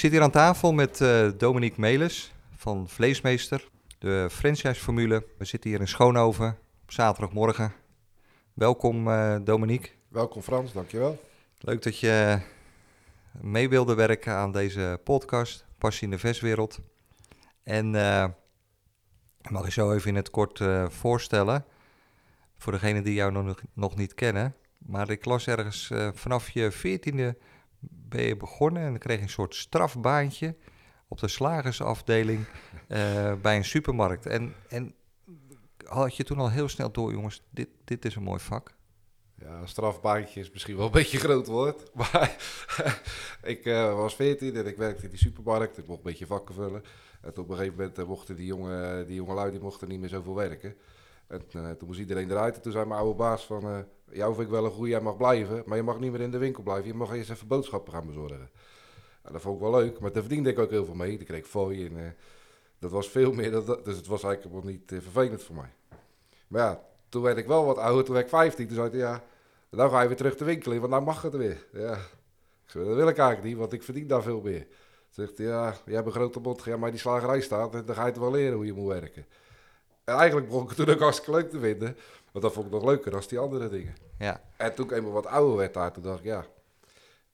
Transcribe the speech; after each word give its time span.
Zit 0.00 0.12
hier 0.12 0.22
aan 0.22 0.30
tafel 0.30 0.72
met 0.72 1.00
eh, 1.00 1.28
Dominique 1.36 1.80
Melis 1.80 2.32
van 2.54 2.88
Vleesmeester, 2.88 3.68
de 3.98 4.28
franchise-formule. 4.30 5.26
We 5.38 5.44
zitten 5.44 5.70
hier 5.70 5.80
in 5.80 5.88
Schoonhoven 5.88 6.58
op 6.82 6.92
zaterdagmorgen. 6.92 7.72
Welkom 8.52 9.08
uh, 9.08 9.36
Dominique. 9.44 9.90
Welkom 10.08 10.42
Frans, 10.42 10.72
dankjewel. 10.72 11.20
Leuk 11.58 11.82
dat 11.82 11.98
je 11.98 12.38
mee 13.40 13.68
wilde 13.68 13.94
werken 13.94 14.32
aan 14.32 14.52
deze 14.52 15.00
podcast, 15.04 15.64
Passie 15.78 16.04
in 16.04 16.10
de 16.10 16.18
Verswereld. 16.18 16.80
En 17.62 17.94
uh, 17.94 18.26
ik 19.40 19.50
mag 19.50 19.64
je 19.64 19.70
zo 19.70 19.92
even 19.92 20.08
in 20.08 20.16
het 20.16 20.30
kort 20.30 20.60
voorstellen, 20.88 21.64
voor 22.58 22.72
degenen 22.72 23.04
die 23.04 23.14
jou 23.14 23.32
nog, 23.32 23.60
nog 23.72 23.96
niet 23.96 24.14
kennen. 24.14 24.54
Maar 24.78 25.10
ik 25.10 25.24
las 25.24 25.46
ergens 25.46 25.90
vanaf 26.14 26.50
je 26.50 26.70
veertiende 26.70 27.36
ben 27.80 28.22
je 28.22 28.36
begonnen 28.36 28.82
en 28.82 28.90
dan 28.90 28.98
kreeg 28.98 29.16
je 29.16 29.22
een 29.22 29.28
soort 29.28 29.54
strafbaantje 29.54 30.56
op 31.08 31.20
de 31.20 31.28
slagersafdeling 31.28 32.46
uh, 32.88 33.34
bij 33.42 33.56
een 33.56 33.64
supermarkt. 33.64 34.26
En, 34.26 34.54
en 34.68 34.94
had 35.84 36.16
je 36.16 36.24
toen 36.24 36.38
al 36.38 36.50
heel 36.50 36.68
snel 36.68 36.90
door, 36.90 37.12
jongens, 37.12 37.42
dit, 37.50 37.68
dit 37.84 38.04
is 38.04 38.14
een 38.14 38.22
mooi 38.22 38.40
vak? 38.40 38.74
Ja, 39.34 39.66
strafbaantje 39.66 40.40
is 40.40 40.50
misschien 40.50 40.76
wel 40.76 40.86
een 40.86 40.92
beetje 40.92 41.18
groot 41.18 41.46
woord. 41.46 41.90
Maar 41.94 42.36
ik 43.42 43.64
uh, 43.64 43.94
was 43.94 44.14
14 44.14 44.56
en 44.56 44.66
ik 44.66 44.76
werkte 44.76 45.04
in 45.04 45.10
die 45.10 45.18
supermarkt. 45.18 45.78
Ik 45.78 45.86
mocht 45.86 45.98
een 45.98 46.04
beetje 46.04 46.26
vakken 46.26 46.54
vullen. 46.54 46.82
En 47.20 47.36
op 47.36 47.48
een 47.48 47.56
gegeven 47.56 47.76
moment 47.76 47.98
uh, 47.98 48.06
mochten 48.06 48.36
die 48.36 48.46
jonge, 48.46 49.04
die 49.06 49.14
jonge 49.14 49.34
lui 49.34 49.50
die 49.50 49.60
mochten 49.60 49.88
niet 49.88 50.00
meer 50.00 50.08
zoveel 50.08 50.34
werken. 50.34 50.74
En 51.30 51.42
uh, 51.56 51.70
toen 51.70 51.88
moest 51.88 52.00
iedereen 52.00 52.30
eruit. 52.30 52.56
En 52.56 52.62
toen 52.62 52.72
zei 52.72 52.86
mijn 52.86 53.00
oude 53.00 53.14
baas 53.14 53.46
van... 53.46 53.86
jou 54.10 54.34
vind 54.34 54.46
ik 54.46 54.52
wel 54.52 54.64
een 54.64 54.70
goeie, 54.70 54.90
jij 54.90 55.00
mag 55.00 55.16
blijven. 55.16 55.62
Maar 55.66 55.76
je 55.76 55.82
mag 55.82 55.98
niet 55.98 56.12
meer 56.12 56.20
in 56.20 56.30
de 56.30 56.38
winkel 56.38 56.62
blijven. 56.62 56.86
Je 56.86 56.94
mag 56.94 57.12
eerst 57.12 57.30
even 57.30 57.46
boodschappen 57.46 57.92
gaan 57.92 58.06
bezorgen. 58.06 58.50
En 59.22 59.32
dat 59.32 59.40
vond 59.40 59.54
ik 59.54 59.62
wel 59.62 59.80
leuk. 59.80 60.00
Maar 60.00 60.12
daar 60.12 60.22
verdiende 60.22 60.50
ik 60.50 60.58
ook 60.58 60.70
heel 60.70 60.84
veel 60.84 60.94
mee. 60.94 61.16
Dan 61.16 61.26
kreeg 61.26 61.38
ik 61.38 61.46
fooi 61.46 61.86
en 61.86 62.16
dat 62.78 62.90
was 62.90 63.08
veel 63.08 63.32
meer. 63.32 63.50
Dus 63.50 63.96
het 63.96 64.06
was 64.06 64.22
eigenlijk 64.22 64.54
wel 64.54 64.72
niet 64.72 64.82
vervelend 64.86 65.42
voor 65.42 65.56
mij. 65.56 65.72
Maar 66.48 66.62
ja, 66.62 66.84
toen 67.08 67.22
werd 67.22 67.36
ik 67.36 67.46
wel 67.46 67.64
wat 67.64 67.78
ouder, 67.78 68.04
toen 68.04 68.14
werd 68.14 68.26
ik 68.26 68.32
15. 68.32 68.66
Toen 68.66 68.76
zei 68.76 68.88
ik, 68.88 68.94
ja, 68.94 69.24
dan 69.70 69.90
ga 69.90 70.00
je 70.00 70.08
weer 70.08 70.16
terug 70.16 70.36
de 70.36 70.44
winkel 70.44 70.72
in, 70.72 70.80
want 70.80 70.92
dan 70.92 71.04
mag 71.04 71.22
het 71.22 71.34
weer. 71.36 71.66
Ja, 71.72 71.92
ik 72.64 72.70
zei, 72.70 72.84
dat 72.84 72.96
wil 72.96 73.08
ik 73.08 73.18
eigenlijk 73.18 73.48
niet, 73.48 73.56
want 73.56 73.72
ik 73.72 73.82
verdien 73.82 74.06
daar 74.06 74.22
veel 74.22 74.40
meer. 74.40 74.66
Zegt 75.08 75.36
ja, 75.36 75.74
jij 75.84 75.94
hebt 75.94 76.06
een 76.06 76.12
grote 76.12 76.40
bot, 76.40 76.62
ga 76.62 76.76
maar 76.76 76.90
die 76.90 77.00
slagerij 77.00 77.40
staat, 77.40 77.74
en 77.74 77.84
dan 77.84 77.94
ga 77.94 78.02
je 78.02 78.08
het 78.08 78.18
wel 78.18 78.30
leren 78.30 78.56
hoe 78.56 78.66
je 78.66 78.72
moet 78.72 78.88
werken. 78.88 79.26
En 80.10 80.16
eigenlijk 80.16 80.46
begon 80.46 80.62
ik 80.62 80.68
het 80.68 80.78
toen 80.78 80.94
ook 80.94 81.00
hartstikke 81.00 81.40
leuk 81.40 81.50
te 81.50 81.58
vinden, 81.58 81.96
want 82.32 82.44
dat 82.44 82.52
vond 82.52 82.66
ik 82.66 82.72
nog 82.72 82.84
leuker 82.84 83.10
dan 83.10 83.22
die 83.28 83.38
andere 83.38 83.68
dingen. 83.68 83.94
Ja. 84.18 84.42
En 84.56 84.74
toen 84.74 84.84
ik 84.84 84.90
eenmaal 84.90 85.12
wat 85.12 85.26
ouder 85.26 85.56
werd 85.56 85.74
daar, 85.74 85.92
toen 85.92 86.02
dacht 86.02 86.18
ik, 86.18 86.24
ja, 86.24 86.46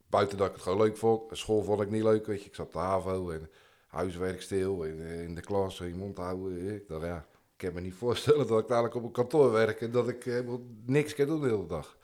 buiten 0.07 0.39
dat 0.39 0.47
ik 0.47 0.53
het 0.53 0.63
gewoon 0.63 0.79
leuk 0.79 0.97
vond, 0.97 1.37
school 1.37 1.63
vond 1.63 1.81
ik 1.81 1.91
niet 1.91 2.03
leuk, 2.03 2.27
weet 2.27 2.43
je. 2.43 2.49
Ik 2.49 2.55
zat 2.55 2.67
op 2.67 2.73
de 2.73 2.79
HAVO 2.79 3.31
en 3.31 3.51
huiswerk 3.87 4.43
stil, 4.43 4.83
in, 4.83 5.01
in 5.01 5.35
de 5.35 5.41
klas, 5.41 5.81
in 5.81 5.87
je 5.87 5.95
mond 5.95 6.19
houden. 6.19 6.75
Ik 6.75 6.89
dacht, 6.89 7.05
ja, 7.05 7.27
ik 7.57 7.57
kan 7.57 7.73
me 7.73 7.81
niet 7.81 7.95
voorstellen 7.95 8.47
dat 8.47 8.59
ik 8.59 8.69
dadelijk 8.69 8.95
op 8.95 9.05
een 9.05 9.11
kantoor 9.11 9.53
werk 9.53 9.81
en 9.81 9.91
dat 9.91 10.09
ik 10.09 10.25
helemaal 10.25 10.61
niks 10.85 11.15
kan 11.15 11.27
doen 11.27 11.41
de 11.41 11.49
hele 11.49 11.67
dag. 11.67 11.97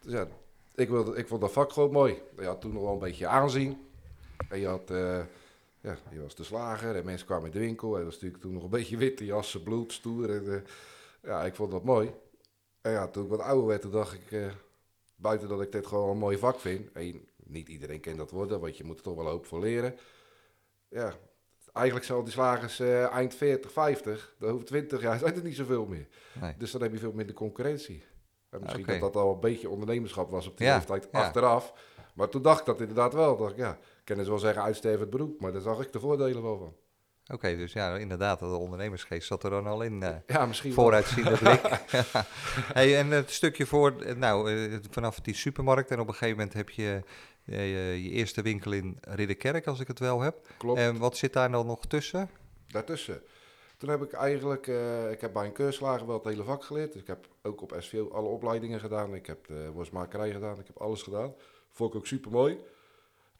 Dus 0.00 0.12
ja, 0.12 0.28
ik, 0.74 0.88
wilde, 0.88 1.16
ik 1.16 1.28
vond 1.28 1.40
dat 1.40 1.52
vak 1.52 1.72
gewoon 1.72 1.92
mooi. 1.92 2.22
Je 2.38 2.44
had 2.44 2.60
toen 2.60 2.72
nog 2.72 2.82
wel 2.82 2.92
een 2.92 2.98
beetje 2.98 3.26
aanzien. 3.26 3.86
En 4.48 4.60
je 4.60 4.66
had, 4.66 4.90
uh, 4.90 5.20
ja, 5.82 5.96
je 6.10 6.22
was 6.22 6.34
de 6.34 6.44
slager 6.44 6.96
en 6.96 7.04
mensen 7.04 7.26
kwamen 7.26 7.46
in 7.46 7.52
de 7.52 7.58
winkel. 7.58 7.88
En 7.88 7.96
dat 7.96 8.04
was 8.04 8.14
natuurlijk 8.14 8.42
toen 8.42 8.52
nog 8.52 8.62
een 8.62 8.70
beetje 8.70 8.96
witte 8.96 9.24
jassen, 9.24 9.62
bloed, 9.62 9.92
stoer. 9.92 10.30
En, 10.30 10.44
uh, 10.44 10.60
ja, 11.22 11.44
ik 11.44 11.54
vond 11.54 11.70
dat 11.70 11.84
mooi. 11.84 12.12
En 12.80 12.92
ja, 12.92 13.08
toen 13.08 13.24
ik 13.24 13.30
wat 13.30 13.40
ouder 13.40 13.66
werd, 13.66 13.82
toen 13.82 13.90
dacht 13.90 14.12
ik, 14.14 14.30
uh, 14.30 14.52
buiten 15.16 15.48
dat 15.48 15.62
ik 15.62 15.72
dit 15.72 15.86
gewoon 15.86 16.10
een 16.10 16.18
mooi 16.18 16.38
vak 16.38 16.60
vind. 16.60 16.92
En 16.92 17.28
niet 17.36 17.68
iedereen 17.68 18.00
kent 18.00 18.16
dat 18.16 18.30
worden, 18.30 18.60
want 18.60 18.76
je 18.76 18.84
moet 18.84 18.96
er 18.96 19.02
toch 19.02 19.16
wel 19.16 19.28
hoop 19.28 19.46
voor 19.46 19.60
leren. 19.60 19.96
Ja, 20.88 21.14
eigenlijk 21.72 22.06
zal 22.06 22.22
die 22.22 22.32
slagers 22.32 22.80
eind 23.10 23.34
40, 23.34 23.72
50, 23.72 24.34
de 24.38 24.46
over 24.46 24.66
20 24.66 25.00
jaar 25.00 25.18
zijn 25.28 25.34
er 25.34 25.42
niet 25.42 25.56
zoveel 25.56 25.86
meer. 25.86 26.08
Nee. 26.40 26.54
Dus 26.58 26.70
dan 26.70 26.82
heb 26.82 26.92
je 26.92 26.98
veel 26.98 27.12
minder 27.12 27.34
concurrentie. 27.34 28.04
En 28.50 28.60
misschien 28.60 28.82
okay. 28.82 28.98
dat 28.98 29.12
dat 29.12 29.22
al 29.22 29.34
een 29.34 29.40
beetje 29.40 29.68
ondernemerschap 29.68 30.30
was 30.30 30.46
op 30.46 30.56
die 30.56 30.66
ja, 30.66 30.74
leeftijd 30.74 31.08
ja. 31.12 31.20
achteraf. 31.20 31.72
Maar 32.14 32.28
toen 32.28 32.42
dacht 32.42 32.60
ik 32.60 32.66
dat 32.66 32.80
inderdaad 32.80 33.14
wel. 33.14 33.36
Dacht 33.36 33.50
ik, 33.50 33.56
ja, 33.56 33.78
ik 34.12 34.18
kan 34.18 34.32
dus 34.32 34.42
wel 34.42 34.52
zeggen 34.52 34.62
uitstervend 34.62 35.10
beroep, 35.10 35.40
maar 35.40 35.52
daar 35.52 35.60
zag 35.60 35.80
ik 35.80 35.92
de 35.92 36.00
voordelen 36.00 36.42
wel 36.42 36.58
van. 36.58 36.74
Oké, 37.22 37.34
okay, 37.34 37.56
dus 37.56 37.72
ja, 37.72 37.96
inderdaad, 37.96 38.38
de 38.38 38.46
ondernemersgeest 38.46 39.26
zat 39.26 39.44
er 39.44 39.50
dan 39.50 39.66
al 39.66 39.82
in. 39.82 40.02
Uh, 40.02 40.08
ja, 40.26 40.46
misschien 40.46 40.72
Vooruitziende 40.72 41.38
blik. 41.38 41.60
hey, 42.78 42.98
en 42.98 43.10
het 43.10 43.30
stukje 43.30 43.66
voor, 43.66 44.16
nou, 44.16 44.52
uh, 44.52 44.78
vanaf 44.90 45.20
die 45.20 45.34
supermarkt 45.34 45.90
en 45.90 46.00
op 46.00 46.08
een 46.08 46.14
gegeven 46.14 46.36
moment 46.36 46.54
heb 46.54 46.70
je 46.70 47.02
je, 47.44 47.56
je 48.02 48.10
eerste 48.10 48.42
winkel 48.42 48.72
in 48.72 48.98
Ridderkerk, 49.00 49.66
als 49.66 49.80
ik 49.80 49.88
het 49.88 49.98
wel 49.98 50.20
heb. 50.20 50.48
Klopt. 50.58 50.78
En 50.78 50.98
wat 50.98 51.16
zit 51.16 51.32
daar 51.32 51.50
dan 51.50 51.66
nog 51.66 51.86
tussen? 51.86 52.30
Daartussen? 52.66 53.22
Toen 53.76 53.90
heb 53.90 54.02
ik 54.02 54.12
eigenlijk, 54.12 54.66
uh, 54.66 55.10
ik 55.10 55.20
heb 55.20 55.32
bij 55.32 55.44
een 55.44 55.52
keurslager 55.52 56.06
wel 56.06 56.16
het 56.16 56.24
hele 56.24 56.44
vak 56.44 56.64
geleerd. 56.64 56.92
Dus 56.92 57.00
ik 57.00 57.06
heb 57.06 57.26
ook 57.42 57.62
op 57.62 57.74
SVO 57.78 58.10
alle 58.10 58.28
opleidingen 58.28 58.80
gedaan. 58.80 59.14
Ik 59.14 59.26
heb 59.26 59.46
de 59.46 59.70
worstmakerij 59.72 60.32
gedaan, 60.32 60.58
ik 60.58 60.66
heb 60.66 60.80
alles 60.80 61.02
gedaan. 61.02 61.34
Vond 61.70 61.90
ik 61.90 61.96
ook 61.96 62.06
super 62.06 62.30
mooi. 62.30 62.58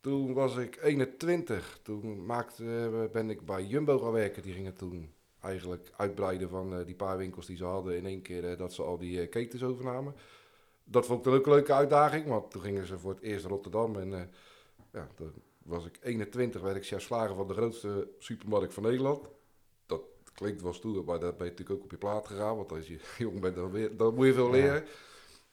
Toen 0.02 0.32
was 0.32 0.56
ik 0.56 0.78
21. 0.82 1.78
Toen 1.82 2.26
maakte, 2.26 3.08
ben 3.12 3.30
ik 3.30 3.46
bij 3.46 3.64
Jumbo 3.64 3.98
gaan 3.98 4.12
werken. 4.12 4.42
Die 4.42 4.52
gingen 4.52 4.74
toen 4.74 5.12
eigenlijk 5.40 5.92
uitbreiden 5.96 6.48
van 6.48 6.78
uh, 6.78 6.86
die 6.86 6.94
paar 6.94 7.18
winkels 7.18 7.46
die 7.46 7.56
ze 7.56 7.64
hadden. 7.64 7.96
In 7.96 8.06
één 8.06 8.22
keer 8.22 8.50
uh, 8.50 8.58
dat 8.58 8.72
ze 8.72 8.82
al 8.82 8.98
die 8.98 9.26
ketens 9.26 9.62
overnamen. 9.62 10.14
Dat 10.84 11.06
vond 11.06 11.18
ik 11.18 11.24
dan 11.24 11.34
ook 11.34 11.46
een 11.46 11.52
leuke 11.52 11.72
uitdaging. 11.72 12.26
Want 12.26 12.50
toen 12.50 12.62
gingen 12.62 12.86
ze 12.86 12.98
voor 12.98 13.14
het 13.14 13.22
eerst 13.22 13.44
Rotterdam. 13.44 13.96
En 13.96 14.30
ja, 14.92 15.08
toen 15.14 15.32
was 15.62 15.86
ik 15.86 15.98
21, 16.02 16.60
werd 16.60 16.76
ik 16.76 16.84
chef 16.84 17.02
slager 17.02 17.36
van 17.36 17.48
de 17.48 17.54
grootste 17.54 18.08
supermarkt 18.18 18.74
van 18.74 18.82
Nederland 18.82 19.28
klinkt 20.42 20.62
wel 20.62 20.72
stoer, 20.72 21.04
maar 21.04 21.20
daar 21.20 21.34
ben 21.34 21.46
je 21.46 21.50
natuurlijk 21.50 21.78
ook 21.78 21.84
op 21.84 21.90
je 21.90 21.96
plaat 21.96 22.26
gegaan. 22.26 22.56
Want 22.56 22.72
als 22.72 22.86
je 22.86 22.98
jong 23.24 23.40
bent, 23.40 23.54
dan, 23.54 23.70
weer, 23.70 23.96
dan 23.96 24.14
moet 24.14 24.26
je 24.26 24.34
veel 24.34 24.50
leren. 24.50 24.74
Ja. 24.74 24.82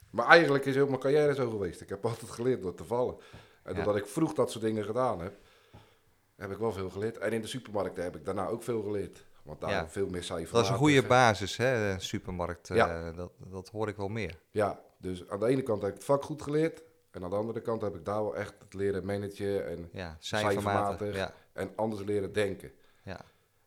Maar 0.09 0.26
eigenlijk 0.26 0.66
is 0.66 0.76
heel 0.76 0.88
mijn 0.88 1.00
carrière 1.00 1.34
zo 1.34 1.50
geweest. 1.50 1.82
Ik 1.82 1.90
heb 1.90 2.06
altijd 2.06 2.32
geleerd 2.32 2.62
door 2.62 2.74
te 2.74 2.84
vallen. 2.84 3.16
En 3.69 3.75
doordat 3.75 3.96
ik 3.96 4.06
vroeg 4.06 4.34
dat 4.34 4.52
soort 4.52 4.63
dingen 4.63 4.84
gedaan 4.84 5.22
heb, 5.22 5.34
heb 6.35 6.52
ik 6.52 6.57
wel 6.57 6.72
veel 6.72 6.90
geleerd. 6.90 7.18
En 7.18 7.31
in 7.31 7.41
de 7.41 7.47
supermarkten 7.47 8.03
heb 8.03 8.16
ik 8.16 8.25
daarna 8.25 8.47
ook 8.47 8.63
veel 8.63 8.81
geleerd. 8.81 9.28
Want 9.44 9.62
daar 9.62 9.90
veel 9.90 10.07
meer 10.09 10.24
cijfers. 10.24 10.52
Dat 10.52 10.63
is 10.63 10.69
een 10.69 10.75
goede 10.75 11.03
basis, 11.03 11.57
hè, 11.57 11.91
een 11.91 12.02
supermarkt. 12.02 12.69
Uh, 12.69 13.16
dat, 13.16 13.31
dat 13.38 13.69
hoor 13.69 13.88
ik 13.88 13.96
wel 13.96 14.08
meer. 14.08 14.40
Ja, 14.52 14.79
dus 14.97 15.29
aan 15.29 15.40
de 15.40 15.46
ene 15.46 15.62
kant 15.62 15.81
heb 15.81 15.90
ik 15.90 15.96
het 15.96 16.06
vak 16.06 16.24
goed 16.24 16.41
geleerd. 16.41 16.84
En 17.12 17.24
aan 17.24 17.29
de 17.29 17.35
andere 17.35 17.62
kant 17.62 17.81
heb 17.81 17.96
ik 17.96 18.06
daar 18.06 18.24
wel 18.24 18.35
echt 18.35 18.53
het 18.59 18.74
leren 18.74 19.06
managen 19.06 19.68
en 19.68 19.90
ja, 19.91 20.18
cijfermatig. 20.19 21.16
Ja. 21.16 21.34
En 21.53 21.72
anders 21.75 22.03
leren 22.03 22.34
denken. 22.34 22.72
Ja. 23.03 23.22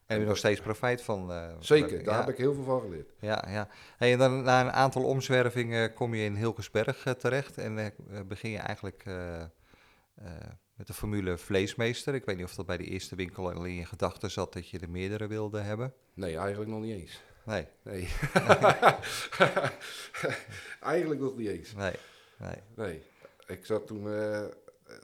En 0.07 0.21
je 0.21 0.27
nog 0.27 0.37
steeds 0.37 0.61
profijt 0.61 1.03
van? 1.03 1.31
Uh, 1.31 1.47
Zeker, 1.59 2.05
daar 2.05 2.15
ja. 2.15 2.21
heb 2.21 2.29
ik 2.29 2.37
heel 2.37 2.55
veel 2.55 2.65
van 2.65 2.81
geleerd. 2.81 3.11
Ja, 3.19 3.45
ja. 3.49 3.69
Hey, 3.97 4.13
en 4.13 4.19
dan 4.19 4.43
na 4.43 4.61
een 4.61 4.73
aantal 4.73 5.05
omzwervingen 5.05 5.95
kom 5.95 6.15
je 6.15 6.25
in 6.25 6.37
Hilgersberg 6.37 7.07
uh, 7.07 7.13
terecht 7.13 7.59
en 7.59 7.79
uh, 7.79 8.21
begin 8.27 8.51
je 8.51 8.59
eigenlijk 8.59 9.05
met 10.75 10.87
de 10.87 10.93
formule 10.93 11.39
vleesmeester. 11.39 12.15
Ik 12.15 12.25
weet 12.25 12.37
niet 12.37 12.45
of 12.45 12.55
dat 12.55 12.67
bij 12.67 12.77
de 12.77 12.85
eerste 12.85 13.17
winkel 13.17 13.53
al 13.53 13.65
in 13.65 13.75
je 13.75 13.85
gedachten 13.85 14.31
zat 14.31 14.53
dat 14.53 14.69
je 14.69 14.79
er 14.79 14.91
meerdere 14.91 15.27
wilde 15.27 15.61
hebben. 15.61 15.95
Nee, 16.15 16.37
eigenlijk 16.37 16.71
nog 16.71 16.81
niet 16.81 16.95
eens. 16.95 17.23
Nee. 17.45 17.67
Nee. 17.83 18.01
eigenlijk 20.81 21.21
nog 21.21 21.37
niet 21.37 21.49
eens. 21.49 21.75
Nee. 21.75 21.95
Nee. 22.39 22.57
nee. 22.75 23.03
Ik 23.47 23.67
zat 23.67 23.87
toen 23.87 24.03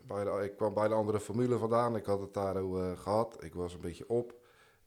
bij 0.07 0.25
de, 0.25 0.41
ik 0.45 0.57
kwam 0.57 0.75
bij 0.75 0.89
de 0.89 0.95
andere 0.95 1.21
formule 1.21 1.59
vandaan. 1.59 1.97
Ik 1.97 2.05
had 2.05 2.21
het 2.21 2.35
daar 2.35 2.55
gehad. 2.97 3.45
Ik 3.45 3.55
was 3.55 3.75
een 3.75 3.81
beetje 3.81 4.09
op. 4.09 4.35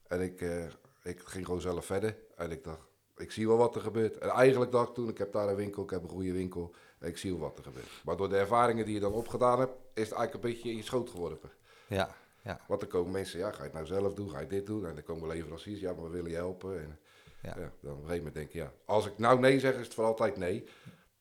En 0.08 0.22
ik, 0.22 0.42
uh, 0.42 0.66
ik 1.04 1.20
ging 1.20 1.46
gewoon 1.46 1.62
zelf 1.62 1.86
verder. 1.86 2.18
En 2.36 2.52
ik 2.52 2.64
dacht, 2.64 2.91
ik 3.22 3.32
zie 3.32 3.48
wel 3.48 3.58
wat 3.58 3.76
er 3.76 3.82
gebeurt. 3.82 4.18
En 4.18 4.30
eigenlijk 4.30 4.72
dacht 4.72 4.88
ik 4.90 4.94
toen, 4.94 5.10
ik 5.10 5.18
heb 5.18 5.32
daar 5.32 5.48
een 5.48 5.56
winkel, 5.56 5.84
ik 5.84 5.90
heb 5.90 6.04
een 6.04 6.10
goede 6.10 6.32
winkel. 6.32 6.76
En 7.00 7.08
ik 7.08 7.18
zie 7.18 7.32
wel 7.32 7.40
wat 7.40 7.58
er 7.58 7.64
gebeurt. 7.64 8.02
Maar 8.04 8.18
door 8.18 8.30
de 8.30 8.38
ervaringen 8.38 8.86
die 8.86 8.94
je 8.94 9.00
dan 9.00 9.14
opgedaan 9.14 9.60
hebt, 9.60 9.74
is 9.94 10.10
het 10.10 10.18
eigenlijk 10.18 10.34
een 10.34 10.52
beetje 10.52 10.70
in 10.70 10.76
je 10.76 10.84
schoot 10.84 11.10
geworpen. 11.10 11.50
Ja, 11.88 12.16
ja. 12.42 12.60
Want 12.68 12.82
er 12.82 12.88
komen 12.88 13.12
mensen, 13.12 13.40
ja, 13.40 13.52
ga 13.52 13.58
je 13.58 13.64
het 13.64 13.74
nou 13.74 13.86
zelf 13.86 14.14
doen, 14.14 14.30
ga 14.30 14.40
je 14.40 14.48
dit 14.48 14.66
doen? 14.66 14.86
En 14.86 14.94
dan 14.94 15.04
komen 15.04 15.28
leveranciers, 15.28 15.80
ja, 15.80 15.94
maar 15.94 16.04
we 16.04 16.10
willen 16.10 16.30
je 16.30 16.36
helpen. 16.36 16.80
En 16.80 17.00
ja. 17.42 17.54
ja 17.58 17.72
dan 17.80 17.92
op 17.92 17.98
een 17.98 18.08
gegeven 18.08 18.18
moment 18.18 18.34
denk 18.34 18.52
je, 18.52 18.60
ja, 18.60 18.72
als 18.86 19.06
ik 19.06 19.18
nou 19.18 19.40
nee 19.40 19.60
zeg, 19.60 19.76
is 19.76 19.86
het 19.86 19.94
voor 19.94 20.06
altijd 20.06 20.38
nee. 20.38 20.68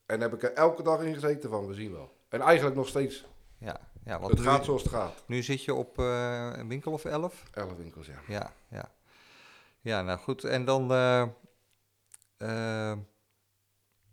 En 0.05 0.21
heb 0.21 0.33
ik 0.33 0.43
er 0.43 0.53
elke 0.53 0.83
dag 0.83 1.01
in 1.01 1.13
gezeten 1.13 1.49
van, 1.49 1.67
we 1.67 1.73
zien 1.73 1.91
wel. 1.91 2.13
En 2.29 2.41
eigenlijk 2.41 2.75
nog 2.75 2.87
steeds. 2.87 3.25
Ja, 3.57 3.79
ja 4.05 4.19
want 4.19 4.31
het 4.31 4.39
nu, 4.39 4.45
gaat 4.45 4.65
zoals 4.65 4.83
het 4.83 4.91
gaat. 4.91 5.23
nu 5.25 5.43
zit 5.43 5.63
je 5.63 5.73
op 5.73 5.99
eh, 5.99 6.49
een 6.55 6.67
winkel 6.67 6.91
of 6.91 7.05
elf? 7.05 7.43
Elf 7.51 7.75
winkels, 7.77 8.07
ja. 8.07 8.19
Ja, 8.27 8.53
ja. 8.67 8.91
Ja, 9.81 10.01
nou 10.01 10.19
goed. 10.19 10.43
En 10.43 10.65
dan 10.65 10.91
eh, 10.91 11.27
eh, 12.41 12.97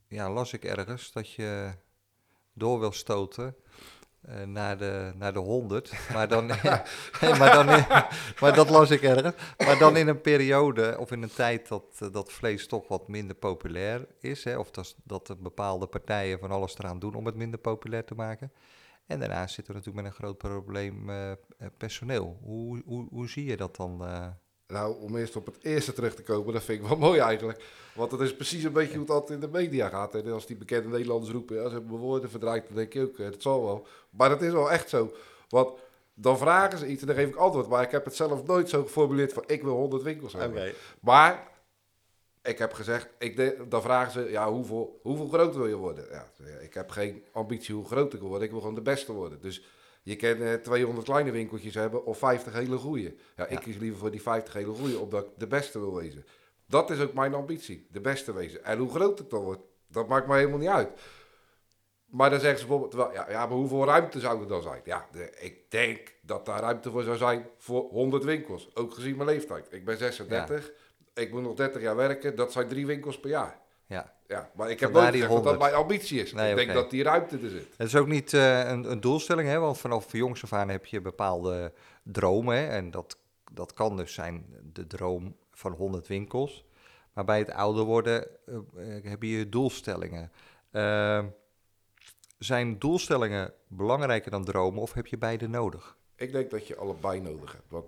ja, 0.09 0.31
las 0.31 0.53
ik 0.53 0.65
ergens 0.65 1.13
dat 1.13 1.33
je 1.33 1.73
door 2.53 2.81
wil 2.81 2.93
stoten 2.93 3.57
eh, 4.21 4.43
naar, 4.43 4.79
de, 4.79 5.13
naar 5.15 5.33
de 5.33 5.39
100. 5.39 5.93
Maar, 6.13 6.29
dan, 6.29 6.47
maar, 7.39 7.53
dan 7.53 7.67
maar 8.41 8.55
dat 8.55 8.71
las 8.71 8.91
ik 8.91 9.03
ergens. 9.03 9.35
Maar 9.59 9.79
dan 9.79 9.97
in 9.97 10.09
een 10.09 10.21
periode 10.21 10.97
of 10.99 11.11
in 11.11 11.23
een 11.23 11.33
tijd 11.35 11.69
dat, 11.69 11.85
eh, 11.99 12.13
dat 12.13 12.33
vlees 12.33 12.67
toch 12.67 12.89
wat 12.89 13.09
minder 13.09 13.37
populair 13.37 14.07
is. 14.21 14.45
Hè, 14.45 14.59
of 14.59 14.71
dat, 14.71 14.97
dat 15.05 15.37
bepaalde 15.39 15.87
partijen 15.87 16.39
van 16.39 16.51
alles 16.51 16.79
eraan 16.79 16.99
doen 16.99 17.15
om 17.15 17.27
het 17.27 17.35
minder 17.35 17.61
populair 17.61 18.05
te 18.05 18.15
maken. 18.15 18.53
En 19.07 19.19
daarnaast 19.19 19.55
zitten 19.55 19.75
we 19.75 19.79
natuurlijk 19.79 20.07
met 20.07 20.15
een 20.15 20.25
groot 20.25 20.39
probleem 20.39 21.11
eh, 21.11 21.33
personeel. 21.77 22.39
Hoe, 22.43 22.83
hoe, 22.87 23.07
hoe 23.11 23.29
zie 23.29 23.45
je 23.45 23.57
dat 23.57 23.77
dan? 23.77 24.03
Eh? 24.69 24.77
Nou, 24.77 25.01
om 25.01 25.17
eerst 25.17 25.37
op 25.37 25.47
het 25.47 25.57
eerste 25.63 25.93
terug 25.93 26.15
te 26.15 26.23
komen, 26.23 26.53
dat 26.53 26.63
vind 26.63 26.83
ik 26.83 26.89
wel 26.89 26.97
mooi 27.09 27.21
eigenlijk. 27.21 27.63
Want 27.95 28.11
het 28.11 28.21
is 28.21 28.37
precies 28.37 28.65
een 28.65 28.73
beetje 28.73 28.93
hoe 28.93 29.01
het 29.01 29.11
altijd 29.11 29.31
in 29.43 29.47
de 29.47 29.59
media 29.59 29.89
gaat. 29.89 30.15
En 30.15 30.33
als 30.33 30.47
die 30.47 30.57
bekende 30.57 30.89
Nederlanders 30.89 31.33
roepen, 31.33 31.57
ja, 31.57 31.63
ze 31.67 31.73
hebben 31.73 31.91
mijn 31.91 32.03
woorden 32.03 32.31
verdraaid, 32.31 32.67
dan 32.67 32.77
denk 32.77 32.93
je 32.93 33.03
ook, 33.03 33.19
eh, 33.19 33.31
dat 33.31 33.43
zal 33.43 33.65
wel. 33.65 33.87
Maar 34.11 34.29
dat 34.29 34.43
is 34.43 34.53
wel 34.53 34.71
echt 34.71 34.89
zo. 34.89 35.13
Want 35.49 35.79
dan 36.15 36.39
vragen 36.39 36.79
ze 36.79 36.87
iets 36.87 37.01
en 37.01 37.07
dan 37.07 37.17
geef 37.17 37.29
ik 37.29 37.37
antwoord. 37.37 37.69
Maar 37.69 37.83
ik 37.83 37.91
heb 37.91 38.05
het 38.05 38.15
zelf 38.17 38.47
nooit 38.47 38.69
zo 38.69 38.83
geformuleerd 38.83 39.33
van, 39.33 39.43
ik 39.47 39.63
wil 39.63 39.75
100 39.75 40.03
winkels 40.03 40.33
hebben. 40.33 40.63
Maar 41.01 41.49
ik 42.43 42.59
heb 42.59 42.73
gezegd, 42.73 43.09
ik 43.19 43.37
de- 43.37 43.65
dan 43.69 43.83
vragen 43.83 44.13
ze, 44.13 44.31
ja, 44.31 44.53
hoeveel, 44.53 44.99
hoeveel 45.03 45.29
groter 45.29 45.61
wil 45.61 45.69
je 45.69 45.77
worden? 45.77 46.07
Ja, 46.11 46.27
ik 46.61 46.75
heb 46.75 46.91
geen 46.91 47.25
ambitie 47.33 47.75
hoe 47.75 47.87
groot 47.87 48.13
ik 48.13 48.19
wil 48.21 48.29
worden, 48.29 48.47
ik 48.47 48.51
wil 48.53 48.61
gewoon 48.61 48.75
de 48.75 48.83
beste 48.83 49.13
worden. 49.13 49.41
Dus 49.41 49.63
je 50.09 50.17
kan 50.17 50.43
eh, 50.43 50.55
200 50.55 51.07
kleine 51.07 51.31
winkeltjes 51.31 51.75
hebben 51.75 52.05
of 52.05 52.19
50 52.19 52.53
hele 52.53 52.77
goede. 52.77 53.15
Ja, 53.37 53.45
ik 53.45 53.51
Ja. 53.51 53.59
kies 53.59 53.77
liever 53.77 53.99
voor 53.99 54.11
die 54.11 54.23
50 54.23 54.53
hele 54.53 54.73
goede, 54.73 54.99
omdat 54.99 55.25
ik 55.25 55.31
de 55.37 55.47
beste 55.47 55.79
wil 55.79 55.95
wezen. 55.95 56.25
Dat 56.67 56.91
is 56.91 57.01
ook 57.01 57.13
mijn 57.13 57.35
ambitie, 57.35 57.87
de 57.91 58.01
beste 58.01 58.33
wezen. 58.33 58.65
En 58.65 58.79
hoe 58.79 58.91
groot 58.91 59.19
het 59.19 59.31
dan 59.31 59.43
wordt, 59.43 59.61
dat 59.89 60.09
maakt 60.09 60.27
me 60.27 60.35
helemaal 60.37 60.59
niet 60.59 60.69
uit. 60.69 60.89
Maar 62.07 62.31
dan 62.31 62.41
zeggen 62.41 62.59
ze 62.59 62.67
bijvoorbeeld, 62.67 62.95
wel, 63.03 63.13
ja, 63.13 63.31
ja, 63.31 63.47
maar 63.47 63.57
hoeveel 63.57 63.85
ruimte 63.85 64.21
zou 64.21 64.41
er 64.43 64.49
dan 64.49 64.63
zijn? 64.63 64.81
Ja, 64.85 65.09
de- 65.13 65.33
ik 65.41 65.71
denk 65.71 66.15
dat 66.23 66.47
daar 66.47 66.61
ruimte 66.61 66.91
voor 66.91 67.03
zou 67.03 67.17
zijn 67.17 67.47
voor 67.57 67.83
100 67.91 68.25
winkels. 68.25 68.71
Ook 68.77 68.95
gezien 68.95 69.17
mijn 69.17 69.29
leeftijd. 69.29 69.67
Ik 69.71 69.85
ben 69.85 69.99
36, 69.99 70.73
ik 71.15 71.31
moet 71.33 71.43
nog 71.43 71.55
30 71.55 71.83
jaar 71.83 71.97
werken, 71.97 72.37
dat 72.37 72.53
zijn 72.53 72.69
drie 72.69 72.87
winkels 72.87 73.21
per 73.21 73.31
jaar. 73.31 73.61
Ja, 73.89 74.15
Ja, 74.27 74.51
maar 74.55 74.71
ik 74.71 74.81
heb 74.81 74.93
Vandaar 74.93 75.13
nooit 75.13 75.23
gezegd 75.23 75.33
dat 75.35 75.45
dat 75.45 75.53
100. 75.53 75.73
mijn 75.73 75.83
ambitie 75.83 76.21
is. 76.21 76.33
Nee, 76.33 76.51
ik 76.51 76.57
denk 76.57 76.73
dat 76.73 76.91
die 76.91 77.03
ruimte 77.03 77.39
er 77.39 77.51
zit. 77.51 77.75
Het 77.77 77.87
is 77.87 77.97
ook 77.97 78.07
niet 78.07 78.33
eh, 78.33 78.69
een, 78.69 78.91
een 78.91 79.01
doelstelling, 79.01 79.49
hè? 79.49 79.59
want 79.59 79.79
vanaf 79.79 80.13
jongs 80.13 80.43
af 80.43 80.53
aan 80.53 80.69
heb 80.69 80.87
je 80.87 81.01
bepaalde 81.01 81.73
dromen. 82.03 82.57
Hè? 82.57 82.67
En 82.67 82.91
dat, 82.91 83.19
dat 83.53 83.73
kan 83.73 83.97
dus 83.97 84.15
zijn 84.15 84.47
de 84.73 84.87
droom 84.87 85.37
van 85.51 85.73
100 85.73 86.07
winkels. 86.07 86.67
Maar 87.19 87.27
bij 87.27 87.39
het 87.39 87.51
ouder 87.51 87.85
worden 87.85 88.27
eh, 88.47 88.97
eh, 88.97 89.05
heb 89.05 89.23
je 89.23 89.49
doelstellingen. 89.49 90.33
Eh, 90.71 91.25
zijn 92.39 92.79
doelstellingen 92.79 93.53
belangrijker 93.67 94.31
dan 94.31 94.45
dromen 94.45 94.83
of 94.83 94.93
heb 94.93 95.07
je 95.07 95.19
beide 95.19 95.49
nodig? 95.49 95.97
Ik 96.17 96.33
denk 96.33 96.51
dat 96.51 96.67
je 96.67 96.77
allebei 96.77 97.21
nodig 97.21 97.53
hebt. 97.53 97.71
Want 97.71 97.87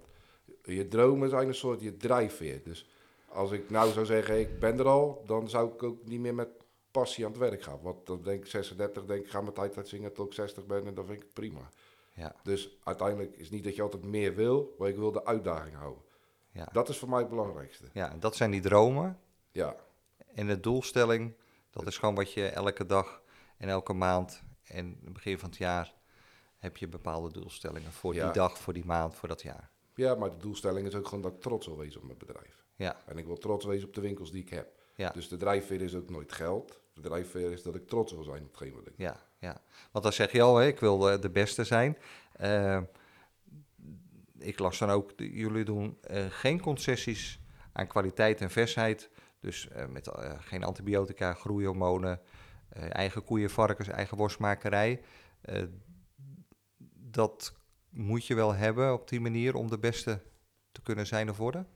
je 0.63 0.89
dromen 0.89 1.31
zijn 1.31 1.49
een 1.49 1.55
soort 1.55 1.81
je 1.81 1.97
drijfveer. 1.97 2.61
Dus 2.65 2.89
als 3.31 3.51
ik 3.51 3.71
nou 3.71 3.93
zou 3.93 4.07
zeggen, 4.07 4.41
ik 4.41 4.59
ben 4.59 4.79
er 4.79 4.87
al, 4.89 5.23
dan 5.27 5.49
zou 5.49 5.73
ik 5.73 5.83
ook 5.83 6.05
niet 6.05 6.21
meer 6.21 6.35
met 6.35 6.49
passie 6.91 7.25
aan 7.25 7.31
het 7.31 7.41
werk 7.41 7.63
gaan. 7.63 7.79
Want 7.83 8.07
dan 8.07 8.23
denk 8.23 8.41
ik 8.45 8.51
36, 8.51 9.05
denk 9.05 9.25
ik, 9.25 9.31
ga 9.31 9.41
mijn 9.41 9.55
tijd 9.55 9.77
uitzingen 9.77 10.13
tot 10.13 10.27
ik 10.27 10.33
60 10.35 10.67
ben 10.67 10.87
en 10.87 10.95
dan 10.95 11.05
vind 11.05 11.17
ik 11.17 11.23
het 11.23 11.35
prima. 11.35 11.71
Ja, 12.15 12.35
Dus 12.43 12.79
uiteindelijk 12.85 13.37
is 13.37 13.51
niet 13.51 13.65
dat 13.65 13.77
je 13.77 13.83
altijd 13.83 14.05
meer 14.05 14.35
wil, 14.35 14.75
maar 14.79 14.89
ik 14.89 14.97
wil 14.97 15.13
de 15.13 15.25
uitdaging 15.25 15.77
houden. 15.77 16.03
ja. 16.53 16.69
Dat 16.73 16.89
is 16.89 16.99
voor 16.99 17.09
mij 17.09 17.19
het 17.19 17.29
belangrijkste. 17.29 17.85
ja, 17.93 18.17
dat 18.19 18.37
zijn 18.37 18.51
die 18.51 18.61
dromen. 18.61 19.19
Ja, 19.53 19.77
En 20.35 20.47
de 20.47 20.61
doelstelling, 20.61 21.35
dat 21.71 21.87
is 21.87 21.99
gewoon 21.99 22.15
wat 22.15 22.33
je 22.33 22.47
elke 22.47 22.87
dag 22.87 23.23
en 23.57 23.69
elke 23.69 23.93
maand 23.93 24.43
en 24.65 24.99
het 25.05 25.13
begin 25.13 25.39
van 25.39 25.49
het 25.49 25.59
jaar 25.59 25.95
heb 26.59 26.77
je 26.77 26.89
bepaalde 26.89 27.33
doelstellingen 27.33 27.93
voor 27.93 28.15
Ja. 28.15 28.25
die 28.25 28.33
dag, 28.33 28.59
voor 28.59 28.73
die 28.73 28.85
maand, 28.85 29.15
voor 29.15 29.29
dat 29.29 29.43
jaar. 29.43 29.71
ja, 29.95 30.15
maar 30.15 30.31
de 30.31 30.37
doelstelling 30.37 30.87
is 30.87 30.95
ook 30.95 31.07
gewoon 31.09 31.23
dat 31.23 31.33
ik 31.33 31.41
trots 31.41 31.67
wil 31.67 31.77
wezen 31.79 32.01
op 32.01 32.07
mijn 32.07 32.19
bedrijf. 32.19 32.60
Ja, 32.81 32.97
En 33.07 33.19
ik 33.19 33.27
wil 33.27 33.39
trots 33.39 33.65
wezen 33.65 33.89
op 33.89 33.95
de 33.95 34.01
winkels 34.01 34.31
die 34.31 34.43
ik 34.43 34.49
heb. 34.51 34.73
ja, 34.95 35.11
Dus 35.11 35.29
de 35.29 35.37
drijfveer 35.37 35.81
is 35.81 35.95
ook 35.95 36.11
nooit 36.11 36.33
geld. 36.33 36.81
De 36.95 37.01
drijfveer 37.01 37.53
is 37.53 37.63
dat 37.63 37.75
ik 37.75 37.89
trots 37.89 38.13
wil 38.13 38.23
zijn 38.23 38.43
op 38.43 38.49
hetgeen 38.49 38.73
wat 38.75 38.87
ik 38.87 38.93
ja, 38.97 39.21
ja. 39.39 39.63
Want 39.91 40.05
dan 40.05 40.13
zeg 40.13 40.33
je 40.33 40.43
al, 40.43 40.57
hè, 40.57 40.67
ik 40.67 40.81
wil 40.81 40.99
de 40.99 41.31
beste 41.31 41.65
zijn. 41.65 41.99
Eh, 42.33 42.81
ik 44.39 44.59
las 44.59 44.79
dan 44.79 44.91
ook, 44.91 45.19
de- 45.19 45.31
jullie 45.33 45.65
doen 45.65 45.99
eh, 46.01 46.25
geen 46.29 46.61
concessies 46.61 47.41
aan 47.73 47.87
kwaliteit 47.87 48.41
en 48.41 48.51
versheid. 48.51 49.11
Dus 49.41 49.69
eh, 49.69 49.87
met 49.87 50.09
geen 50.39 50.65
antibiotica, 50.65 51.35
groeihormonen, 51.35 52.21
eigen 52.89 53.25
koeien, 53.25 53.51
varkens, 53.51 53.89
eigen 53.89 54.17
worstmakerij. 54.17 55.03
Dat 56.95 57.55
moet 57.89 58.27
je 58.27 58.35
wel 58.35 58.55
hebben 58.55 58.93
op 58.93 59.09
die 59.09 59.21
manier 59.21 59.55
om 59.55 59.71
de 59.71 59.79
beste 59.79 60.23
te 60.73 60.83
kunnen 60.83 61.07
zijn 61.07 61.31
of 61.31 61.37
worden? 61.37 61.69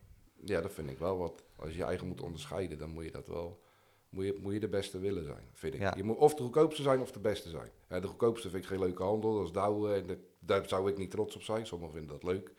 Ja, 0.44 0.60
dat 0.60 0.72
vind 0.72 0.90
ik 0.90 0.98
wel. 0.98 1.18
Want 1.18 1.44
als 1.56 1.70
je 1.70 1.76
je 1.76 1.84
eigen 1.84 2.06
moet 2.06 2.20
onderscheiden, 2.20 2.78
dan 2.78 2.90
moet 2.90 3.04
je 3.04 3.10
dat 3.10 3.26
wel. 3.26 3.62
Moet 4.08 4.24
je, 4.24 4.38
moet 4.40 4.52
je 4.52 4.60
de 4.60 4.68
beste 4.68 4.98
willen 4.98 5.24
zijn, 5.24 5.48
vind 5.52 5.74
ik. 5.74 5.80
Ja. 5.80 5.92
Je 5.96 6.02
moet 6.04 6.16
of 6.16 6.34
de 6.34 6.42
goedkoopste 6.42 6.82
zijn 6.82 7.00
of 7.00 7.12
de 7.12 7.20
beste 7.20 7.48
zijn. 7.48 7.70
Ja, 7.88 8.00
de 8.00 8.06
goedkoopste 8.06 8.50
vind 8.50 8.62
ik 8.62 8.68
geen 8.68 8.78
leuke 8.78 9.02
handel, 9.02 9.34
dat 9.34 9.44
is 9.44 9.52
douwen. 9.52 9.94
En 9.94 10.06
dat, 10.06 10.18
daar 10.38 10.68
zou 10.68 10.90
ik 10.90 10.96
niet 10.98 11.10
trots 11.10 11.36
op 11.36 11.42
zijn. 11.42 11.66
Sommigen 11.66 11.94
vinden 11.94 12.12
dat 12.12 12.22
leuk. 12.32 12.52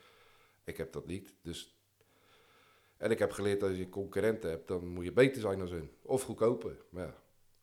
Ik 0.63 0.77
heb 0.77 0.93
dat 0.93 1.05
niet. 1.05 1.33
Dus... 1.41 1.77
En 2.97 3.11
ik 3.11 3.19
heb 3.19 3.31
geleerd 3.31 3.59
dat 3.59 3.69
als 3.69 3.77
je 3.77 3.89
concurrenten 3.89 4.49
hebt, 4.49 4.67
dan 4.67 4.87
moet 4.87 5.03
je 5.03 5.11
beter 5.13 5.41
zijn 5.41 5.59
dan 5.59 5.67
hun. 5.67 5.91
Of 6.01 6.23
goedkoper. 6.23 6.77
Maar 6.89 7.05
ja, 7.05 7.15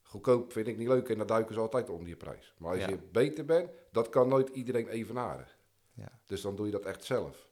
goedkoop 0.03 0.53
vind 0.53 0.67
ik 0.67 0.77
niet 0.77 0.89
leuk 0.89 1.09
en 1.09 1.19
dan 1.19 1.27
duiken 1.27 1.55
ze 1.55 1.61
altijd 1.61 1.91
onder 1.91 2.09
je 2.09 2.17
prijs. 2.17 2.55
Maar 2.59 2.71
als 2.71 2.81
Ja. 2.81 2.89
je 2.89 2.99
beter 3.13 3.45
bent, 3.45 3.71
dat 3.93 4.09
kan 4.09 4.29
nooit 4.29 4.49
iedereen 4.49 4.89
evenaren. 4.89 5.49
Ja. 5.93 6.21
Dus 6.27 6.41
dan 6.41 6.57
doe 6.57 6.67
je 6.67 6.73
dat 6.73 6.85
echt 6.85 7.05
zelf. 7.05 7.49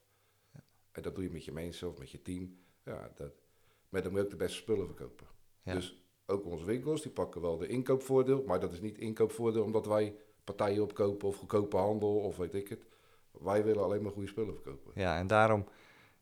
En 0.93 1.03
dat 1.03 1.15
doe 1.15 1.25
je 1.25 1.31
met 1.31 1.45
je 1.45 1.53
mensen 1.53 1.89
of 1.89 1.99
met 1.99 2.11
je 2.11 2.23
team. 2.23 2.57
Ja, 2.85 3.11
dat, 3.15 3.33
maar 3.89 4.03
dan 4.03 4.11
moet 4.11 4.21
je 4.21 4.25
ook 4.27 4.31
de 4.31 4.37
beste 4.37 4.57
spullen 4.57 4.87
verkopen. 4.87 5.27
Ja. 5.63 5.75
Dus 5.75 6.03
ook 6.27 6.45
onze 6.45 6.65
winkels, 6.65 7.03
die 7.03 7.11
pakken 7.11 7.41
wel 7.41 7.57
de 7.59 7.67
inkoopvoordeel. 7.67 8.43
Maar 8.47 8.61
dat 8.61 8.73
is 8.73 8.81
niet 8.81 8.99
inkoopvoordeel 8.99 9.63
omdat 9.63 9.87
wij 9.87 10.15
partijen 10.45 10.83
opkopen 10.83 11.29
of 11.29 11.37
goedkope 11.37 11.77
handel 11.77 12.17
of 12.21 12.37
weet 12.37 12.55
ik 12.55 12.69
het. 12.69 12.85
Wij 13.31 13.65
willen 13.65 13.83
alleen 13.83 14.03
maar 14.03 14.13
goede 14.13 14.29
spullen 14.29 14.55
verkopen. 14.55 14.93
Ja, 14.95 15.19
en 15.19 15.27
daarom 15.27 15.65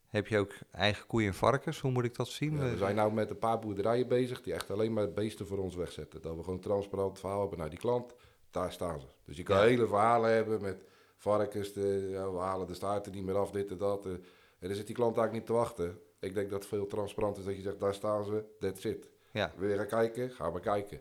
heb 0.06 0.26
je 0.26 0.38
ook 0.38 0.52
eigen 0.70 1.06
koeien 1.06 1.28
en 1.28 1.34
varkens. 1.34 1.80
Hoe 1.80 1.90
moet 1.90 2.04
ik 2.04 2.14
dat 2.16 2.28
zien? 2.28 2.56
Ja, 2.56 2.70
we 2.70 2.76
zijn 2.76 2.96
nou 2.96 3.12
met 3.12 3.30
een 3.30 3.38
paar 3.38 3.58
boerderijen 3.58 4.08
bezig 4.08 4.42
die 4.42 4.52
echt 4.52 4.70
alleen 4.70 4.92
maar 4.92 5.12
beesten 5.12 5.46
voor 5.46 5.58
ons 5.58 5.74
wegzetten. 5.74 6.22
Dat 6.22 6.36
we 6.36 6.42
gewoon 6.44 6.60
transparant 6.60 7.18
verhaal 7.18 7.40
hebben 7.40 7.58
naar 7.58 7.70
die 7.70 7.78
klant. 7.78 8.14
Daar 8.50 8.72
staan 8.72 9.00
ze. 9.00 9.06
Dus 9.24 9.36
je 9.36 9.42
kan 9.42 9.56
Ja. 9.56 9.62
hele 9.62 9.86
verhalen 9.86 10.30
hebben 10.30 10.62
met 10.62 10.84
varkens. 11.16 11.72
De, 11.72 12.06
ja, 12.10 12.32
we 12.32 12.38
halen 12.38 12.66
de 12.66 12.74
staarten 12.74 13.12
niet 13.12 13.24
meer 13.24 13.36
af, 13.36 13.50
dit 13.50 13.70
en 13.70 13.78
dat. 13.78 14.06
eh. 14.06 14.12
En 14.58 14.68
dan 14.68 14.76
zit 14.76 14.86
die 14.86 14.94
klant 14.94 15.16
eigenlijk 15.16 15.32
niet 15.32 15.56
te 15.56 15.62
wachten. 15.62 16.00
Ik 16.20 16.34
denk 16.34 16.50
dat 16.50 16.58
het 16.58 16.68
veel 16.68 16.86
transparant 16.86 17.38
is 17.38 17.44
dat 17.44 17.56
je 17.56 17.62
zegt, 17.62 17.80
daar 17.80 17.94
staan 17.94 18.24
ze, 18.24 18.44
that's 18.58 18.84
it. 18.84 19.10
Ja, 19.32 19.52
Wil 19.56 19.68
je 19.68 19.76
gaan 19.76 19.86
kijken? 19.86 20.30
Ga 20.30 20.50
maar 20.50 20.60
kijken. 20.60 21.00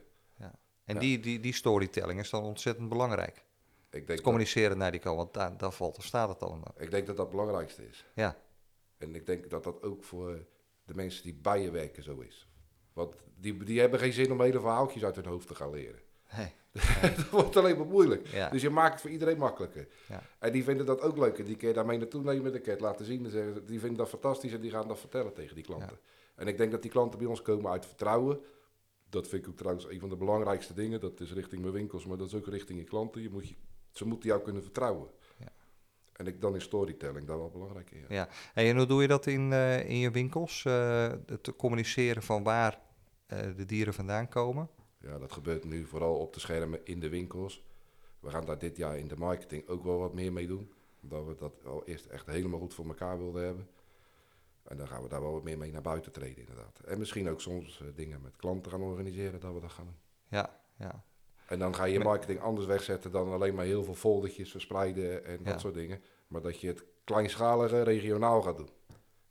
en 0.85 0.93
Ja. 0.93 0.99
Die, 0.99 1.19
die, 1.19 1.39
die 1.39 1.53
storytelling 1.53 2.19
is 2.19 2.29
dan 2.29 2.43
ontzettend 2.43 2.89
belangrijk. 2.89 3.35
Ik 3.37 3.45
denk, 3.91 4.07
dat, 4.07 4.21
communiceren 4.21 4.77
naar 4.77 4.91
die 4.91 4.99
kant, 4.99 5.17
want 5.17 5.33
daar, 5.33 5.57
daar 5.57 5.71
valt 5.71 5.97
of 5.97 6.03
staat 6.03 6.29
het 6.29 6.39
dan. 6.39 6.63
ik 6.77 6.91
denk 6.91 7.07
dat 7.07 7.15
dat 7.15 7.25
het 7.25 7.35
belangrijkste 7.35 7.87
is. 7.87 8.05
Ja, 8.15 8.37
En 8.97 9.15
ik 9.15 9.25
denk 9.25 9.49
dat 9.49 9.63
dat 9.63 9.83
ook 9.83 10.03
voor 10.03 10.45
de 10.85 10.95
mensen 10.95 11.23
die 11.23 11.33
bij 11.33 11.61
je 11.61 11.71
werken 11.71 12.03
zo 12.03 12.19
is. 12.19 12.47
Want 12.93 13.15
die, 13.35 13.63
die 13.63 13.79
hebben 13.79 13.99
geen 13.99 14.13
zin 14.13 14.31
om 14.31 14.41
hele 14.41 14.59
verhaaltjes 14.59 15.03
uit 15.03 15.15
hun 15.15 15.25
hoofd 15.25 15.47
te 15.47 15.55
gaan 15.55 15.69
leren. 15.69 15.99
Nee. 16.35 16.53
dat 17.15 17.29
wordt 17.29 17.55
alleen 17.55 17.77
maar 17.77 17.85
moeilijk. 17.87 18.27
ja, 18.27 18.49
Dus 18.49 18.61
je 18.61 18.69
maakt 18.69 18.91
het 18.91 19.01
voor 19.01 19.09
iedereen 19.09 19.37
makkelijker. 19.37 19.87
Ja. 20.07 20.21
En 20.39 20.51
die 20.51 20.63
vinden 20.63 20.85
dat 20.85 21.01
ook 21.01 21.17
leuk. 21.17 21.37
En 21.39 21.45
die 21.45 21.55
keer 21.55 21.73
daarmee 21.73 21.97
naartoe 21.97 22.23
nemen, 22.23 22.51
de 22.51 22.61
het 22.63 22.81
laten 22.81 23.05
zien. 23.05 23.25
En 23.25 23.31
zeggen, 23.31 23.53
ze- 23.53 23.63
die 23.63 23.79
vinden 23.79 23.97
dat 23.97 24.09
fantastisch 24.09 24.53
en 24.53 24.61
die 24.61 24.71
gaan 24.71 24.87
dat 24.87 24.99
vertellen 24.99 25.33
tegen 25.33 25.55
die 25.55 25.63
klanten. 25.63 25.99
En 26.35 26.47
ik 26.47 26.57
denk 26.57 26.71
dat 26.71 26.81
die 26.81 26.91
klanten 26.91 27.19
bij 27.19 27.27
ons 27.27 27.41
komen 27.41 27.71
uit 27.71 27.85
vertrouwen. 27.85 28.39
Dat 29.09 29.27
vind 29.27 29.43
ik 29.43 29.49
ook 29.49 29.57
trouwens 29.57 29.87
een 29.89 29.99
van 29.99 30.09
de 30.09 30.15
belangrijkste 30.15 30.73
dingen. 30.73 30.99
Dat 30.99 31.19
is 31.19 31.33
richting 31.33 31.61
mijn 31.61 31.73
winkels, 31.73 32.05
maar 32.05 32.17
dat 32.17 32.27
is 32.27 32.33
ook 32.35 32.47
richting 32.47 32.79
je 32.79 32.85
klanten. 32.85 33.21
Je 33.21 33.29
moet 33.29 33.47
je, 33.49 33.55
ze 33.91 34.05
moeten 34.07 34.29
jou 34.29 34.41
kunnen 34.41 34.63
vertrouwen. 34.63 35.09
Ja. 35.37 35.47
En 36.13 36.27
ik, 36.27 36.41
dan 36.41 36.55
is 36.55 36.63
storytelling 36.63 37.27
daar 37.27 37.37
wel 37.37 37.49
belangrijk 37.49 37.91
in. 37.91 37.99
Ja. 37.99 38.05
ja. 38.09 38.27
Hey, 38.53 38.69
en 38.69 38.77
hoe 38.77 38.85
doe 38.85 39.01
je 39.01 39.07
dat 39.07 39.25
in, 39.25 39.53
eh, 39.53 39.89
in 39.89 39.97
je 39.97 40.11
winkels? 40.11 40.65
Eh, 40.65 41.07
het 41.25 41.55
communiceren 41.57 42.23
van 42.23 42.43
waar 42.43 42.79
eh, 43.27 43.39
de 43.55 43.65
dieren 43.65 43.93
vandaan 43.93 44.29
komen? 44.29 44.69
Ja, 45.07 45.17
dat 45.17 45.31
gebeurt 45.31 45.63
nu 45.63 45.85
vooral 45.85 46.17
op 46.17 46.33
de 46.33 46.39
schermen 46.39 46.79
in 46.85 46.99
de 46.99 47.09
winkels. 47.09 47.65
We 48.19 48.29
gaan 48.29 48.45
daar 48.45 48.59
dit 48.59 48.77
jaar 48.77 48.97
in 48.97 49.07
de 49.07 49.15
marketing 49.17 49.67
ook 49.67 49.83
wel 49.83 49.97
wat 49.99 50.13
meer 50.13 50.33
mee 50.33 50.47
doen. 50.47 50.71
Omdat 51.01 51.25
we 51.25 51.35
dat 51.35 51.65
al 51.65 51.83
eerst 51.85 52.05
echt 52.05 52.25
helemaal 52.25 52.59
goed 52.59 52.73
voor 52.73 52.85
elkaar 52.87 53.17
wilden 53.17 53.43
hebben. 53.43 53.67
En 54.63 54.77
dan 54.77 54.87
gaan 54.87 55.01
we 55.01 55.09
daar 55.09 55.21
wel 55.21 55.31
wat 55.31 55.43
meer 55.43 55.57
mee 55.57 55.71
naar 55.71 55.81
buiten 55.81 56.11
treden 56.11 56.37
inderdaad. 56.39 56.79
En 56.79 56.99
misschien 56.99 57.29
ook 57.29 57.41
soms 57.41 57.81
eh, 57.81 57.87
dingen 57.95 58.21
met 58.21 58.35
klanten 58.35 58.71
gaan 58.71 58.81
organiseren 58.81 59.39
dat 59.39 59.53
we 59.53 59.59
dat 59.59 59.71
gaan 59.71 59.85
doen. 59.85 59.95
Ja, 60.27 60.59
ja. 60.77 61.03
En 61.47 61.59
dan 61.59 61.75
ga 61.75 61.83
je 61.85 61.93
je 61.93 61.99
marketing 62.03 62.39
anders 62.39 62.67
wegzetten 62.67 63.11
dan 63.11 63.31
alleen 63.31 63.55
maar 63.55 63.65
heel 63.65 63.83
veel 63.83 63.95
foldertjes 63.95 64.51
verspreiden 64.51 65.25
en 65.25 65.39
Ja. 65.43 65.51
dat 65.51 65.59
soort 65.59 65.73
dingen. 65.73 66.01
Maar 66.27 66.41
dat 66.41 66.59
je 66.59 66.67
het 66.67 66.83
kleinschalige 67.03 67.81
regionaal 67.81 68.41
gaat 68.41 68.57
doen. 68.57 68.69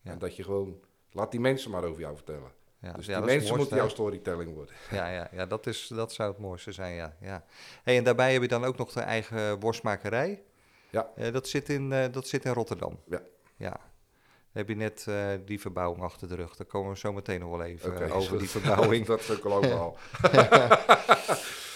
Ja. 0.00 0.10
En 0.10 0.18
dat 0.18 0.36
je 0.36 0.42
gewoon, 0.44 0.80
laat 1.10 1.30
die 1.30 1.40
mensen 1.40 1.70
maar 1.70 1.84
over 1.84 2.00
jou 2.00 2.14
vertellen. 2.16 2.52
Ja, 2.86 2.92
dus 2.92 3.06
ja, 3.06 3.16
die 3.16 3.26
mensen 3.26 3.56
moeten 3.56 3.76
jouw 3.76 3.88
storytelling 3.88 4.54
worden. 4.54 4.74
Ja, 4.90 5.08
ja, 5.08 5.28
ja 5.32 5.46
dat, 5.46 5.66
is, 5.66 5.86
dat 5.86 6.12
zou 6.12 6.30
het 6.30 6.38
mooiste 6.38 6.72
zijn, 6.72 6.94
ja. 6.94 7.16
ja. 7.20 7.44
Hey, 7.82 7.96
en 7.96 8.04
daarbij 8.04 8.32
heb 8.32 8.42
je 8.42 8.48
dan 8.48 8.64
ook 8.64 8.76
nog 8.76 8.92
de 8.92 9.00
eigen 9.00 9.60
worstmakerij. 9.60 10.42
Ja. 10.90 11.10
Eh, 11.16 11.32
dat, 11.32 11.48
zit 11.48 11.68
in, 11.68 11.92
eh, 11.92 12.12
dat 12.12 12.28
zit 12.28 12.44
in 12.44 12.52
Rotterdam. 12.52 13.00
Ja. 13.08 13.22
Ja. 13.56 13.70
Dan 13.70 14.64
heb 14.64 14.68
je 14.68 14.76
net 14.76 15.04
eh, 15.08 15.28
die 15.44 15.60
verbouwing 15.60 16.02
achter 16.02 16.28
de 16.28 16.34
rug. 16.34 16.56
Daar 16.56 16.66
komen 16.66 16.92
we 16.92 16.98
zo 16.98 17.12
meteen 17.12 17.40
nog 17.40 17.50
wel 17.50 17.62
even 17.62 18.10
over 18.10 18.38
die 18.38 18.50
verbouwing. 18.50 19.06
dat 19.16 19.20
is 19.20 19.30
ook 19.30 19.64
al. 19.64 19.96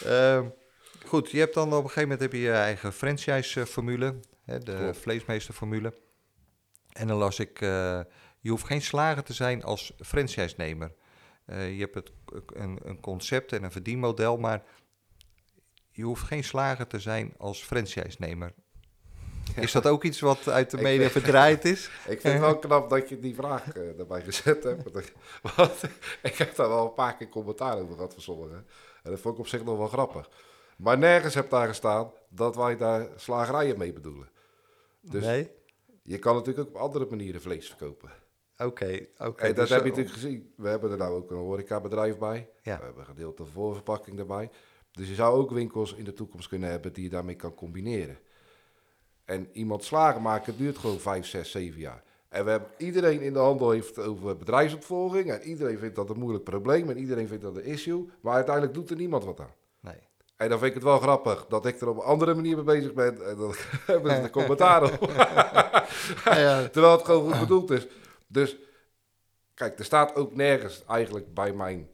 Ehm, 0.05 0.49
goed, 1.07 1.31
je 1.31 1.38
hebt 1.38 1.55
dan 1.55 1.67
op 1.67 1.73
een 1.73 1.81
gegeven 1.81 2.02
moment 2.02 2.21
heb 2.21 2.33
je 2.33 2.38
je 2.38 2.52
eigen 2.52 2.93
franchise-formule, 2.93 4.21
hè, 4.45 4.59
de 4.59 4.76
Klopt. 4.76 4.99
vleesmeesterformule. 4.99 5.95
En 6.93 7.07
dan 7.07 7.19
las 7.19 7.38
ik, 7.38 7.59
je 8.40 8.50
hoeft 8.50 8.64
geen 8.64 8.83
slager 8.83 9.23
te 9.23 9.33
zijn 9.33 9.62
als 9.62 9.93
franchise-nemer. 9.99 10.93
Eh, 11.50 11.75
je 11.75 11.80
hebt 11.80 11.95
het, 11.95 12.12
een, 12.47 12.78
een 12.83 13.00
concept 13.00 13.52
en 13.52 13.62
een 13.62 13.73
verdienmodel, 13.73 14.37
maar 14.37 14.62
je 15.90 16.02
hoeft 16.02 16.23
geen 16.23 16.45
slager 16.45 16.87
te 16.87 16.99
zijn 16.99 17.35
als 17.38 17.62
franchise-nemer. 17.62 18.54
Is 19.57 19.73
dat 19.73 19.87
ook 19.87 20.04
iets 20.04 20.21
wat 20.21 20.49
uit 20.49 20.71
de 20.71 20.76
media 20.76 21.00
vind- 21.00 21.12
verdraaid 21.12 21.64
is? 21.64 21.90
Ik 22.07 22.21
vind 22.21 22.33
het 22.35 22.42
wel 22.42 22.59
knap 22.59 22.90
dat 22.90 23.09
je 23.09 23.19
die 23.19 23.35
vraag 23.35 23.73
eh 23.73 23.99
erbij 23.99 24.23
gezet 24.23 24.62
hebt. 24.64 24.92
Want 25.57 25.83
ik 26.23 26.35
heb 26.42 26.57
daar 26.57 26.69
wel 26.69 26.87
een 26.87 26.95
paar 26.95 27.16
keer 27.16 27.28
commentaar 27.28 27.78
over 27.78 27.95
gehad 27.95 28.12
van 28.12 28.23
sommigen. 28.23 28.66
En 29.02 29.11
dat 29.11 29.21
vond 29.21 29.35
ik 29.35 29.40
op 29.40 29.47
zich 29.47 29.64
nog 29.64 29.78
wel 29.78 29.88
grappig. 29.88 30.28
Maar 30.76 30.99
nergens 30.99 31.35
heb 31.35 31.50
daar 31.50 31.69
gestaan 31.69 32.12
dat 32.28 32.57
wij 32.57 32.76
daar 32.76 33.09
slagerijen 33.16 33.78
mee 33.78 33.92
bedoelen. 33.92 34.28
Dus 35.00 35.25
nee? 35.25 35.50
je 36.02 36.19
kan 36.19 36.35
natuurlijk 36.35 36.69
ook 36.69 36.75
op 36.75 36.80
andere 36.80 37.07
manieren 37.11 37.40
vlees 37.40 37.69
verkopen. 37.69 38.11
Oké, 38.64 39.07
oké. 39.19 39.47
dat 39.47 39.57
dus, 39.57 39.69
heb 39.71 39.85
je 39.85 39.90
eh, 39.90 39.97
natuurlijk 39.97 40.14
gezien. 40.14 40.52
We 40.57 40.69
hebben 40.69 40.90
er 40.90 40.97
nou 40.97 41.14
ook 41.14 41.31
een 41.31 41.37
horecabedrijf 41.37 42.19
bij. 42.19 42.49
Ja. 42.62 42.79
We 42.79 42.85
hebben 42.85 43.00
een 43.00 43.09
gedeelte 43.14 43.45
voorverpakking 43.45 44.19
erbij. 44.19 44.50
Dus 44.93 45.09
je 45.09 45.14
zou 45.14 45.38
ook 45.38 45.50
winkels 45.50 45.95
in 45.95 46.05
de 46.05 46.12
toekomst 46.12 46.49
kunnen 46.49 46.71
hebben 46.71 46.93
die 46.93 47.05
je 47.05 47.11
daarmee 47.11 47.35
kan 47.35 47.55
combineren. 47.55 48.19
En 49.25 49.49
iemand 49.52 49.85
slagen 49.85 50.23
maken 50.23 50.57
duurt 50.57 50.79
gewoon 50.79 50.99
5, 50.99 51.26
6, 51.26 51.50
7 51.50 51.81
jaar. 51.81 52.02
En 52.29 52.45
we 52.45 52.50
hebben, 52.50 52.71
iedereen 52.76 53.21
in 53.21 53.33
de 53.33 53.38
handel 53.38 53.71
heeft 53.71 53.97
het 53.97 54.07
over 54.07 54.37
bedrijfsopvolging. 54.37 55.31
En 55.31 55.43
iedereen 55.43 55.79
vindt 55.79 55.95
dat 55.97 56.11
een 56.11 56.19
moeilijk 56.19 56.45
probleem. 56.45 56.90
En 56.90 56.99
iedereen 56.99 57.29
vindt 57.29 57.43
dat 57.43 57.57
een 57.57 57.64
issue. 57.64 58.09
Maar 58.21 58.35
uiteindelijk 58.35 58.75
doet 58.75 58.90
er 58.90 58.97
niemand 58.97 59.25
wat 59.25 59.40
aan. 59.40 59.55
Nee. 59.81 60.09
En 60.37 60.49
dan 60.49 60.59
vind 60.59 60.71
ik 60.71 60.75
het 60.75 60.85
wel 60.85 60.99
grappig 60.99 61.47
dat 61.47 61.67
ik 61.67 61.81
er 61.81 61.88
op 61.88 61.97
een 61.97 62.02
andere 62.02 62.35
manier 62.35 62.57
mee 62.57 62.64
bezig 62.64 62.93
ben. 62.93 63.26
En 63.26 63.37
dan 63.37 63.55
hebben 63.87 64.14
ze 64.14 64.23
de 64.23 64.31
commentaar 64.38 64.83
op. 64.83 64.99
Terwijl 66.73 66.93
het 66.93 67.05
gewoon 67.05 67.31
goed 67.31 67.40
bedoeld 67.40 67.71
is. 67.71 67.87
Dus 68.32 68.56
kijk, 69.54 69.78
er 69.78 69.84
staat 69.84 70.14
ook 70.14 70.34
nergens 70.34 70.84
eigenlijk 70.84 71.34
bij 71.34 71.52
mijn, 71.52 71.90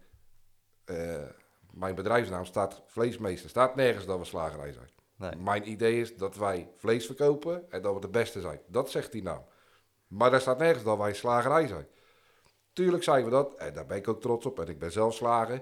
eh, 0.85 1.23
mijn 1.71 1.95
bedrijfsnaam 1.95 2.45
staat 2.45 2.83
vleesmeester. 2.87 3.51
staat 3.51 3.75
nergens 3.75 4.07
dat 4.07 4.19
we 4.19 4.25
slagerij 4.25 4.73
zijn. 4.73 4.91
Nee. 5.17 5.37
Mijn 5.37 5.71
idee 5.71 6.01
is 6.01 6.17
dat 6.17 6.37
wij 6.37 6.71
vlees 6.77 7.07
verkopen 7.07 7.71
en 7.71 7.83
dat 7.83 7.95
we 7.95 8.01
de 8.01 8.09
beste 8.09 8.41
zijn. 8.41 8.61
Dat 8.67 8.91
zegt 8.91 9.13
die 9.13 9.23
naam. 9.23 9.45
Maar 10.07 10.31
daar 10.31 10.41
staat 10.41 10.59
nergens 10.59 10.85
dat 10.85 10.99
wij 10.99 11.15
slagerij 11.15 11.67
zijn. 11.67 11.87
Tuurlijk 12.73 13.03
zijn 13.03 13.25
we 13.25 13.31
dat 13.31 13.55
en 13.55 13.75
daar 13.75 13.87
ben 13.87 13.97
ik 13.97 14.09
ook 14.09 14.21
trots 14.21 14.47
op 14.47 14.61
en 14.61 14.69
ik 14.69 14.79
ben 14.79 14.93
zelf 14.93 15.15
slager. 15.15 15.61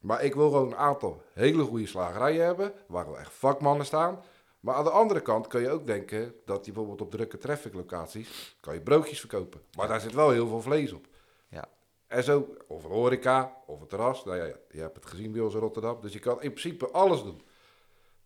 Maar 0.00 0.24
ik 0.24 0.34
wil 0.34 0.50
gewoon 0.50 0.66
een 0.66 0.76
aantal 0.76 1.22
hele 1.32 1.62
goede 1.62 1.86
slagerijen 1.86 2.44
hebben, 2.44 2.72
waar 2.86 3.06
wel 3.06 3.18
echt 3.18 3.32
vakmannen 3.32 3.86
staan. 3.86 4.22
Maar 4.60 4.74
aan 4.74 4.84
de 4.84 4.90
andere 4.90 5.20
kant 5.20 5.46
kun 5.46 5.60
je 5.60 5.70
ook 5.70 5.86
denken 5.86 6.34
dat 6.44 6.66
je 6.66 6.72
bijvoorbeeld 6.72 7.00
op 7.00 7.10
drukke 7.10 7.38
traffic 7.38 7.74
locaties 7.74 8.56
kan 8.60 8.74
je 8.74 8.80
broodjes 8.80 9.20
verkopen. 9.20 9.60
Maar 9.76 9.88
daar 9.88 10.00
zit 10.00 10.12
wel 10.14 10.30
heel 10.30 10.48
veel 10.48 10.62
vlees 10.62 10.92
op. 10.92 11.06
Ja. 11.48 11.68
En 12.06 12.24
zo, 12.24 12.54
of 12.66 12.84
een 12.84 12.90
horeca, 12.90 13.56
of 13.66 13.80
een 13.80 13.86
terras. 13.86 14.24
Nou 14.24 14.36
ja, 14.36 14.44
je 14.70 14.80
hebt 14.80 14.96
het 14.96 15.06
gezien 15.06 15.32
bij 15.32 15.40
ons 15.40 15.54
in 15.54 15.60
Rotterdam. 15.60 15.98
Dus 16.00 16.12
je 16.12 16.18
kan 16.18 16.42
in 16.42 16.52
principe 16.52 16.90
alles 16.90 17.22
doen. 17.22 17.42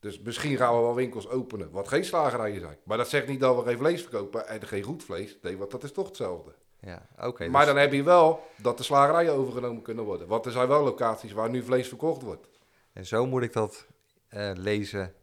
Dus 0.00 0.21
misschien 0.21 0.57
gaan 0.57 0.75
we 0.75 0.81
wel 0.81 0.95
winkels 0.95 1.29
openen 1.29 1.71
wat 1.71 1.88
geen 1.88 2.05
slagerijen 2.05 2.61
zijn. 2.61 2.79
Maar 2.85 2.97
dat 2.97 3.09
zegt 3.09 3.26
niet 3.26 3.41
dat 3.41 3.57
we 3.57 3.62
geen 3.62 3.79
vlees 3.79 4.03
verkopen 4.03 4.49
en 4.49 4.62
geen 4.62 4.83
goed 4.83 5.05
vlees. 5.05 5.38
Nee, 5.43 5.59
want 5.59 5.71
dat 5.71 5.83
is 5.83 5.93
toch 5.93 6.07
hetzelfde. 6.07 6.55
Ja, 6.81 7.07
oké. 7.26 7.49
maar 7.49 7.64
dus- 7.64 7.75
dan 7.75 7.83
heb 7.83 7.93
je 7.93 8.03
wel 8.03 8.43
dat 8.57 8.76
de 8.76 8.83
slagerijen 8.83 9.33
overgenomen 9.33 9.83
kunnen 9.83 10.05
worden. 10.05 10.26
Want 10.29 10.47
er 10.47 10.53
zijn 10.53 10.69
wel 10.69 10.83
locaties 10.83 11.33
waar 11.33 11.50
nu 11.50 11.62
vlees 11.62 11.88
verkocht 11.88 12.23
wordt. 12.23 12.49
En 12.93 13.07
zo 13.07 13.26
moet 13.26 13.43
ik 13.43 13.53
dat 13.53 13.87
eh, 14.29 14.50
lezen 14.55 15.14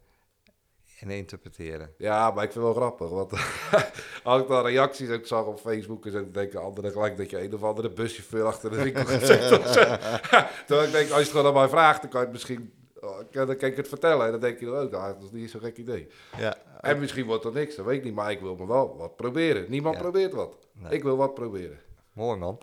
en 1.02 1.10
interpreteren. 1.10 1.94
Ja, 1.98 2.30
maar 2.30 2.44
ik 2.44 2.52
vind 2.52 2.64
het 2.64 2.74
wel 2.74 2.82
grappig. 2.82 3.08
Want 3.08 3.32
als 4.32 4.42
ik 4.42 4.48
dan 4.48 4.64
reacties 4.66 5.10
ook 5.10 5.26
zag 5.26 5.44
op 5.46 5.58
Facebook... 5.60 6.06
en 6.06 6.12
dan 6.12 6.28
denken 6.32 6.60
anderen 6.62 6.90
gelijk 6.92 7.16
dat 7.16 7.30
je 7.30 7.42
een 7.42 7.54
of 7.54 7.62
andere 7.62 7.90
buschauffeur 7.90 8.44
achter 8.44 8.70
de 8.70 8.82
winkel 8.82 9.04
gaat 9.12 9.26
zitten. 9.26 9.62
Terwijl 10.66 10.86
ik 10.86 10.92
denk, 10.92 11.08
als 11.08 11.08
je 11.08 11.14
het 11.16 11.28
gewoon 11.30 11.46
aan 11.46 11.52
mij 11.52 11.68
vraagt... 11.68 12.00
dan 12.02 12.10
kan 12.10 12.20
je 12.20 12.26
het 12.26 12.34
misschien... 12.34 12.72
oh, 13.00 13.18
Dan 13.30 13.56
kan 13.56 13.68
ik 13.68 13.76
het 13.76 13.88
vertellen. 13.88 14.24
En 14.26 14.30
dan 14.32 14.40
denk 14.40 14.60
je, 14.60 14.66
oh, 14.66 14.90
nou, 14.90 15.14
dat 15.14 15.22
is 15.22 15.30
niet 15.30 15.50
zo'n 15.50 15.60
gek 15.60 15.76
idee. 15.76 16.08
Ja, 16.36 16.56
En 16.80 16.98
misschien 16.98 17.26
wordt 17.26 17.44
er 17.44 17.52
niks, 17.52 17.74
dat 17.76 17.86
weet 17.86 17.98
ik 17.98 18.04
niet. 18.04 18.14
Maar 18.14 18.30
ik 18.30 18.40
wil 18.40 18.56
me 18.56 18.66
wel 18.66 18.96
wat 18.96 19.16
proberen. 19.16 19.64
Niemand 19.68 19.94
Ja. 19.94 20.00
probeert 20.00 20.32
wat. 20.32 20.56
Nee. 20.72 20.92
Ik 20.92 21.02
wil 21.02 21.16
wat 21.16 21.34
proberen. 21.34 21.78
mooi 22.12 22.38
man. 22.38 22.58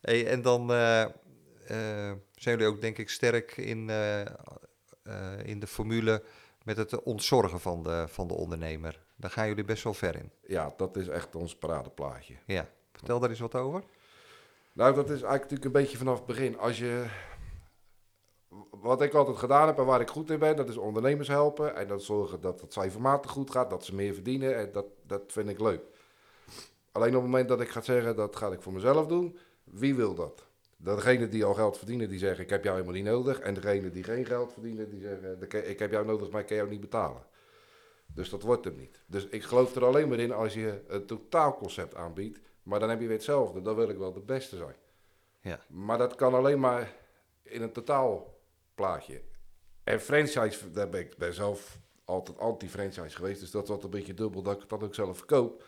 Hey, 0.00 0.26
en 0.26 0.42
dan 0.42 0.72
eh, 0.72 1.02
eh, 1.02 1.08
zijn 2.34 2.58
jullie 2.58 2.66
ook 2.66 2.80
denk 2.80 2.98
ik 2.98 3.10
sterk 3.10 3.56
in, 3.56 3.90
eh, 3.90 4.20
eh, 4.20 4.26
in 5.44 5.60
de 5.60 5.66
formule 5.66 6.22
met 6.64 6.76
het 6.76 7.02
ontzorgen 7.02 7.60
van 7.60 7.82
de, 7.82 8.04
van 8.08 8.28
de 8.28 8.34
ondernemer. 8.34 9.02
Daar 9.16 9.30
gaan 9.30 9.48
jullie 9.48 9.64
best 9.64 9.84
wel 9.84 9.94
ver 9.94 10.16
in. 10.16 10.32
Ja, 10.42 10.72
dat 10.76 10.96
is 10.96 11.08
echt 11.08 11.34
ons 11.34 11.56
paradeplaatje. 11.56 12.34
Ja, 12.46 12.68
vertel 12.92 13.20
daar 13.20 13.30
eens 13.30 13.40
wat 13.40 13.54
over. 13.54 13.82
Nou, 14.72 14.94
dat 14.94 15.04
is 15.04 15.10
eigenlijk 15.10 15.42
natuurlijk 15.42 15.64
een 15.64 15.82
beetje 15.82 15.98
vanaf 15.98 16.16
het 16.16 16.26
begin. 16.26 16.58
Als 16.58 16.78
je... 16.78 17.06
Wat 18.70 19.02
ik 19.02 19.14
altijd 19.14 19.36
gedaan 19.36 19.66
heb 19.66 19.78
en 19.78 19.84
waar 19.84 20.00
ik 20.00 20.10
goed 20.10 20.30
in 20.30 20.38
ben, 20.38 20.56
dat 20.56 20.68
is 20.68 20.76
ondernemers 20.76 21.28
helpen. 21.28 21.76
En 21.76 21.88
dat 21.88 22.02
zorgen 22.02 22.40
dat 22.40 22.60
het 22.60 22.72
cijfermatig 22.72 23.30
goed 23.30 23.50
gaat, 23.50 23.70
dat 23.70 23.84
ze 23.84 23.94
meer 23.94 24.14
verdienen. 24.14 24.56
En 24.56 24.72
dat, 24.72 24.86
dat 25.06 25.22
vind 25.26 25.48
ik 25.48 25.60
leuk. 25.60 25.82
Alleen 26.92 27.16
op 27.16 27.22
het 27.22 27.30
moment 27.30 27.48
dat 27.48 27.60
ik 27.60 27.68
ga 27.68 27.80
zeggen, 27.80 28.16
dat 28.16 28.36
ga 28.36 28.48
ik 28.48 28.62
voor 28.62 28.72
mezelf 28.72 29.06
doen. 29.06 29.38
Wie 29.64 29.94
wil 29.94 30.14
dat? 30.14 30.46
Degene 30.82 31.28
die 31.28 31.44
al 31.44 31.54
geld 31.54 31.76
verdienen, 31.78 32.08
die 32.08 32.18
zeggen, 32.18 32.44
ik 32.44 32.50
heb 32.50 32.64
jou 32.64 32.74
helemaal 32.76 32.96
niet 33.00 33.10
nodig. 33.10 33.38
En 33.40 33.54
degene 33.54 33.90
die 33.90 34.02
geen 34.04 34.26
geld 34.26 34.52
verdienen, 34.52 34.90
die 34.90 35.00
zeggen, 35.00 35.42
"Ik- 35.68 35.78
heb 35.78 35.90
jou 35.90 36.06
nodig, 36.06 36.30
maar 36.30 36.40
ik 36.40 36.46
kan 36.46 36.56
jou 36.56 36.68
niet 36.68 36.80
betalen. 36.80 37.22
Dus 38.14 38.30
dat 38.30 38.42
wordt 38.42 38.64
hem 38.64 38.76
niet. 38.76 39.02
Dus 39.06 39.26
ik 39.26 39.42
geloof 39.42 39.74
er 39.76 39.84
alleen 39.84 40.08
maar 40.08 40.18
in 40.18 40.32
als 40.32 40.54
je 40.54 40.82
een 40.86 41.06
totaalconcept 41.06 41.94
aanbiedt. 41.94 42.40
Maar 42.62 42.80
dan 42.80 42.88
heb 42.88 43.00
je 43.00 43.06
weer 43.06 43.16
hetzelfde. 43.16 43.60
Dan 43.62 43.74
wil 43.74 43.88
ik 43.88 43.96
wel 43.98 44.12
de 44.12 44.20
beste 44.20 44.56
zijn. 44.56 44.74
Ja. 45.40 45.60
Maar 45.68 45.98
dat 45.98 46.14
kan 46.14 46.34
alleen 46.34 46.60
maar 46.60 46.92
in 47.42 47.62
een 47.62 47.72
totaalplaatje. 47.72 49.20
En 49.84 50.00
franchise, 50.00 50.70
daar 50.70 50.88
ben 50.88 51.00
ik 51.00 51.16
ben 51.16 51.34
zelf 51.34 51.78
altijd 52.04 52.38
anti-franchise 52.38 53.16
geweest. 53.16 53.40
Dus 53.40 53.50
dat 53.50 53.68
altijd 53.68 53.84
een 53.84 53.90
beetje 53.98 54.14
dubbel 54.14 54.42
dat 54.42 54.54
ik 54.54 54.60
het 54.60 54.68
dan 54.68 54.82
ook 54.82 54.94
zelf 54.94 55.16
verkoop. 55.16 55.64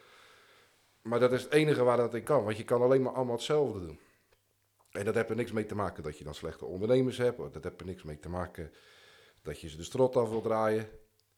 Maar 1.03 1.21
dat 1.21 1.33
is 1.33 1.43
het 1.43 1.53
enige 1.53 1.83
waar 1.85 1.97
dat 1.97 2.15
in 2.15 2.23
kan. 2.23 2.45
Want 2.45 2.57
je 2.57 2.65
kan 2.65 2.83
alleen 2.83 3.03
maar 3.03 3.13
allemaal 3.13 3.35
hetzelfde 3.37 3.81
doen. 3.87 3.99
En 4.93 5.05
dat 5.05 5.15
heeft 5.15 5.31
er 5.31 5.37
niks 5.37 5.53
mee 5.53 5.67
te 5.67 5.75
maken 5.75 6.03
dat 6.03 6.19
je 6.19 6.25
dan 6.25 6.35
slechte 6.35 6.65
ondernemers 6.65 7.19
hebt. 7.19 7.39
Dat 7.53 7.65
heeft 7.65 7.81
er 7.81 7.87
niks 7.87 8.03
mee 8.03 8.19
te 8.19 8.29
maken 8.29 8.73
dat 9.43 9.61
je 9.61 9.69
ze 9.69 9.77
de 9.77 9.83
strot 9.83 10.17
af 10.17 10.29
wil 10.29 10.41
draaien. 10.41 10.89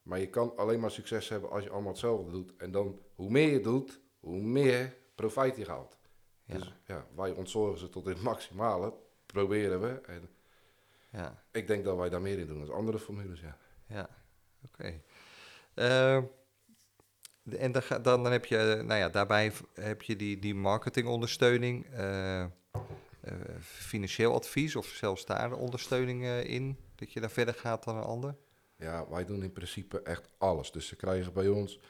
Maar 0.03 0.19
je 0.19 0.29
kan 0.31 0.57
alleen 0.57 0.81
maar 0.81 0.91
succes 0.91 1.29
hebben 1.29 1.51
als 1.51 1.65
je 1.65 1.71
allemaal 1.71 1.91
hetzelfde 1.93 2.31
doet. 2.33 2.57
En 2.57 2.71
dan, 2.71 3.01
hoe 3.15 3.31
meer 3.31 3.51
je 3.51 3.61
doet, 3.61 4.01
hoe 4.21 4.43
meer 4.43 4.97
profijt 5.15 5.57
je 5.57 5.67
haalt. 5.67 5.99
Ja. 6.45 6.55
Dus 6.55 6.75
ja, 6.87 7.07
wij 7.17 7.31
ontzorgen 7.31 7.79
ze 7.79 7.89
tot 7.89 8.05
in 8.07 8.13
het 8.13 8.23
maximale. 8.23 8.95
Proberen 9.27 9.81
we. 9.81 10.01
En 10.07 10.29
Ja, 11.11 11.43
ik 11.53 11.67
denk 11.67 11.85
dat 11.85 11.97
wij 11.97 12.09
daar 12.09 12.21
meer 12.21 12.39
in 12.39 12.47
doen 12.47 12.59
dan 12.67 12.75
andere 12.75 12.99
formules, 12.99 13.41
ja. 13.41 13.57
ja. 13.87 14.09
oké. 14.65 15.01
Eh, 15.75 16.17
en 17.59 17.73
dan, 17.73 17.83
ga- 17.83 17.99
dan, 17.99 18.23
dan 18.23 18.33
heb 18.33 18.45
je, 18.45 18.57
eh, 18.59 18.83
nou 18.85 19.01
ja, 19.01 19.09
daarbij 19.09 19.53
heb 19.75 20.03
je 20.03 20.17
die, 20.17 20.39
die 20.39 20.55
marketingondersteuning, 20.55 21.87
eh, 21.93 22.47
financieel 23.61 24.35
advies 24.35 24.77
of 24.77 24.87
zelfs 24.87 25.27
daar 25.27 25.53
ondersteuning 25.53 26.25
eh, 26.25 26.45
in, 26.45 26.79
dat 26.95 27.13
je 27.13 27.21
daar 27.21 27.31
verder 27.31 27.55
gaat 27.55 27.85
dan 27.85 27.97
een 27.97 28.03
ander. 28.03 28.37
Ja, 28.77 29.09
wij 29.09 29.25
doen 29.25 29.43
in 29.43 29.53
principe 29.53 30.03
echt 30.03 30.29
alles. 30.39 30.73
Dus 30.73 30.87
ze 30.87 30.97
krijgen 30.97 31.33
bij 31.33 31.49
ons, 31.49 31.81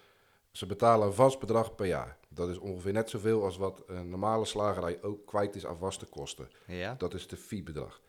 ze 0.53 0.67
betalen 0.67 1.07
een 1.07 1.12
vast 1.14 1.38
bedrag 1.38 1.75
per 1.75 1.87
jaar. 1.87 2.19
Dat 2.29 2.49
is 2.49 2.59
ongeveer 2.59 2.93
net 2.93 3.11
zoveel 3.11 3.45
als 3.45 3.57
wat 3.57 3.83
een 3.87 4.09
normale 4.09 4.45
slagerij 4.45 5.03
ook 5.03 5.26
kwijt 5.26 5.57
is 5.57 5.67
aan 5.67 5.79
vaste 5.79 6.07
kosten. 6.07 6.49
Ja, 6.67 6.95
Dat 6.99 7.14
is 7.14 7.26
de 7.26 7.37
fee-bedrag. 7.37 8.00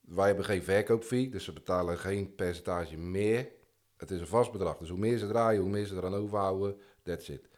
Wij 0.00 0.26
hebben 0.26 0.44
geen 0.44 0.62
verkoopfee, 0.62 1.28
dus 1.28 1.44
ze 1.44 1.52
betalen 1.52 1.98
geen 1.98 2.34
percentage 2.34 2.96
meer. 2.96 3.48
Het 3.96 4.10
is 4.10 4.20
een 4.20 4.26
vast 4.26 4.52
bedrag. 4.52 4.76
Dus 4.78 4.88
hoe 4.88 4.98
meer 4.98 5.18
ze 5.18 5.26
draaien, 5.28 5.60
hoe 5.60 5.70
meer 5.70 5.86
ze 5.86 5.96
eraan 5.96 6.14
overhouden, 6.14 6.80
that's 7.02 7.28
it. 7.28 7.48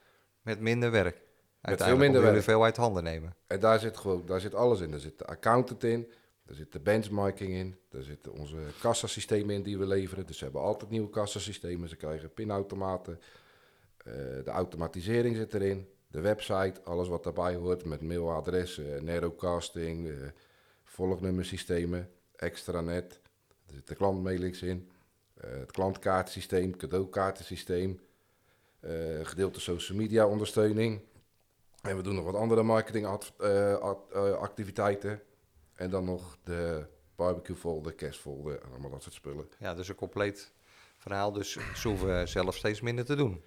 met 0.43 0.61
minder 0.61 0.91
werk. 0.91 1.23
Veel 1.65 1.79
Uiteindelijk 1.79 2.13
minder 2.13 2.33
werk. 2.33 2.45
veel 2.45 2.65
uit 2.65 2.77
handen 2.77 3.03
nemen. 3.03 3.37
En 3.47 3.61
daar 3.61 3.79
zit 3.79 3.97
gewoon, 3.97 4.27
daar 4.27 4.41
zit 4.41 4.55
alles 4.55 4.81
in. 4.81 4.93
Er 4.93 5.01
zit 5.01 5.19
de 5.19 5.27
accountant 5.27 5.85
in, 5.85 6.13
Daar 6.47 6.57
zit 6.57 6.73
de 6.73 6.81
benchmarking 6.81 7.53
in. 7.53 7.77
Daar 7.89 8.03
zitten 8.03 8.33
onze 8.33 8.57
kassasystemen 8.81 9.55
in 9.55 9.63
die 9.63 9.79
we 9.79 9.87
leveren. 9.87 10.27
Dus 10.27 10.39
ze 10.39 10.45
hebben 10.45 10.63
altijd 10.63 10.91
nieuwe 10.91 11.11
kassasystemen. 11.11 11.89
Ze 11.89 11.97
krijgen 11.97 12.33
pinautomaten. 12.33 13.21
Eh, 13.97 14.13
de 14.45 14.51
automatisering 14.51 15.37
zit 15.37 15.55
erin. 15.55 15.89
De 16.07 16.21
website, 16.21 16.81
alles 16.85 17.09
wat 17.09 17.25
daarbij 17.25 17.55
hoort 17.55 17.85
met 17.85 18.01
mailadressen, 18.01 19.05
narrowcasting, 19.05 20.07
uh, 20.07 20.17
volgnummersystemen, 20.85 22.11
extranet. 22.37 23.21
Er 23.67 23.75
zitten 23.75 23.97
klantmailings 23.97 24.63
in. 24.63 24.91
Uh, 25.45 25.51
het 25.51 25.71
klantkaartsysteem, 25.71 26.77
cadeaukaartensysteem. 26.77 28.01
Gedeelte 29.23 29.61
social 29.61 29.99
media 29.99 30.27
ondersteuning. 30.27 31.01
En 31.85 31.97
we 31.97 32.03
doen 32.03 32.15
nog 32.15 32.25
wat 32.25 32.35
andere 32.35 32.63
marketingactiviteiten. 32.63 35.23
En 35.75 35.91
dan 35.91 36.05
nog 36.05 36.37
de 36.43 36.87
barbecue 37.17 37.57
folder, 37.57 37.95
kerstfolder 37.95 38.63
en 38.63 38.71
allemaal 38.71 38.91
dat 38.91 39.03
soort 39.03 39.15
spullen. 39.15 39.49
Ja, 39.59 39.75
dus 39.75 39.89
een 39.89 39.95
compleet 39.95 40.53
verhaal. 40.99 41.33
Dus 41.33 41.59
ze 41.75 41.89
hoeven 41.89 42.29
zelf 42.39 42.57
steeds 42.57 42.81
minder 42.81 43.05
te 43.05 43.15
doen. 43.15 43.45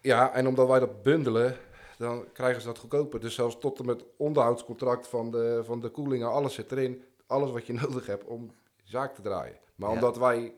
Ja, 0.00 0.32
en 0.32 0.46
omdat 0.46 0.68
wij 0.68 0.78
dat 0.78 1.02
bundelen, 1.02 1.56
dan 1.98 2.32
krijgen 2.32 2.60
ze 2.60 2.66
dat 2.66 2.78
goedkoper. 2.78 3.20
Dus 3.20 3.34
zelfs 3.34 3.58
tot 3.58 3.78
en 3.78 3.86
met 3.86 4.04
onderhoudscontract 4.16 5.06
van 5.06 5.30
de, 5.30 5.62
van 5.64 5.80
de 5.80 5.88
koelingen, 5.88 6.30
alles 6.30 6.54
zit 6.54 6.72
erin. 6.72 7.04
Alles 7.26 7.50
wat 7.50 7.66
je 7.66 7.72
nodig 7.82 8.06
hebt 8.06 8.24
om 8.24 8.50
zaak 8.84 9.14
te 9.14 9.22
draaien. 9.22 9.58
Maar 9.74 9.90
omdat 9.90 10.18
wij 10.18 10.54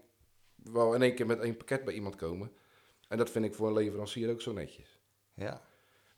wel 0.54 0.94
in 0.94 1.02
één 1.02 1.14
keer 1.14 1.26
met 1.26 1.40
één 1.40 1.56
pakket 1.56 1.84
bij 1.84 1.94
iemand 1.94 2.16
komen. 2.16 2.52
En 3.08 3.18
dat 3.18 3.30
vind 3.30 3.44
ik 3.44 3.54
voor 3.54 3.66
een 3.66 3.72
leverancier 3.72 4.30
ook 4.30 4.40
zo 4.40 4.52
netjes. 4.52 4.98
Ja. 5.34 5.66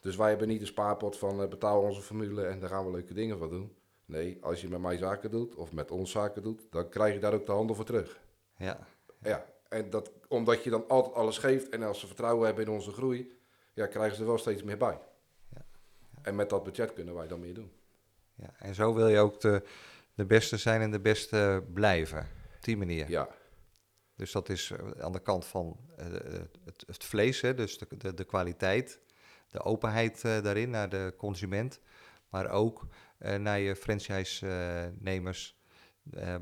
Dus 0.00 0.16
wij 0.16 0.28
hebben 0.28 0.49
niet 0.49 0.61
een 0.61 0.66
spaarpot 0.66 1.19
van 1.19 1.42
uh, 1.42 1.49
betaal 1.49 1.83
onze 1.83 2.00
formule 2.00 2.45
en 2.45 2.61
daar 2.61 2.69
gaan 2.69 2.85
we 2.85 2.90
leuke 2.90 3.14
dingen 3.14 3.38
van 3.38 3.49
doen. 3.49 3.76
Nee, 4.04 4.38
als 4.40 4.61
je 4.61 4.69
met 4.69 4.80
mij 4.80 4.97
zaken 4.97 5.30
doet 5.30 5.54
of 5.54 5.73
met 5.73 5.90
ons 5.90 6.11
zaken 6.11 6.42
doet, 6.42 6.66
dan 6.71 6.88
krijg 6.88 7.14
je 7.14 7.21
daar 7.21 7.35
ook 7.35 7.47
de 7.47 7.52
handen 7.52 7.76
voor 7.76 7.85
terug. 7.85 8.21
Ja. 8.57 8.87
Ja, 9.23 9.47
en 9.69 9.90
dat, 9.90 10.11
omdat 10.28 10.64
je 10.64 10.71
dan 10.71 10.88
altijd 10.88 11.14
alles 11.14 11.38
geeft 11.38 11.69
en 11.69 11.83
als 11.83 12.00
ze 12.00 12.07
vertrouwen 12.07 12.47
hebben 12.47 12.64
in 12.64 12.71
onze 12.71 12.90
groei, 12.90 13.33
ja, 13.73 13.87
krijgen 13.87 14.16
ze 14.16 14.23
er 14.23 14.28
wel 14.28 14.38
steeds 14.38 14.62
meer 14.62 14.76
bij. 14.76 15.00
Ja. 15.54 15.64
En 16.23 16.35
met 16.35 16.50
dat 16.50 16.62
budget 16.62 16.92
kunnen 16.92 17.14
wij 17.14 17.28
dan 17.28 17.40
meer 17.40 17.54
doen. 17.54 17.73
Ja, 18.35 18.54
en 18.59 18.75
zo 18.75 18.95
wil 18.95 19.09
je 19.09 19.19
ook 19.19 19.40
de, 19.40 19.62
de 20.14 20.26
beste 20.26 20.57
zijn 20.57 20.80
en 20.80 20.90
de 20.90 21.00
beste 21.00 21.64
blijven. 21.73 22.28
Op 22.57 22.64
die 22.64 22.76
manier. 22.76 23.11
Ja. 23.11 23.28
Dus 24.14 24.33
dat 24.33 24.49
is 24.49 24.71
eh, 24.71 25.02
aan 25.04 25.12
de 25.12 25.21
kant 25.21 25.45
van 25.45 25.76
uh, 25.99 26.07
het, 26.64 26.85
het, 26.87 27.04
vlees, 27.04 27.40
hè, 27.40 27.54
dus 27.54 27.78
de, 27.78 27.87
de, 27.97 28.14
de 28.14 28.25
kwaliteit, 28.25 29.00
de 29.50 29.62
openheid 29.62 30.23
uh, 30.25 30.42
daarin 30.42 30.71
naar 30.71 30.88
de 30.88 31.14
consument, 31.16 31.80
maar 32.28 32.50
ook 32.50 32.87
uh, 33.19 33.35
naar 33.35 33.59
je 33.61 33.76
franchise-nemers, 33.76 35.59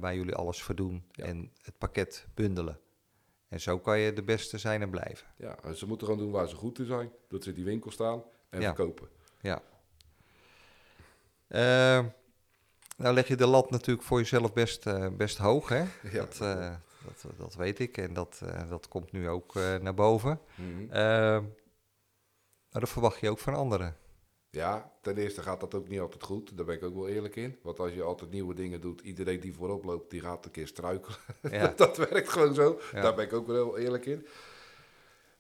waar 0.01 0.15
jullie 0.15 0.35
alles 0.35 0.63
verdoen 0.63 1.05
ja. 1.13 1.25
en 1.25 1.53
het 1.63 1.79
pakket 1.79 2.27
bundelen. 2.35 2.81
En 3.49 3.61
zo 3.61 3.79
kan 3.79 3.99
je 3.99 4.13
de 4.13 4.23
beste 4.23 4.59
zijn 4.59 4.83
en 4.83 4.91
blijven. 4.91 5.27
Ja, 5.37 5.73
ze 5.73 5.87
moeten 5.87 6.07
gewoon 6.07 6.23
doen 6.23 6.33
waar 6.33 6.49
ze 6.49 6.57
goed 6.57 6.79
in 6.79 6.87
zijn. 6.87 7.11
Dat 7.29 7.43
ze 7.43 7.49
in 7.49 7.55
die 7.55 7.65
winkel 7.65 7.91
staan 7.91 8.23
en 8.51 8.61
ja. 8.61 8.75
verkopen. 8.75 9.09
Ja. 9.41 9.63
Uh, 11.49 12.07
nou 12.97 13.15
leg 13.15 13.29
je 13.29 13.37
de 13.37 13.47
lat 13.47 13.71
natuurlijk 13.71 14.07
voor 14.07 14.19
jezelf 14.19 14.53
best, 14.53 14.87
uh, 14.87 15.09
best 15.17 15.39
hoog, 15.39 15.69
hè? 15.69 15.85
Ja, 16.13 16.19
dat, 16.19 16.39
uh, 16.43 16.75
dat, 17.05 17.39
dat, 17.39 17.55
weet 17.55 17.79
ik 17.79 17.97
en 17.97 18.13
dat, 18.13 18.43
dat 18.69 18.89
komt 18.89 19.13
nu 19.13 19.29
ook 19.29 19.55
naar 19.55 19.95
boven. 19.95 20.41
Mm 20.55 20.89
-hmm. 20.91 21.53
Maar 22.79 22.87
dat 22.87 22.97
verwacht 22.97 23.21
je 23.21 23.31
ook 23.31 23.39
van 23.39 23.55
anderen. 23.55 23.97
Ja, 24.51 24.93
ten 25.01 25.17
eerste 25.17 25.43
gaat 25.43 25.61
dat 25.61 25.75
ook 25.75 25.89
niet 25.89 26.01
altijd 26.01 26.23
goed. 26.23 26.57
Daar 26.57 26.67
ben 26.67 26.75
ik 26.75 26.83
ook 26.83 26.95
wel 26.95 27.09
eerlijk 27.09 27.37
in. 27.37 27.59
Want 27.63 27.79
als 27.79 27.93
je 27.93 28.03
altijd 28.03 28.31
nieuwe 28.31 28.55
dingen 28.55 28.81
doet, 28.81 29.01
iedereen 29.01 29.41
die 29.41 29.55
voorop 29.55 29.85
loopt, 29.85 30.11
die 30.11 30.21
gaat 30.21 30.45
een 30.45 30.51
keer 30.51 30.67
struikelen. 30.67 31.19
Ja. 31.51 31.73
dat 31.77 31.97
werkt 31.97 32.29
gewoon 32.29 32.55
zo. 32.55 32.81
Ja. 32.93 33.01
Daar 33.01 33.15
ben 33.15 33.25
ik 33.25 33.33
ook 33.33 33.47
wel 33.47 33.79
eerlijk 33.79 34.07
in. 34.07 34.27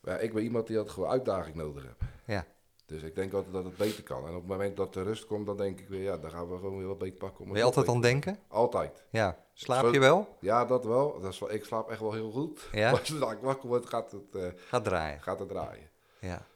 Maar 0.00 0.22
ik 0.22 0.32
ben 0.32 0.42
iemand 0.42 0.66
die 0.66 0.76
altijd 0.76 0.94
gewoon 0.94 1.10
uitdaging 1.10 1.54
nodig 1.56 1.82
heeft. 1.82 2.12
Ja. 2.24 2.46
Dus 2.86 3.02
ik 3.02 3.14
denk 3.14 3.32
altijd 3.32 3.52
dat 3.52 3.64
het 3.64 3.76
beter 3.76 4.02
kan. 4.02 4.26
En 4.26 4.34
op 4.34 4.40
het 4.40 4.46
moment 4.50 4.76
dat 4.76 4.94
de 4.94 5.02
rust 5.02 5.26
komt, 5.26 5.46
dan 5.46 5.56
denk 5.56 5.80
ik 5.80 5.88
weer, 5.88 6.02
ja, 6.02 6.16
dan 6.16 6.30
gaan 6.30 6.48
we 6.48 6.56
gewoon 6.56 6.78
weer 6.78 6.86
wat 6.86 6.98
beter 6.98 7.18
pakken. 7.18 7.44
Wil 7.44 7.56
je 7.56 7.62
altijd 7.62 7.88
aan 7.88 8.00
denken? 8.00 8.38
Altijd. 8.48 9.04
Ja. 9.10 9.44
Slaap 9.52 9.92
je 9.92 10.00
wel? 10.00 10.36
Ja, 10.40 10.64
dat 10.64 10.84
wel. 10.84 11.20
Dat 11.20 11.32
is 11.32 11.38
wel. 11.38 11.52
Ik 11.52 11.64
slaap 11.64 11.90
echt 11.90 12.00
wel 12.00 12.12
heel 12.12 12.30
goed. 12.30 12.68
Ja? 12.72 12.90
Maar 12.92 13.06
zodra 13.06 13.30
ik 13.30 13.40
wakker 13.40 13.68
word, 13.68 13.86
gaat 13.86 14.10
het, 14.10 14.34
uh, 14.34 14.46
gaat 14.66 14.84
draaien. 14.84 15.20
Gaat 15.20 15.38
het 15.38 15.48
draaien. 15.48 15.90
Ja. 16.18 16.46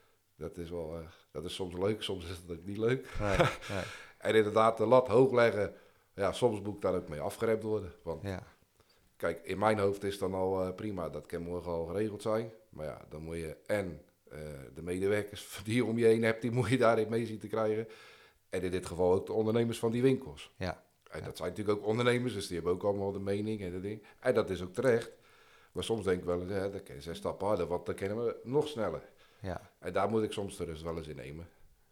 Dat 0.42 0.56
is 0.56 0.70
wel... 0.70 0.98
Uh, 0.98 1.06
dat 1.32 1.44
is 1.44 1.54
soms 1.54 1.74
leuk, 1.74 2.02
soms 2.02 2.24
is 2.24 2.30
het 2.30 2.50
ook 2.50 2.64
niet 2.64 2.78
leuk. 2.78 3.08
Nee, 3.20 3.36
nee. 3.72 3.84
en 4.18 4.34
inderdaad, 4.34 4.76
de 4.76 4.86
lat 4.86 5.08
hoog 5.08 5.32
leggen. 5.32 5.74
Ja, 6.14 6.32
soms 6.32 6.60
moet 6.60 6.74
ik 6.74 6.80
daar 6.80 6.94
ook 6.94 7.08
mee 7.08 7.20
afgeremd 7.20 7.62
worden. 7.62 7.92
Want 8.02 8.22
ja. 8.22 8.42
kijk, 9.16 9.44
in 9.44 9.58
mijn 9.58 9.78
hoofd 9.78 10.04
is 10.04 10.18
dan 10.18 10.34
al 10.34 10.66
uh, 10.66 10.74
prima, 10.74 11.08
dat 11.08 11.26
kan 11.26 11.42
morgen 11.42 11.72
al 11.72 11.84
geregeld 11.84 12.22
zijn. 12.22 12.52
Maar 12.68 12.86
ja, 12.86 13.00
dan 13.08 13.22
moet 13.22 13.36
je 13.36 13.56
en 13.66 14.02
uh, 14.32 14.38
de 14.74 14.82
medewerkers 14.82 15.60
die 15.64 15.74
je 15.74 15.84
om 15.84 15.98
je 15.98 16.04
heen 16.04 16.22
hebt, 16.22 16.42
die 16.42 16.50
moet 16.50 16.68
je 16.68 16.78
daarin 16.78 17.08
mee 17.08 17.26
zien 17.26 17.38
te 17.38 17.48
krijgen. 17.48 17.88
En 18.48 18.62
in 18.62 18.70
dit 18.70 18.86
geval 18.86 19.12
ook 19.12 19.26
de 19.26 19.32
ondernemers 19.32 19.78
van 19.78 19.90
die 19.90 20.02
winkels. 20.02 20.52
Ja. 20.56 20.82
En 21.10 21.18
ja. 21.18 21.24
dat 21.24 21.36
zijn 21.36 21.48
natuurlijk 21.48 21.78
ook 21.78 21.86
ondernemers, 21.86 22.34
dus 22.34 22.46
die 22.46 22.56
hebben 22.56 22.74
ook 22.74 22.84
allemaal 22.84 23.12
de 23.12 23.20
mening 23.20 23.60
en 23.60 23.70
de 23.70 23.80
ding. 23.80 24.02
En 24.20 24.34
dat 24.34 24.50
is 24.50 24.62
ook 24.62 24.72
terecht. 24.72 25.10
Maar 25.72 25.84
soms 25.84 26.04
denk 26.04 26.18
ik 26.18 26.24
wel, 26.24 26.46
hè, 26.46 26.80
kan 26.80 26.94
je 26.94 27.00
zes 27.00 27.16
stappen 27.16 27.46
harder, 27.46 27.66
want 27.66 27.86
dan 27.86 27.94
kennen 27.94 28.24
we 28.24 28.36
nog 28.42 28.68
sneller. 28.68 29.02
Ja. 29.42 29.70
En 29.78 29.92
daar 29.92 30.10
moet 30.10 30.22
ik 30.22 30.32
soms 30.32 30.56
de 30.56 30.64
rust 30.64 30.82
wel 30.82 30.96
eens 30.96 31.06
in 31.06 31.16
nemen. 31.16 31.48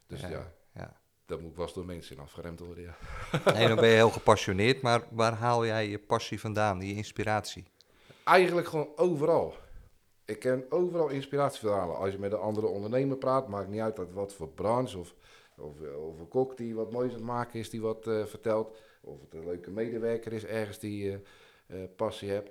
Dus 0.07 0.21
ja, 0.21 0.29
ja, 0.29 0.53
ja. 0.75 1.01
daar 1.27 1.41
moet 1.41 1.59
eens 1.59 1.75
door 1.75 1.85
mensen 1.85 2.17
in 2.17 2.23
afgeremd 2.23 2.61
worden, 2.61 2.85
ja. 2.85 2.97
Nee, 3.53 3.69
dan 3.69 3.77
ben 3.77 3.89
je 3.89 3.95
heel 3.95 4.11
gepassioneerd, 4.11 4.83
maar 4.83 5.03
waar 5.11 5.33
haal 5.33 5.67
jij 5.67 5.89
je 5.89 5.99
passie 5.99 6.41
vandaan, 6.41 6.79
die 6.79 6.97
inspiratie? 6.97 7.65
Eigenlijk 8.25 8.67
gewoon 8.67 8.93
overal. 8.97 9.55
Ik 10.25 10.39
ken 10.39 10.67
overal 10.69 11.09
inspiratieverhalen. 11.09 11.97
Als 11.97 12.13
je 12.13 12.19
met 12.19 12.33
een 12.33 12.39
andere 12.39 12.67
ondernemer 12.67 13.17
praat, 13.17 13.49
maakt 13.49 13.69
niet 13.69 13.81
uit 13.81 13.99
uit 13.99 14.13
wat 14.13 14.35
voor 14.35 14.49
branche 14.49 14.99
of, 14.99 15.15
of, 15.57 15.81
of 15.81 16.19
een 16.19 16.29
kok 16.29 16.57
die 16.57 16.75
wat 16.75 16.93
moois 16.93 17.11
aan 17.11 17.17
het 17.17 17.25
maken 17.25 17.59
is, 17.59 17.71
die 17.71 17.81
wat 17.81 18.07
uh, 18.07 18.25
vertelt. 18.25 18.77
Of 19.01 19.21
het 19.21 19.35
een 19.35 19.45
leuke 19.45 19.71
medewerker 19.71 20.33
is 20.33 20.45
ergens 20.45 20.79
die 20.79 21.05
uh, 21.05 21.17
uh, 21.67 21.89
passie 21.97 22.31
hebt. 22.31 22.51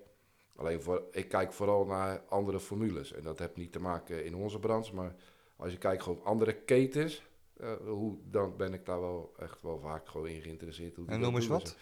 Alleen 0.60 0.82
voor, 0.82 1.04
ik 1.12 1.30
kijk 1.30 1.54
vooral 1.54 1.86
naar 1.86 2.22
andere 2.30 2.60
formules. 2.60 3.14
En 3.14 3.24
dat 3.24 3.40
heeft 3.40 3.56
niet 3.56 3.72
te 3.72 3.80
maken 3.80 4.26
in 4.26 4.36
onze 4.36 4.60
branche, 4.60 4.96
maar 4.96 5.16
als 5.56 5.72
je 5.72 5.78
kijkt 5.78 6.04
gewoon 6.04 6.24
andere 6.24 6.54
ketens, 6.54 7.24
uh, 7.62 7.72
hoe, 7.86 8.18
dan 8.24 8.58
ben 8.58 8.74
ik 8.74 8.86
daar 8.86 9.00
wel 9.00 9.34
echt 9.38 9.62
wel 9.62 9.80
vaak 9.80 10.08
gewoon 10.08 10.28
in 10.28 10.42
geïnteresseerd. 10.42 10.96
Hoe 10.96 11.06
die 11.06 11.14
en 11.14 11.20
noem 11.22 11.36
eens 11.36 11.48
wat? 11.48 11.76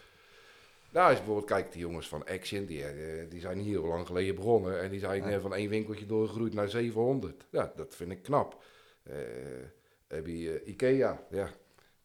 Nou, 0.92 1.06
als 1.06 1.18
je 1.18 1.24
bijvoorbeeld 1.24 1.52
kijkt, 1.52 1.74
die 1.74 1.82
jongens 1.82 2.08
van 2.08 2.26
Action, 2.26 2.66
die, 2.66 2.80
uh, 2.80 3.30
die 3.30 3.40
zijn 3.40 3.60
hier 3.60 3.80
al 3.82 3.88
lang 3.88 4.06
geleden 4.06 4.36
begonnen. 4.36 4.82
En 4.82 4.90
die 4.90 5.00
zijn 5.00 5.30
ja. 5.30 5.40
van 5.40 5.54
één 5.54 5.70
winkeltje 5.70 6.06
doorgegroeid 6.06 6.54
naar 6.54 6.70
700. 6.70 7.46
Ja, 7.50 7.74
dat 7.76 7.96
vind 7.96 8.12
ik 8.12 8.24
knap. 8.24 8.64
Uh, 9.08 9.14
heb 10.08 10.28
je 10.28 10.64
Ikea, 10.64 11.26
ja, 11.30 11.50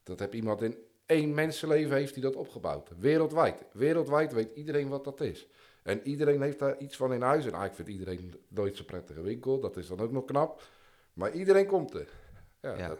dat 0.03 0.19
heb 0.19 0.33
iemand 0.33 0.61
in 0.61 0.77
één 1.05 1.33
mensenleven 1.33 1.95
heeft 1.95 2.13
hij 2.13 2.23
dat 2.23 2.35
opgebouwd. 2.35 2.89
Wereldwijd. 2.97 3.65
Wereldwijd 3.71 4.33
weet 4.33 4.55
iedereen 4.55 4.89
wat 4.89 5.03
dat 5.03 5.21
is. 5.21 5.47
En 5.83 6.07
iedereen 6.07 6.41
heeft 6.41 6.59
daar 6.59 6.77
iets 6.77 6.95
van 6.95 7.13
in 7.13 7.21
huis. 7.21 7.45
En 7.45 7.53
ah, 7.53 7.65
ik 7.65 7.73
vind 7.73 7.87
iedereen 7.87 8.33
nooit 8.47 8.77
zo'n 8.77 8.85
prettige 8.85 9.21
winkel. 9.21 9.59
Dat 9.59 9.77
is 9.77 9.87
dan 9.87 9.99
ook 9.99 10.11
nog 10.11 10.25
knap. 10.25 10.63
Maar 11.13 11.31
iedereen 11.31 11.65
komt 11.65 11.93
er. 11.93 12.09
Ja, 12.61 12.77
Ja. 12.77 12.87
Dat, 12.87 12.99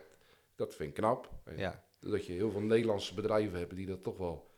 dat 0.56 0.76
vind 0.76 0.90
ik 0.90 0.96
knap. 0.96 1.32
En 1.44 1.58
Ja. 1.58 1.84
Dat 2.00 2.26
je 2.26 2.34
heel 2.34 2.52
veel 2.52 2.62
Nederlandse 2.62 3.14
bedrijven 3.14 3.60
hebt 3.60 3.76
die 3.76 3.86
dat 3.86 4.04
toch 4.04 4.18
wel 4.18 4.52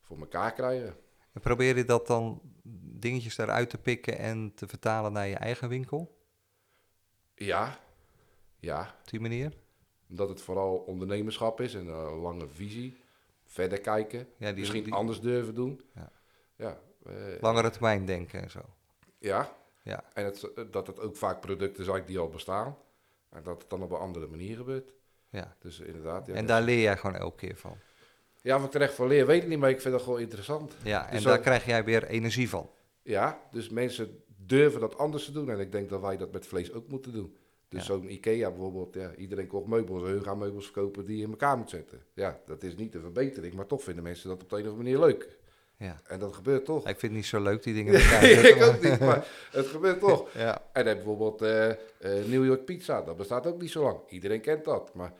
voor 0.00 0.18
elkaar 0.18 0.52
krijgen. 0.52 0.96
En 1.32 1.40
probeer 1.40 1.76
je 1.76 1.84
dat 1.84 2.06
dan 2.06 2.40
dingetjes 2.98 3.36
daaruit 3.36 3.70
te 3.70 3.78
pikken 3.78 4.18
en 4.18 4.54
te 4.54 4.68
vertalen 4.68 5.12
naar 5.12 5.26
je 5.26 5.34
eigen 5.34 5.68
winkel? 5.68 6.18
Ja, 7.34 7.78
ja. 8.58 8.94
Op 9.00 9.10
die 9.10 9.20
manier? 9.20 9.52
Omdat 10.08 10.28
het 10.28 10.40
vooral 10.40 10.76
ondernemerschap 10.76 11.60
is 11.60 11.74
en 11.74 11.86
een 11.86 12.14
lange 12.14 12.48
visie. 12.48 12.96
Verder 13.44 13.80
kijken. 13.80 14.28
Ja, 14.36 14.48
die, 14.48 14.58
Misschien 14.58 14.84
die 14.84 14.92
anders 14.92 15.20
durven 15.20 15.54
doen. 15.54 15.80
Ja. 15.94 16.12
Ja. 16.56 16.80
Eh, 17.06 17.12
langere 17.40 17.70
termijn 17.70 18.04
denken 18.06 18.42
en 18.42 18.50
zo. 18.50 18.60
ja. 19.18 19.58
Ja. 19.82 20.04
En 20.14 20.24
het, 20.24 20.48
dat 20.70 20.86
het 20.86 21.00
ook 21.00 21.16
vaak 21.16 21.40
producten 21.40 21.84
zijn 21.84 22.02
die 22.06 22.18
al 22.18 22.28
bestaan. 22.28 22.76
En 23.30 23.42
dat 23.42 23.60
het 23.60 23.70
dan 23.70 23.82
op 23.82 23.90
een 23.90 23.98
andere 23.98 24.26
manier 24.26 24.56
gebeurt. 24.56 24.92
Ja. 25.28 25.56
Dus 25.60 25.80
inderdaad. 25.80 26.26
Ja, 26.26 26.34
En 26.34 26.46
daar 26.46 26.62
leer 26.62 26.80
jij 26.80 26.96
gewoon 26.96 27.16
elke 27.16 27.36
keer 27.46 27.56
van. 27.56 27.76
Ja, 28.42 28.58
wat 28.58 28.68
ik 28.68 28.74
er 28.74 28.80
echt 28.80 28.94
van 28.94 29.06
leer, 29.06 29.26
weet 29.26 29.42
ik 29.42 29.48
niet, 29.48 29.58
maar 29.58 29.70
ik 29.70 29.80
vind 29.80 29.94
dat 29.94 30.02
gewoon 30.02 30.20
interessant. 30.20 30.72
Ja, 30.82 31.06
en 31.06 31.14
Dus 31.14 31.22
daar 31.22 31.36
zo- 31.36 31.40
krijg 31.42 31.64
jij 31.66 31.84
weer 31.84 32.04
energie 32.06 32.48
van. 32.48 32.70
Ja, 33.02 33.40
dus 33.50 33.68
mensen 33.68 34.22
durven 34.46 34.80
dat 34.80 34.98
anders 34.98 35.24
te 35.24 35.32
doen. 35.32 35.50
En 35.50 35.60
ik 35.60 35.72
denk 35.72 35.88
dat 35.88 36.00
wij 36.00 36.16
dat 36.16 36.32
met 36.32 36.46
vlees 36.46 36.72
ook 36.72 36.88
moeten 36.88 37.12
doen. 37.12 37.36
Dus 37.68 37.80
Ja. 37.80 37.86
zo'n 37.86 38.10
Ikea 38.12 38.50
bijvoorbeeld, 38.50 38.94
ja, 38.94 39.14
iedereen 39.14 39.46
kocht 39.46 39.66
meubels. 39.66 40.02
Hun 40.02 40.22
gaan 40.22 40.38
meubels 40.38 40.64
verkopen 40.64 41.04
die 41.04 41.16
je 41.16 41.22
in 41.24 41.30
elkaar 41.30 41.56
moet 41.58 41.70
zetten. 41.70 42.02
Ja, 42.14 42.40
dat 42.46 42.62
is 42.62 42.74
niet 42.76 42.94
een 42.94 43.00
verbetering, 43.00 43.54
maar 43.54 43.66
toch 43.66 43.82
vinden 43.82 44.02
mensen 44.04 44.28
dat 44.28 44.42
op 44.42 44.48
de 44.50 44.56
een 44.56 44.62
of 44.62 44.68
andere 44.68 44.84
manier 44.90 45.06
leuk. 45.06 45.38
Ja. 45.80 46.00
En 46.06 46.18
dat 46.18 46.34
gebeurt 46.34 46.64
toch. 46.64 46.78
Ik 46.78 46.84
vind 46.98 47.02
het 47.02 47.12
niet 47.12 47.26
zo 47.26 47.40
leuk, 47.42 47.62
die 47.62 47.74
dingen. 47.74 47.94
ik 48.54 48.62
ook 48.62 48.82
niet, 48.82 49.00
maar 49.00 49.26
het 49.50 49.66
gebeurt 49.66 50.00
toch. 50.00 50.28
Ja. 50.34 50.62
En 50.72 50.84
dan 50.84 50.94
bijvoorbeeld 50.94 51.42
eh, 51.42 51.70
eh, 51.70 51.76
New 52.26 52.44
York 52.44 52.64
Pizza, 52.64 53.02
dat 53.02 53.16
bestaat 53.16 53.46
ook 53.46 53.60
niet 53.60 53.70
zo 53.70 53.82
lang. 53.82 53.98
Iedereen 54.08 54.40
kent 54.40 54.64
dat, 54.64 54.94
maar 54.94 55.12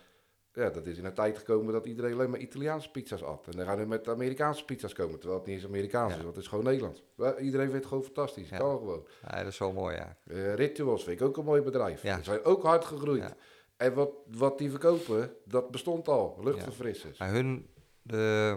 Ja, 0.53 0.70
dat 0.70 0.87
is 0.87 0.99
in 0.99 1.05
een 1.05 1.14
tijd 1.14 1.38
gekomen 1.38 1.73
dat 1.73 1.87
iedereen 1.87 2.12
alleen 2.12 2.31
maar 2.31 2.40
Italiaanse 2.40 2.90
pizza's 2.90 3.23
at. 3.23 3.46
En 3.51 3.57
dan 3.57 3.66
gaan 3.66 3.79
we 3.79 3.85
met 3.87 4.09
Amerikaanse 4.09 4.64
pizza's 4.64 4.92
komen, 4.92 5.18
terwijl 5.18 5.38
het 5.38 5.46
niet 5.49 5.57
eens 5.57 5.66
Amerikaans 5.66 6.12
Ja. 6.12 6.16
is, 6.18 6.23
want 6.25 6.35
het 6.35 6.44
is 6.44 6.51
gewoon 6.51 6.64
Nederlands. 6.64 7.03
Iedereen 7.40 7.66
vindt 7.66 7.75
het 7.75 7.87
gewoon 7.87 8.05
fantastisch, 8.05 8.49
Ja. 8.49 8.57
kan 8.59 8.79
gewoon. 8.79 9.07
Ja, 9.31 9.38
dat 9.38 9.53
is 9.53 9.59
wel 9.59 9.73
mooi, 9.73 9.96
ja. 9.96 10.16
Eh, 10.27 10.55
Rituals 10.55 11.05
vind 11.05 11.20
ik 11.20 11.27
ook 11.27 11.37
een 11.37 11.44
mooi 11.44 11.62
bedrijf. 11.62 12.01
Ze 12.01 12.18
zijn 12.23 12.44
ook 12.44 12.62
hard 12.62 12.85
gegroeid. 12.85 13.35
En 13.77 13.94
wat, 13.94 14.11
wat 14.37 14.59
die 14.59 14.70
verkopen, 14.70 15.33
dat 15.44 15.70
bestond 15.70 16.09
al, 16.09 16.38
luchtverfrissers. 16.42 17.18
Maar 17.18 17.31
hun, 17.31 17.66
de, 18.03 18.57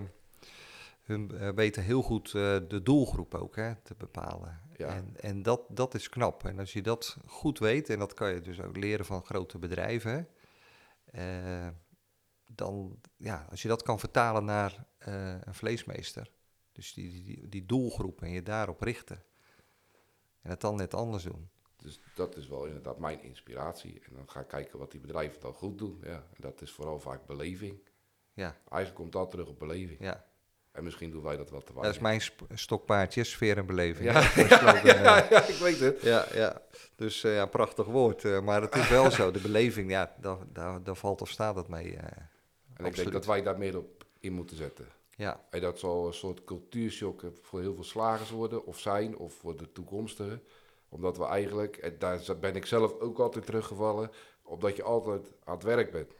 hun 1.04 1.32
eh, 1.32 1.50
weten 1.50 1.84
heel 1.84 2.02
goed 2.02 2.28
eh, 2.28 2.58
de 2.68 2.82
doelgroep 2.84 3.36
ook 3.36 3.56
hè, 3.56 3.76
te 3.76 3.96
bepalen. 3.98 4.62
Ja. 4.76 4.88
En, 4.88 5.16
en 5.20 5.44
dat, 5.44 5.62
dat 5.70 5.94
is 5.94 6.10
knap. 6.10 6.46
En 6.46 6.60
als 6.60 6.74
je 6.74 6.82
dat 6.82 7.18
goed 7.26 7.60
weet, 7.60 7.89
en 7.89 8.00
dat 8.00 8.13
kan 8.13 8.34
je 8.34 8.42
dus 8.42 8.62
ook 8.62 8.78
leren 8.78 9.06
van 9.06 9.26
grote 9.26 9.58
bedrijven, 9.58 10.28
eh, 11.06 11.68
dan, 12.46 13.00
ja, 13.18 13.48
als 13.50 13.62
je 13.62 13.68
dat 13.68 13.84
kan 13.84 14.00
vertalen 14.00 14.46
naar 14.46 14.86
een 15.44 15.54
vleesmeester, 15.54 16.32
dus 16.72 16.94
die, 16.94 17.10
die, 17.10 17.24
die, 17.24 17.50
die 17.50 17.66
doelgroep 17.66 18.22
en 18.22 18.30
je 18.30 18.44
daarop 18.44 18.82
richten, 18.82 19.24
en 20.42 20.50
het 20.50 20.62
dan 20.62 20.76
net 20.76 20.94
anders 20.94 21.24
doen. 21.24 21.50
Dus 21.76 22.00
dat 22.16 22.36
is 22.36 22.48
wel 22.48 22.66
inderdaad 22.66 23.00
mijn 23.00 23.22
inspiratie. 23.24 24.00
En 24.00 24.13
dan 24.16 24.30
ga 24.30 24.39
ik 24.39 24.48
kijken 24.48 24.80
wat 24.80 24.92
die 24.92 25.00
bedrijven 25.00 25.42
dan 25.42 25.54
goed 25.54 25.78
doen. 25.78 26.00
Ja, 26.04 26.16
en 26.16 26.38
dat 26.39 26.62
is 26.62 26.72
vooral 26.72 27.00
vaak 27.00 27.26
beleving. 27.26 27.89
Ja, 28.34 28.58
Eigenlijk 28.70 28.96
komt 28.96 29.12
dat 29.12 29.32
terug 29.32 29.48
op 29.48 29.60
beleving. 29.60 30.00
ja. 30.00 30.26
En 30.73 30.83
misschien 30.83 31.12
doen 31.12 31.23
wij 31.23 31.38
dat 31.38 31.49
wel 31.49 31.62
te 31.62 31.73
dat 31.73 31.86
is 31.86 31.99
mijn 31.99 32.21
stokpaardje, 32.53 33.23
sfeer 33.23 33.57
en 33.57 33.65
beleving. 33.65 34.12
Ja, 34.12 34.21
eh. 34.36 34.83
ja, 34.83 35.27
ja, 35.29 35.47
ik 35.47 35.55
weet 35.55 35.79
het. 35.79 36.01
Ja, 36.01 36.25
ja. 36.33 36.62
Dus 36.95 37.23
eh, 37.23 37.36
ja, 37.36 37.45
prachtig 37.45 37.86
woord. 37.86 38.25
eh, 38.25 38.41
maar 38.41 38.62
het 38.62 38.75
is 38.75 38.89
wel 38.89 39.12
zo. 39.12 39.31
De 39.31 39.41
beleving, 39.41 39.89
ja, 39.91 40.15
daar, 40.19 40.38
daar, 40.53 40.83
daar 40.83 40.95
valt 40.95 41.21
of 41.21 41.29
staat 41.29 41.55
het 41.55 41.67
mee. 41.67 41.97
En 42.73 42.86
ik 42.86 42.95
denk 42.95 43.12
dat 43.12 43.25
wij 43.25 43.41
daar 43.41 43.57
meer 43.57 43.77
op 43.77 44.05
in 44.19 44.33
moeten 44.33 44.57
zetten. 44.57 44.88
Ja, 45.15 45.45
En 45.49 45.62
dat 45.62 45.79
zal 45.79 46.07
een 46.07 46.13
soort 46.13 46.43
cultuurshock 46.43 47.21
voor 47.41 47.59
heel 47.59 47.73
veel 47.75 47.83
slagers 47.83 48.29
worden, 48.29 48.65
of 48.65 48.79
zijn, 48.79 49.17
of 49.17 49.33
voor 49.33 49.57
de 49.57 49.71
toekomstige. 49.71 50.41
Omdat 50.89 51.17
we 51.17 51.25
eigenlijk, 51.25 51.77
en 51.77 51.95
daar 51.99 52.19
ben 52.39 52.55
ik 52.55 52.65
zelf 52.65 52.99
ook 52.99 53.19
altijd 53.19 53.45
teruggevallen, 53.45 54.12
omdat 54.43 54.75
je 54.75 54.83
altijd 54.83 55.31
aan 55.43 55.53
het 55.53 55.63
werk 55.63 55.91
bent. 55.91 56.13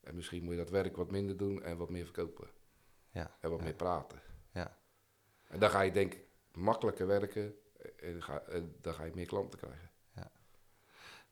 En 0.00 0.14
misschien 0.14 0.42
moet 0.42 0.52
je 0.52 0.58
dat 0.58 0.70
werk 0.70 0.96
wat 0.96 1.10
minder 1.10 1.36
doen 1.36 1.62
en 1.62 1.76
wat 1.76 1.90
meer 1.90 2.04
verkopen. 2.04 2.48
Ja, 3.10 3.30
En 3.40 3.50
wat 3.50 3.58
Ja. 3.58 3.64
meer 3.64 3.74
praten. 3.74 4.20
ja. 4.52 4.76
En 5.48 5.58
dan 5.60 5.70
ga 5.70 5.80
je 5.80 5.90
denk 5.92 6.14
ik 6.14 6.24
makkelijker 6.52 7.06
werken 7.06 7.54
en 7.96 8.12
dan 8.12 8.22
ga, 8.22 8.40
en 8.40 8.74
dan 8.80 8.94
ga 8.94 9.04
je 9.04 9.12
meer 9.14 9.26
klanten 9.26 9.58
krijgen. 9.58 9.88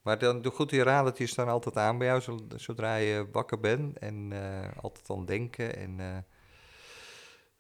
Maar 0.03 0.19
dan 0.19 0.43
doe 0.43 0.53
goed, 0.53 0.71
die 0.71 0.83
radertjes 0.83 1.31
staan 1.31 1.49
altijd 1.49 1.77
aan 1.77 1.99
bij 1.99 2.07
jou, 2.07 2.21
zo- 2.21 2.47
zodra 2.57 2.97
je 2.97 3.29
wakker 3.33 3.61
bent. 3.61 3.99
En 3.99 4.33
eh, 4.33 4.69
altijd 4.83 5.11
aan 5.11 5.25
denken. 5.25 5.77
En 5.77 6.01
eh, 6.01 6.17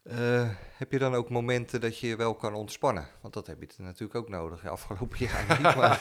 eh, 0.09 0.49
heb 0.77 0.93
je 0.93 0.99
dan 0.99 1.15
ook 1.15 1.31
momenten 1.31 1.81
dat 1.81 1.99
je 1.99 2.07
je 2.07 2.17
wel 2.17 2.35
kan 2.35 2.55
ontspannen? 2.55 3.09
Want 3.21 3.35
dat 3.35 3.47
heb 3.47 3.63
je 3.63 3.83
natuurlijk 3.83 4.15
ook 4.15 4.29
nodig. 4.29 4.63
Ja, 4.63 4.69
afgelopen 4.69 5.19
jaar 5.19 5.47
niet, 5.49 5.77
maar 5.77 6.01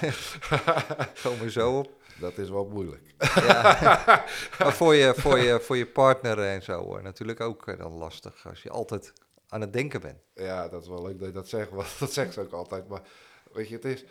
komen 1.24 1.40
we 1.40 1.52
zo 1.52 1.78
op. 1.78 1.92
Dat 2.20 2.38
is 2.38 2.50
wel 2.50 2.68
moeilijk. 2.68 3.14
Ja. 3.36 3.78
maar 4.60 4.74
voor 4.74 4.96
je, 4.96 5.14
voor, 5.16 5.38
je, 5.38 5.60
voor 5.60 5.78
je 5.78 5.86
partner 5.86 6.40
en 6.40 6.64
zo 6.64 7.02
natuurlijk 7.02 7.40
ook 7.40 7.68
eh, 7.68 7.78
dan 7.78 7.92
lastig. 7.92 8.48
Als 8.48 8.64
je 8.64 8.70
altijd 8.70 9.14
aan 9.48 9.62
het 9.62 9.74
denken 9.74 10.02
bent. 10.02 10.20
Ja, 10.34 10.68
dat 10.68 10.82
is 10.82 10.88
wel 10.88 11.02
leuk 11.02 11.20
dat 11.20 11.28
je 11.28 11.34
dat 11.34 11.50
zegt, 11.50 11.70
want 11.70 12.00
dat 12.00 12.14
zegt 12.14 12.34
ze 12.34 12.42
ook 12.42 12.52
altijd. 12.52 12.88
Maar 12.88 13.02
weet 13.52 13.68
je, 13.68 13.76
het 13.76 13.86
is 13.86 14.06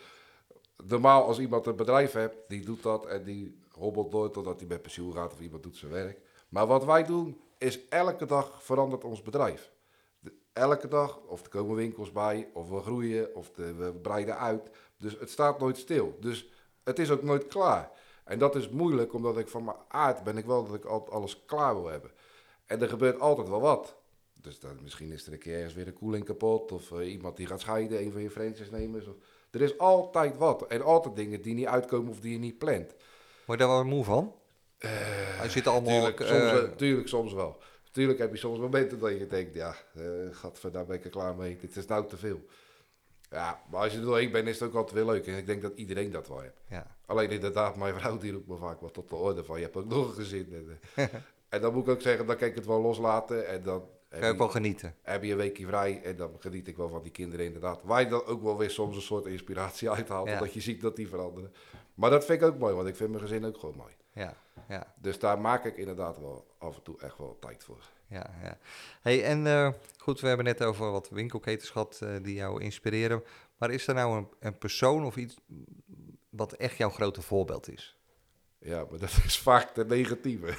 normaal 0.83 1.25
als 1.25 1.39
iemand 1.39 1.65
een 1.65 1.75
bedrijf 1.75 2.11
hebt, 2.11 2.35
die 2.47 2.65
doet 2.65 2.83
dat 2.83 3.05
en 3.05 3.23
die 3.23 3.59
hobbelt 3.71 4.11
door 4.11 4.31
totdat 4.31 4.59
hij 4.59 4.67
met 4.67 4.81
pensioen 4.81 5.13
gaat 5.13 5.33
of 5.33 5.39
iemand 5.39 5.63
doet 5.63 5.77
zijn 5.77 5.91
werk. 5.91 6.19
Maar 6.49 6.67
wat 6.67 6.85
wij 6.85 7.03
doen, 7.03 7.41
is 7.57 7.87
elke 7.89 8.25
dag 8.25 8.63
verandert 8.63 9.03
ons 9.03 9.21
bedrijf. 9.21 9.71
De- 10.57 10.63
elke 10.63 10.87
dag, 10.87 11.19
of 11.27 11.43
er 11.43 11.49
komen 11.49 11.75
winkels 11.75 12.11
bij, 12.11 12.47
of 12.53 12.69
we 12.69 12.81
groeien, 12.81 13.35
of 13.35 13.51
de- 13.51 13.73
we 13.75 13.93
breiden 13.93 14.37
uit. 14.37 14.69
Dus 14.97 15.19
het 15.19 15.29
staat 15.29 15.59
nooit 15.59 15.77
stil. 15.77 16.17
Dus 16.19 16.49
het 16.83 16.99
is 16.99 17.11
ook 17.11 17.23
nooit 17.23 17.47
klaar. 17.47 17.91
En 18.23 18.39
dat 18.39 18.55
is 18.55 18.69
moeilijk, 18.69 19.13
omdat 19.13 19.37
ik 19.37 19.47
van 19.47 19.63
mijn 19.63 19.77
aard 19.87 20.23
ben 20.23 20.37
ik 20.37 20.45
wel 20.45 20.65
dat 20.65 20.75
ik 20.75 20.85
altijd 20.85 21.11
alles 21.11 21.45
klaar 21.45 21.75
wil 21.75 21.87
hebben. 21.87 22.11
En 22.65 22.81
er 22.81 22.89
gebeurt 22.89 23.19
altijd 23.19 23.49
wel 23.49 23.61
wat. 23.61 23.95
Dus 24.33 24.59
dan, 24.59 24.77
misschien 24.83 25.11
is 25.11 25.27
er 25.27 25.33
een 25.33 25.39
keer 25.39 25.55
ergens 25.55 25.73
weer 25.73 25.87
een 25.87 25.93
koeling 25.93 26.25
kapot. 26.25 26.71
Of 26.71 26.91
eh, 26.91 27.11
iemand 27.11 27.37
die 27.37 27.47
gaat 27.47 27.59
scheiden, 27.59 28.01
een 28.01 28.11
van 28.11 28.21
je 28.21 28.29
franchise-nemers. 28.29 29.07
Of, 29.07 29.15
er 29.51 29.61
is 29.61 29.77
altijd 29.77 30.37
wat. 30.37 30.67
En 30.67 30.81
altijd 30.81 31.15
dingen 31.15 31.41
die 31.41 31.53
niet 31.53 31.65
uitkomen 31.65 32.11
of 32.11 32.19
die 32.19 32.31
je 32.31 32.37
niet 32.39 32.57
plant. 32.57 32.93
Word 33.45 33.59
je 33.59 33.65
daar 33.65 33.75
wel 33.75 33.83
moe 33.85 34.03
van? 34.03 34.35
Als 35.41 35.53
je 35.53 35.59
het 35.59 35.67
allemaal... 35.67 35.93
Tuurlijk, 35.93 36.19
eh, 36.19 36.27
soms, 36.27 36.51
eh, 36.63 36.75
tuurlijk 36.75 37.07
soms 37.07 37.33
wel. 37.33 37.57
Tuurlijk 37.97 38.19
heb 38.19 38.31
je 38.31 38.37
soms 38.37 38.59
momenten 38.59 38.99
dat 38.99 39.09
je 39.09 39.27
denkt, 39.27 39.53
ja, 39.53 39.75
eh 39.95 40.03
gadver, 40.31 40.71
daar 40.71 40.85
ben 40.85 40.95
ik 40.95 41.03
er 41.03 41.09
klaar 41.09 41.35
mee. 41.35 41.57
Dit 41.61 41.75
is 41.75 41.85
nou 41.85 42.07
te 42.07 42.17
veel. 42.17 42.39
Ja, 43.29 43.61
maar 43.71 43.81
als 43.81 43.91
je 43.91 43.97
er 43.99 44.05
doorheen 44.05 44.31
bent, 44.31 44.47
is 44.47 44.59
het 44.59 44.69
ook 44.69 44.75
altijd 44.75 44.95
weer 44.95 45.05
leuk. 45.05 45.27
En 45.27 45.37
ik 45.37 45.45
denk 45.45 45.61
dat 45.61 45.71
iedereen 45.75 46.11
dat 46.11 46.27
wel 46.27 46.39
heeft. 46.39 46.61
ja. 46.69 46.95
Alleen 47.05 47.29
inderdaad, 47.29 47.75
mijn 47.75 47.93
vrouw 47.99 48.17
die 48.17 48.31
roept 48.31 48.47
me 48.47 48.55
vaak 48.57 48.79
wat 48.81 48.93
tot 48.93 49.09
de 49.09 49.15
orde 49.15 49.43
van, 49.43 49.57
je 49.57 49.63
hebt 49.63 49.75
ook 49.77 49.85
nog 49.87 50.07
een 50.07 50.13
gezin. 50.13 50.47
En, 50.53 50.79
eh, 50.95 51.05
en 51.49 51.61
dan 51.61 51.73
moet 51.73 51.83
ik 51.83 51.89
ook 51.93 52.01
zeggen, 52.01 52.25
dan 52.25 52.37
kan 52.37 52.47
ik 52.47 52.55
het 52.55 52.65
wel 52.65 52.81
loslaten. 52.81 53.47
En 53.47 53.63
dan 53.63 53.83
heb 54.09 54.31
je- 54.31 54.37
wel 54.37 54.49
genieten. 54.49 54.95
heb 55.01 55.23
je 55.23 55.31
een 55.31 55.37
weekje 55.37 55.65
vrij 55.65 56.01
en 56.03 56.15
dan 56.15 56.31
geniet 56.39 56.67
ik 56.67 56.77
wel 56.77 56.89
van 56.89 57.01
die 57.01 57.11
kinderen 57.11 57.45
inderdaad. 57.45 57.81
Waar 57.83 58.01
je 58.01 58.07
dan 58.07 58.25
ook 58.25 58.43
wel 58.43 58.57
weer 58.57 58.69
soms 58.69 58.95
een 58.95 59.01
soort 59.01 59.25
inspiratie 59.25 59.89
uithaalt, 59.97 60.27
Ja. 60.27 60.33
omdat 60.33 60.53
je 60.53 60.61
ziet 60.61 60.81
dat 60.81 60.95
die 60.95 61.07
veranderen. 61.07 61.53
Maar 61.93 62.09
dat 62.09 62.25
vind 62.25 62.41
ik 62.41 62.47
ook 62.47 62.57
mooi, 62.57 62.73
want 62.75 62.87
ik 62.87 62.95
vind 62.95 63.09
mijn 63.09 63.21
gezin 63.21 63.45
ook 63.45 63.57
gewoon 63.57 63.75
mooi. 63.77 63.93
Ja, 64.17 64.33
ja, 64.67 64.93
Dus 65.01 65.19
daar 65.19 65.39
maak 65.39 65.65
ik 65.65 65.77
inderdaad 65.77 66.19
wel 66.19 66.47
af 66.57 66.75
en 66.75 66.81
toe 66.81 66.99
echt 67.01 67.17
wel 67.17 67.37
tijd 67.39 67.63
voor. 67.63 67.89
ja. 68.07 68.29
ja. 68.43 68.57
Hey, 69.01 69.23
en 69.23 69.47
eh, 69.47 69.69
goed, 69.97 70.19
we 70.19 70.27
hebben 70.27 70.45
net 70.45 70.63
over 70.63 70.91
wat 70.91 71.09
winkelketens 71.09 71.69
gehad 71.69 71.99
eh, 72.01 72.09
die 72.21 72.35
jou 72.35 72.61
inspireren. 72.61 73.23
Maar 73.57 73.71
is 73.71 73.87
er 73.87 73.93
nou 73.93 74.17
een, 74.17 74.27
een 74.39 74.57
persoon 74.57 75.05
of 75.05 75.15
iets 75.15 75.37
wat 76.29 76.53
echt 76.53 76.77
jouw 76.77 76.89
grote 76.89 77.21
voorbeeld 77.21 77.69
is? 77.69 77.97
Ja, 78.59 78.85
maar 78.89 78.99
dat 78.99 79.09
is 79.25 79.39
vaak 79.39 79.75
de 79.75 79.85
negatieve. 79.85 80.47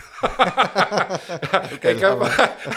Heb, 1.81 2.23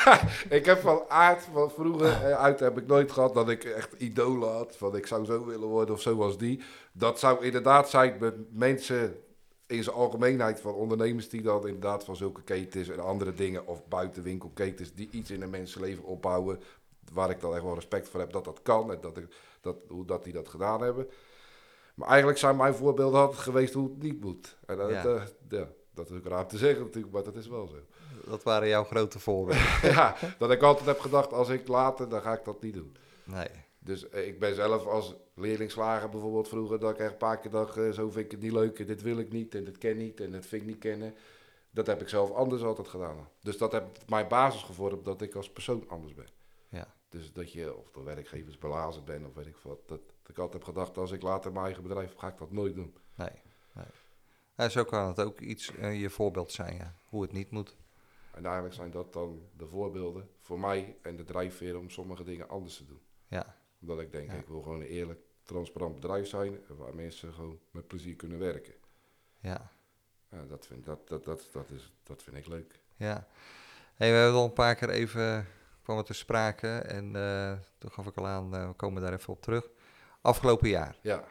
ik 0.60 0.66
heb 0.66 0.82
van 0.82 1.04
aard 1.08 1.48
van 1.54 1.72
vroeger 1.72 2.08
eh, 2.08 2.42
uit 2.42 2.60
heb 2.60 2.78
ik 2.78 2.88
nooit 2.88 3.12
gehad 3.12 3.34
dat 3.34 3.50
ik 3.50 3.64
echt 3.64 3.94
idolen 3.98 4.52
had. 4.52 4.76
Van 4.78 4.96
ik 4.96 5.08
zou 5.08 5.26
zo 5.26 5.46
willen 5.46 5.68
worden 5.68 5.96
of 5.96 6.02
zo 6.02 6.22
als 6.22 6.38
die. 6.38 6.62
Dat 6.92 7.20
zou 7.20 7.46
inderdaad 7.46 7.90
zijn 7.90 8.18
met 8.20 8.36
mensen 8.54 9.24
in 9.72 9.84
zijn 9.84 9.96
algemeenheid 9.96 10.60
van 10.60 10.74
ondernemers 10.74 11.30
die 11.30 11.42
dan 11.42 11.68
inderdaad 11.68 12.04
van 12.04 12.16
zulke 12.16 12.42
ketens 12.42 12.90
en 12.90 13.00
andere 13.00 13.34
dingen 13.34 13.68
of 13.68 13.88
buitenwinkelketens 13.88 14.94
die 14.94 15.10
iets 15.12 15.32
in 15.32 15.42
een 15.42 15.50
mensenleven 15.50 16.04
opbouwen. 16.04 16.60
Waar 17.14 17.30
ik 17.30 17.40
dan 17.40 17.54
echt 17.54 17.64
wel 17.64 17.76
respect 17.76 18.10
voor 18.10 18.20
heb 18.20 18.32
dat 18.32 18.46
dat 18.46 18.60
kan 18.62 18.92
en 18.92 18.98
dat 19.02 19.18
ik, 19.18 19.36
dat, 19.62 19.76
hoe 19.88 20.06
dat 20.06 20.24
die 20.24 20.34
dat 20.34 20.50
gedaan 20.50 20.82
hebben. 20.82 21.08
Maar 21.96 22.08
eigenlijk 22.08 22.38
zijn 22.38 22.56
mijn 22.56 22.74
voorbeelden 22.74 23.20
altijd 23.20 23.42
geweest 23.42 23.74
hoe 23.74 23.90
het 23.90 24.02
niet 24.02 24.22
moet. 24.22 24.58
En 24.66 24.78
dat, 24.78 24.90
Ja. 24.90 25.24
ja, 25.50 25.68
dat 25.94 26.10
is 26.10 26.18
ook 26.18 26.26
raar 26.26 26.48
te 26.48 26.58
zeggen 26.58 26.84
natuurlijk, 26.84 27.14
maar 27.14 27.24
dat 27.24 27.36
is 27.36 27.48
wel 27.48 27.68
zo. 27.68 27.76
Dat 28.30 28.44
waren 28.44 28.68
jouw 28.68 28.84
grote 28.84 29.20
voorbeelden. 29.20 29.66
ja, 29.96 30.16
dat 30.38 30.52
ik 30.52 30.62
altijd 30.62 30.86
heb 30.86 31.00
gedacht, 31.00 31.34
als 31.34 31.50
ik 31.50 31.68
later, 31.68 32.10
dan 32.10 32.22
ga 32.22 32.34
ik 32.34 32.46
dat 32.46 32.62
niet 32.62 32.74
doen. 32.74 32.96
Nee. 33.24 33.48
Dus 33.84 34.10
eh, 34.10 34.28
ik 34.28 34.40
ben 34.40 34.56
zelf 34.56 34.86
als 34.86 35.16
leerlingslager 35.36 36.10
bijvoorbeeld 36.10 36.48
vroeger, 36.48 36.80
dat 36.80 36.92
ik 36.92 36.98
echt 36.98 37.12
een 37.12 37.18
paar 37.18 37.40
keer 37.40 37.52
dacht, 37.52 37.78
eh, 37.78 37.90
zo 37.90 38.10
vind 38.10 38.26
ik 38.26 38.32
het 38.32 38.42
niet 38.42 38.52
leuk, 38.52 38.80
en 38.80 38.86
dit 38.86 39.02
wil 39.02 39.18
ik 39.18 39.32
niet, 39.32 39.56
en 39.56 39.64
dit 39.64 39.78
ken 39.78 39.98
niet, 39.98 40.20
en 40.20 40.32
dat 40.32 40.46
vind 40.46 40.62
ik 40.62 40.68
niet 40.68 40.78
kennen. 40.78 41.16
Dat 41.72 41.88
heb 41.88 42.02
ik 42.02 42.10
zelf 42.10 42.32
anders 42.32 42.62
altijd 42.64 42.88
gedaan. 42.88 43.28
Dus 43.40 43.58
dat 43.58 43.72
heb 43.72 43.98
mijn 44.08 44.28
basis 44.28 44.64
gevormd 44.64 45.06
dat 45.06 45.22
ik 45.22 45.36
als 45.36 45.50
persoon 45.50 45.84
anders 45.88 46.14
ben. 46.14 46.30
Ja. 46.70 46.94
Dus 47.10 47.34
dat 47.34 47.52
je, 47.52 47.76
of 47.76 47.92
door 47.92 48.04
werkgevers 48.04 48.58
belazen 48.58 49.04
ben, 49.04 49.26
of 49.26 49.34
weet 49.34 49.48
ik 49.48 49.58
wat. 49.58 49.88
Dat, 49.88 50.02
dat 50.22 50.30
ik 50.30 50.38
altijd 50.38 50.66
heb 50.66 50.74
gedacht, 50.74 50.98
als 50.98 51.12
ik 51.12 51.22
later 51.22 51.52
mijn 51.52 51.66
eigen 51.66 51.84
bedrijf 51.84 52.10
heb, 52.10 52.18
ga 52.18 52.28
ik 52.28 52.38
dat 52.38 52.52
nooit 52.52 52.76
doen. 52.76 52.96
Nee. 53.16 53.42
nee. 53.74 53.86
Ja, 54.56 54.70
zo 54.70 54.84
kan 54.84 55.08
het 55.08 55.20
ook 55.20 55.40
iets 55.40 55.76
eh, 55.76 56.02
je 56.02 56.10
voorbeeld 56.10 56.52
zijn, 56.52 56.76
ja. 56.76 56.96
Hoe 57.10 57.22
het 57.22 57.32
niet 57.32 57.52
moet. 57.52 57.76
En 58.32 58.46
eigenlijk 58.46 58.76
zijn 58.76 58.92
dat 58.92 59.14
dan 59.14 59.42
de 59.58 59.68
voorbeelden 59.68 60.30
voor 60.40 60.60
mij 60.60 60.98
en 61.02 61.16
de 61.16 61.24
drijfveer 61.24 61.78
om 61.78 61.90
sommige 61.90 62.24
dingen 62.24 62.50
anders 62.50 62.78
te 62.78 62.86
doen. 62.86 63.02
Ja. 63.28 63.61
Omdat 63.82 64.00
ik 64.00 64.12
denk, 64.12 64.32
Ja. 64.32 64.38
ik 64.38 64.48
wil 64.48 64.62
gewoon 64.62 64.82
een 64.82 64.88
eerlijk, 64.88 65.20
transparant 65.44 65.96
bedrijf 65.96 66.28
zijn 66.28 66.60
waar 66.68 66.96
mensen 66.96 67.34
gewoon 67.34 67.60
met 67.72 67.88
plezier 67.88 68.16
kunnen 68.16 68.40
werken. 68.40 68.74
Ja. 69.40 69.72
Ja, 70.32 70.46
dat, 70.50 70.66
vind, 70.68 70.86
dat, 70.86 71.08
dat, 71.08 71.24
dat, 71.24 71.50
dat, 71.52 71.70
is, 71.70 71.92
dat 72.04 72.24
vind 72.24 72.36
ik 72.38 72.48
leuk. 72.48 72.80
Ja. 72.96 73.28
Hey, 73.96 74.10
we 74.12 74.16
hebben 74.18 74.40
al 74.40 74.46
een 74.46 74.54
paar 74.54 74.76
keer 74.76 74.90
even 74.90 75.48
kwam 75.84 75.98
het 75.98 76.06
te 76.06 76.14
sprake 76.14 76.68
en 76.78 77.16
eh, 77.16 77.54
toen 77.78 77.92
gaf 77.92 78.06
ik 78.08 78.16
al 78.18 78.28
aan, 78.28 78.56
eh, 78.56 78.68
we 78.68 78.74
komen 78.74 79.02
daar 79.02 79.14
even 79.14 79.34
op 79.34 79.42
terug. 79.42 79.70
Afgelopen 80.22 80.70
jaar 80.70 80.96
Ja, 81.02 81.24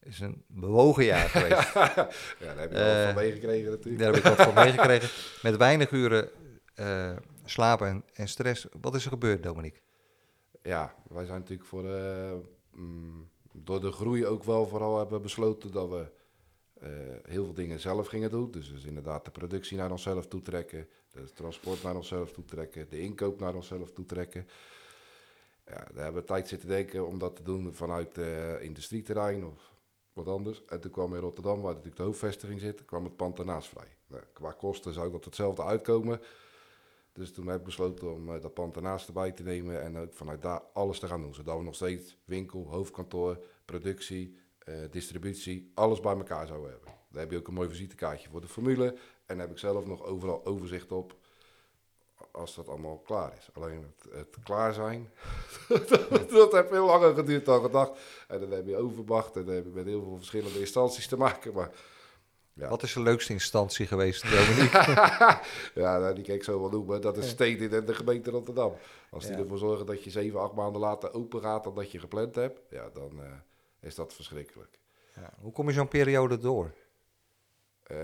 is 0.00 0.20
een 0.20 0.44
bewogen 0.46 1.04
jaar 1.04 1.28
geweest. 1.38 1.72
ja 1.74 1.84
daar 2.38 2.58
heb 2.58 2.70
je 2.70 2.76
wel 2.76 2.94
Eh, 2.96 3.04
van 3.04 3.14
meegekregen 3.14 3.70
natuurlijk. 3.70 3.98
Daar 4.04 4.14
heb 4.14 4.24
ik 4.24 4.36
wat 4.36 4.42
van 4.46 4.54
meegekregen. 4.64 5.08
Met 5.42 5.56
weinig 5.56 5.90
uren 5.90 6.30
slapen 7.44 7.88
en, 7.88 8.04
en 8.14 8.28
stress. 8.28 8.66
Wat 8.80 8.94
is 8.94 9.04
er 9.04 9.10
gebeurd, 9.10 9.42
Dominique? 9.42 9.80
Ja, 10.66 10.94
wij 11.08 11.24
zijn 11.24 11.38
natuurlijk 11.38 11.68
voor, 11.68 11.90
eh, 11.90 12.32
mm, 12.70 13.28
door 13.52 13.80
de 13.80 13.92
groei 13.92 14.26
ook 14.26 14.44
wel 14.44 14.66
vooral 14.66 14.98
hebben 14.98 15.22
besloten 15.22 15.72
dat 15.72 15.88
we 15.88 16.10
eh, 16.80 16.90
heel 17.22 17.44
veel 17.44 17.54
dingen 17.54 17.80
zelf 17.80 18.06
gingen 18.06 18.30
doen. 18.30 18.50
Dus, 18.50 18.72
dus 18.72 18.84
inderdaad 18.84 19.24
de 19.24 19.30
productie 19.30 19.76
naar 19.76 19.90
onszelf 19.90 20.26
toetrekken, 20.26 20.88
de 21.10 21.32
transport 21.32 21.82
naar 21.82 21.96
onszelf 21.96 22.32
toetrekken, 22.32 22.88
de 22.88 23.00
inkoop 23.00 23.40
naar 23.40 23.54
onszelf 23.54 23.90
toetrekken. 23.92 24.48
Ja, 25.66 25.86
daar 25.94 26.04
hebben 26.04 26.22
we 26.22 26.28
tijd 26.28 26.48
zitten 26.48 26.68
denken 26.68 27.06
om 27.06 27.18
dat 27.18 27.36
te 27.36 27.42
doen 27.42 27.74
vanuit 27.74 28.18
industrieterrein 28.60 29.44
of 29.44 29.72
wat 30.12 30.28
anders. 30.28 30.64
En 30.64 30.80
toen 30.80 30.90
kwam 30.90 31.14
in 31.14 31.20
Rotterdam, 31.20 31.60
waar 31.60 31.70
natuurlijk 31.70 31.96
de 31.96 32.02
hoofdvestiging 32.02 32.60
zit, 32.60 32.84
kwam 32.84 33.04
het 33.04 33.16
pand 33.16 33.36
daarnaast 33.36 33.68
vrij. 33.68 33.96
Nou, 34.06 34.22
qua 34.32 34.52
kosten 34.52 34.92
zou 34.92 35.10
dat 35.10 35.24
hetzelfde 35.24 35.62
uitkomen. 35.62 36.20
Dus 37.16 37.32
toen 37.32 37.46
heb 37.46 37.58
ik 37.58 37.64
besloten 37.64 38.12
om 38.12 38.28
uh, 38.28 38.40
dat 38.40 38.54
pand 38.54 38.74
daarnaast 38.74 39.06
erbij 39.06 39.32
te 39.32 39.42
nemen 39.42 39.82
en 39.82 39.98
ook 39.98 40.12
vanuit 40.12 40.42
daar 40.42 40.62
alles 40.72 40.98
te 40.98 41.06
gaan 41.06 41.20
doen. 41.20 41.34
Zodat 41.34 41.56
we 41.56 41.62
nog 41.62 41.74
steeds 41.74 42.16
winkel, 42.24 42.66
hoofdkantoor, 42.68 43.38
productie, 43.64 44.36
uh, 44.68 44.74
distributie, 44.90 45.70
alles 45.74 46.00
bij 46.00 46.16
elkaar 46.16 46.46
zouden 46.46 46.70
hebben. 46.70 46.90
Daar 47.10 47.22
heb 47.22 47.30
je 47.30 47.38
ook 47.38 47.48
een 47.48 47.54
mooi 47.54 47.68
visitekaartje 47.68 48.28
voor 48.28 48.40
de 48.40 48.48
formule. 48.48 48.86
En 49.26 49.36
daar 49.36 49.46
heb 49.46 49.50
ik 49.50 49.58
zelf 49.58 49.86
nog 49.86 50.04
overal 50.04 50.46
overzicht 50.46 50.92
op 50.92 51.16
als 52.30 52.54
dat 52.54 52.68
allemaal 52.68 52.98
klaar 52.98 53.32
is. 53.38 53.48
Alleen 53.52 53.82
het, 53.82 54.12
het 54.12 54.36
klaar 54.44 54.72
zijn, 54.72 55.10
dat 56.30 56.52
heeft 56.52 56.68
veel 56.68 56.86
langer 56.86 57.14
geduurd 57.14 57.44
dan 57.44 57.62
gedacht. 57.62 57.98
En 58.28 58.40
dan 58.40 58.50
heb 58.50 58.66
je 58.66 58.76
overwacht 58.76 59.36
en 59.36 59.44
dan 59.44 59.54
heb 59.54 59.64
je 59.64 59.70
met 59.70 59.84
heel 59.84 60.02
veel 60.02 60.16
verschillende 60.16 60.60
instanties 60.60 61.08
te 61.08 61.16
maken. 61.16 61.54
Maar, 61.54 61.70
ja. 62.56 62.68
Wat 62.68 62.82
is 62.82 62.92
de 62.92 63.00
leukste 63.00 63.32
instantie 63.32 63.86
geweest, 63.86 64.22
Dominique? 64.22 64.78
ja, 65.82 65.98
nou, 65.98 66.14
die 66.14 66.24
kan 66.24 66.34
ik 66.34 66.44
zo 66.44 66.60
wel 66.60 66.70
noemen. 66.70 67.00
Dat 67.00 67.16
is 67.16 67.28
Stedin 67.28 67.72
en 67.72 67.84
de 67.84 67.94
gemeente 67.94 68.30
Rotterdam. 68.30 68.72
Als 69.10 69.26
die 69.26 69.36
ervoor 69.36 69.58
zorgen 69.58 69.86
dat 69.86 70.04
je 70.04 70.10
zeven, 70.10 70.40
acht 70.40 70.54
maanden 70.54 70.80
later 70.80 71.14
open 71.14 71.40
gaat 71.40 71.64
dan 71.64 71.74
dat 71.74 71.90
je 71.90 71.98
gepland 71.98 72.34
hebt, 72.34 72.60
ja, 72.70 72.90
dan 72.92 73.12
uh, 73.20 73.24
is 73.80 73.94
dat 73.94 74.14
verschrikkelijk. 74.14 74.78
Ja. 75.14 75.32
Hoe 75.40 75.52
kom 75.52 75.68
je 75.68 75.74
zo'n 75.74 75.88
periode 75.88 76.38
door? 76.38 76.74
Uh, 77.90 77.98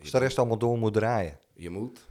Als 0.00 0.10
de 0.10 0.18
rest 0.18 0.38
allemaal 0.38 0.58
door 0.58 0.78
moet 0.78 0.92
draaien? 0.92 1.38
Je 1.52 1.70
moet. 1.70 2.06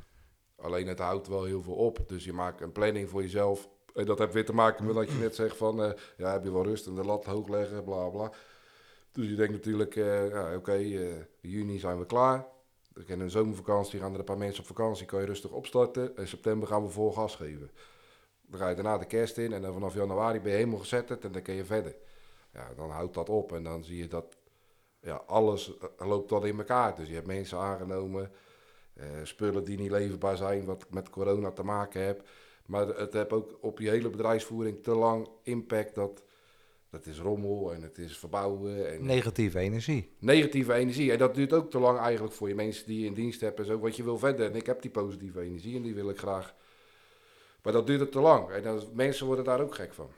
Alleen 0.55 0.87
het 0.87 0.99
houdt 0.99 1.27
wel 1.27 1.43
heel 1.43 1.61
veel 1.61 1.75
op. 1.75 1.99
Dus 2.07 2.23
je 2.23 2.33
maakt 2.33 2.61
een 2.61 2.71
planning 2.71 3.09
voor 3.09 3.21
jezelf. 3.21 3.69
En 3.93 4.05
dat 4.05 4.19
heeft 4.19 4.33
weer 4.33 4.45
te 4.45 4.53
maken 4.53 4.85
met 4.85 4.95
dat 4.95 5.11
je 5.11 5.17
net 5.17 5.35
zegt 5.35 5.57
van... 5.57 5.83
Uh, 5.83 5.91
ja, 6.17 6.31
heb 6.31 6.43
je 6.43 6.51
wel 6.51 6.63
rust 6.63 6.87
en 6.87 6.95
de 6.95 7.03
lat 7.03 7.25
hoog 7.25 7.47
leggen, 7.47 7.83
bla 7.83 8.09
bla. 8.09 8.31
Dus 9.15 9.29
je 9.29 9.35
denkt 9.35 9.51
natuurlijk, 9.51 9.95
uh, 9.95 10.29
ja, 10.29 10.45
oké, 10.45 10.55
okay, 10.55 10.83
uh, 10.83 11.13
juni 11.41 11.79
zijn 11.79 11.99
we 11.99 12.05
klaar. 12.05 12.47
In 13.05 13.19
een 13.19 13.29
zomervakantie 13.29 13.99
gaan 13.99 14.13
er 14.13 14.19
een 14.19 14.25
paar 14.25 14.37
mensen 14.37 14.61
op 14.61 14.67
vakantie, 14.67 15.05
kan 15.05 15.19
je 15.19 15.25
rustig 15.25 15.51
opstarten. 15.51 16.15
In 16.17 16.27
september 16.27 16.67
gaan 16.67 16.83
we 16.83 16.89
vol 16.89 17.11
gas 17.11 17.35
geven. 17.35 17.71
Dan 18.47 18.59
ga 18.59 18.69
je 18.69 18.75
daarna 18.75 18.97
de 18.97 19.05
kerst 19.05 19.37
in 19.37 19.53
en 19.53 19.61
dan 19.61 19.73
vanaf 19.73 19.93
januari 19.93 20.39
ben 20.39 20.51
je 20.51 20.57
helemaal 20.57 20.79
gezet 20.79 21.23
en 21.23 21.31
dan 21.31 21.41
kun 21.41 21.53
je 21.53 21.65
verder. 21.65 21.95
Ja, 22.53 22.73
dan 22.75 22.89
houdt 22.89 23.13
dat 23.13 23.29
op 23.29 23.53
en 23.53 23.63
dan 23.63 23.83
zie 23.83 23.97
je 23.97 24.07
dat 24.07 24.37
ja, 24.99 25.21
alles 25.25 25.71
loopt 25.97 26.29
dat 26.29 26.45
in 26.45 26.57
elkaar. 26.57 26.95
Dus 26.95 27.07
je 27.07 27.13
hebt 27.13 27.27
mensen 27.27 27.57
aangenomen, 27.57 28.31
spullen 29.23 29.63
die 29.63 29.77
niet 29.77 29.91
leverbaar 29.91 30.37
zijn, 30.37 30.65
wat 30.65 30.85
met 30.89 31.09
corona 31.09 31.51
te 31.51 31.63
maken 31.63 32.01
heeft. 32.01 32.21
Maar 32.65 32.87
het 32.87 33.13
heeft 33.13 33.31
ook 33.31 33.57
op 33.61 33.79
je 33.79 33.89
hele 33.89 34.09
bedrijfsvoering 34.09 34.83
te 34.83 34.95
lang 34.95 35.27
impact 35.43 35.95
dat 35.95 36.23
dat 36.95 37.05
is 37.05 37.19
rommel 37.19 37.73
en 37.73 37.81
het 37.81 37.97
is 37.97 38.17
verbouwen. 38.17 38.91
En 38.91 39.05
negatieve 39.05 39.59
energie. 39.59 40.09
Negatieve 40.19 40.73
energie. 40.73 41.11
En 41.11 41.17
dat 41.17 41.35
duurt 41.35 41.53
ook 41.53 41.71
te 41.71 41.79
lang 41.79 41.99
eigenlijk 41.99 42.33
voor 42.33 42.47
je 42.47 42.55
mensen 42.55 42.85
die 42.87 42.99
je 42.99 43.05
in 43.05 43.13
dienst 43.13 43.41
hebben. 43.41 43.65
Zo, 43.65 43.79
wat 43.79 43.95
je 43.95 44.03
wil 44.03 44.17
verder. 44.17 44.49
En 44.49 44.55
ik 44.55 44.65
heb 44.65 44.81
die 44.81 44.91
positieve 44.91 45.41
energie 45.41 45.75
en 45.75 45.81
die 45.81 45.93
wil 45.93 46.09
ik 46.09 46.17
graag. 46.17 46.55
Maar 47.61 47.73
dat 47.73 47.87
duurt 47.87 47.99
het 47.99 48.11
te 48.11 48.19
lang. 48.19 48.49
En 48.49 48.63
dan, 48.63 48.83
mensen 48.93 49.25
worden 49.25 49.45
daar 49.45 49.61
ook 49.61 49.75
gek 49.75 49.93
van. 49.93 50.09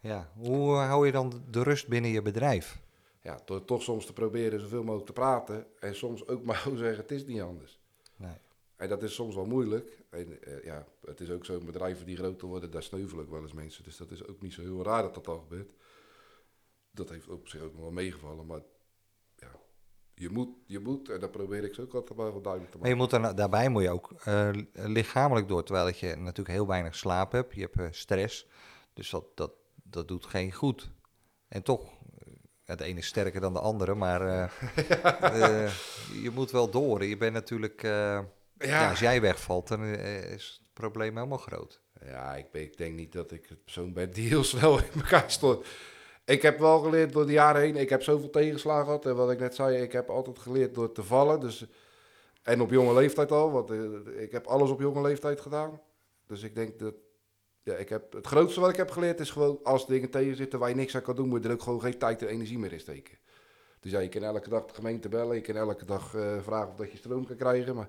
Ja, 0.00 0.30
hoe 0.36 0.74
hou 0.74 1.06
je 1.06 1.12
dan 1.12 1.42
de 1.50 1.62
rust 1.62 1.88
binnen 1.88 2.10
je 2.10 2.22
bedrijf? 2.22 2.80
Ja, 3.22 3.40
door 3.44 3.64
toch 3.64 3.82
soms 3.82 4.06
te 4.06 4.12
proberen 4.12 4.60
zoveel 4.60 4.82
mogelijk 4.82 5.06
te 5.06 5.12
praten. 5.12 5.66
En 5.78 5.94
soms 5.94 6.28
ook 6.28 6.44
maar 6.48 6.62
zeggen, 6.74 6.96
het 6.96 7.10
is 7.10 7.26
niet 7.26 7.40
anders. 7.40 7.78
Nee. 8.16 8.36
En 8.76 8.88
dat 8.88 9.02
is 9.02 9.14
soms 9.14 9.34
wel 9.34 9.46
moeilijk. 9.46 9.98
En 10.10 10.38
uh, 10.48 10.64
ja, 10.64 10.86
het 11.04 11.20
is 11.20 11.30
ook 11.30 11.44
zo, 11.44 11.58
bedrijven 11.58 12.06
die 12.06 12.16
groter 12.16 12.48
worden, 12.48 12.70
daar 12.70 12.82
sneuvelen 12.82 13.24
ook 13.24 13.30
wel 13.30 13.42
eens 13.42 13.52
mensen. 13.52 13.84
Dus 13.84 13.96
dat 13.96 14.10
is 14.10 14.26
ook 14.26 14.40
niet 14.40 14.52
zo 14.52 14.60
heel 14.60 14.82
raar 14.82 15.02
dat 15.02 15.14
dat 15.14 15.28
al 15.28 15.38
gebeurt. 15.38 15.70
Dat 17.00 17.08
heeft 17.10 17.28
op 17.28 17.48
zich 17.48 17.60
ook 17.60 17.72
nog 17.72 17.80
wel 17.80 17.90
meegevallen, 17.90 18.46
maar 18.46 18.60
ja, 19.36 19.50
je 20.14 20.28
moet, 20.28 20.48
je 20.66 20.78
moet, 20.78 21.08
en 21.08 21.20
dat 21.20 21.30
probeer 21.30 21.64
ik 21.64 21.74
zo 21.74 21.82
ook 21.82 21.94
altijd 21.94 22.18
wel 22.18 22.40
duidelijk 22.40 22.72
te 22.72 22.78
maken. 22.78 22.80
Maar 22.80 22.88
je 22.88 22.94
moet 22.94 23.12
er, 23.12 23.36
daarbij 23.36 23.68
moet 23.68 23.82
je 23.82 23.90
ook 23.90 24.12
uh, 24.28 24.50
lichamelijk 24.72 25.48
door, 25.48 25.64
terwijl 25.64 25.86
dat 25.86 25.98
je 25.98 26.16
natuurlijk 26.16 26.48
heel 26.48 26.66
weinig 26.66 26.94
slaap 26.94 27.32
hebt. 27.32 27.54
Je 27.54 27.60
hebt 27.60 27.78
uh, 27.78 27.86
stress, 27.90 28.46
dus 28.92 29.10
dat, 29.10 29.24
dat, 29.34 29.52
dat 29.82 30.08
doet 30.08 30.26
geen 30.26 30.52
goed. 30.52 30.90
En 31.48 31.62
toch, 31.62 31.90
het 32.64 32.80
ene 32.80 32.98
is 32.98 33.06
sterker 33.06 33.40
dan 33.40 33.52
de 33.52 33.60
andere, 33.60 33.94
maar 33.94 34.22
uh, 34.22 34.50
je 36.24 36.30
moet 36.34 36.50
wel 36.50 36.70
door. 36.70 37.04
Je 37.04 37.16
bent 37.16 37.32
natuurlijk, 37.32 37.82
ja. 37.82 38.28
ja. 38.58 38.90
als 38.90 39.00
jij 39.00 39.20
wegvalt, 39.20 39.68
dan 39.68 39.84
is 39.84 40.60
het 40.60 40.72
probleem 40.72 41.16
helemaal 41.16 41.38
groot. 41.38 41.80
Ja, 42.04 42.36
ik, 42.36 42.46
ik, 42.52 42.76
denk 42.76 42.94
niet 42.94 43.12
dat 43.12 43.32
ik 43.32 43.46
het 43.48 43.64
persoon 43.64 43.92
ben 43.92 44.10
die 44.10 44.28
heel 44.28 44.44
snel 44.44 44.78
in 44.78 44.92
elkaar 44.94 45.30
stort. 45.30 45.66
Ik 46.30 46.42
heb 46.42 46.58
wel 46.58 46.78
geleerd 46.80 47.12
door 47.12 47.26
de 47.26 47.32
jaren 47.32 47.60
heen. 47.60 47.76
Ik 47.76 47.88
heb 47.88 48.02
zoveel 48.02 48.30
tegenslagen 48.30 48.84
gehad. 48.84 49.06
En 49.06 49.16
wat 49.16 49.30
ik 49.30 49.38
net 49.38 49.54
zei, 49.54 49.82
ik 49.82 49.92
heb 49.92 50.10
altijd 50.10 50.38
geleerd 50.38 50.74
door 50.74 50.92
te 50.92 51.02
vallen. 51.02 51.40
Dus, 51.40 51.66
en 52.42 52.60
op 52.60 52.70
jonge 52.70 52.94
leeftijd 52.94 53.32
al. 53.32 53.50
Want 53.50 53.70
ik 54.18 54.32
heb 54.32 54.46
alles 54.46 54.70
op 54.70 54.80
jonge 54.80 55.00
leeftijd 55.00 55.40
gedaan. 55.40 55.80
Dus 56.26 56.42
ik 56.42 56.54
denk 56.54 56.78
dat 56.78 56.94
ja, 57.62 57.74
ik 57.74 57.88
heb, 57.88 58.12
het 58.12 58.26
grootste 58.26 58.60
wat 58.60 58.70
ik 58.70 58.76
heb 58.76 58.90
geleerd 58.90 59.20
is 59.20 59.30
gewoon, 59.30 59.58
als 59.62 59.86
dingen 59.86 60.10
tegen 60.10 60.36
zitten 60.36 60.58
waar 60.58 60.68
je 60.68 60.74
niks 60.74 60.94
aan 60.94 61.02
kan 61.02 61.16
doen, 61.16 61.28
moet 61.28 61.42
je 61.42 61.48
er 61.48 61.54
ook 61.54 61.62
gewoon 61.62 61.80
geen 61.80 61.98
tijd 61.98 62.22
en 62.22 62.28
energie 62.28 62.58
meer 62.58 62.72
in 62.72 62.80
steken. 62.80 63.18
Dus 63.80 63.92
ja, 63.92 63.98
je 63.98 64.08
kan 64.08 64.22
elke 64.22 64.48
dag 64.48 64.64
de 64.64 64.74
gemeente 64.74 65.08
bellen, 65.08 65.34
je 65.34 65.40
kan 65.40 65.56
elke 65.56 65.84
dag 65.84 66.14
uh, 66.14 66.42
vragen 66.42 66.68
of 66.68 66.76
dat 66.76 66.90
je 66.90 66.98
stroom 66.98 67.26
kan 67.26 67.36
krijgen, 67.36 67.74
maar 67.74 67.88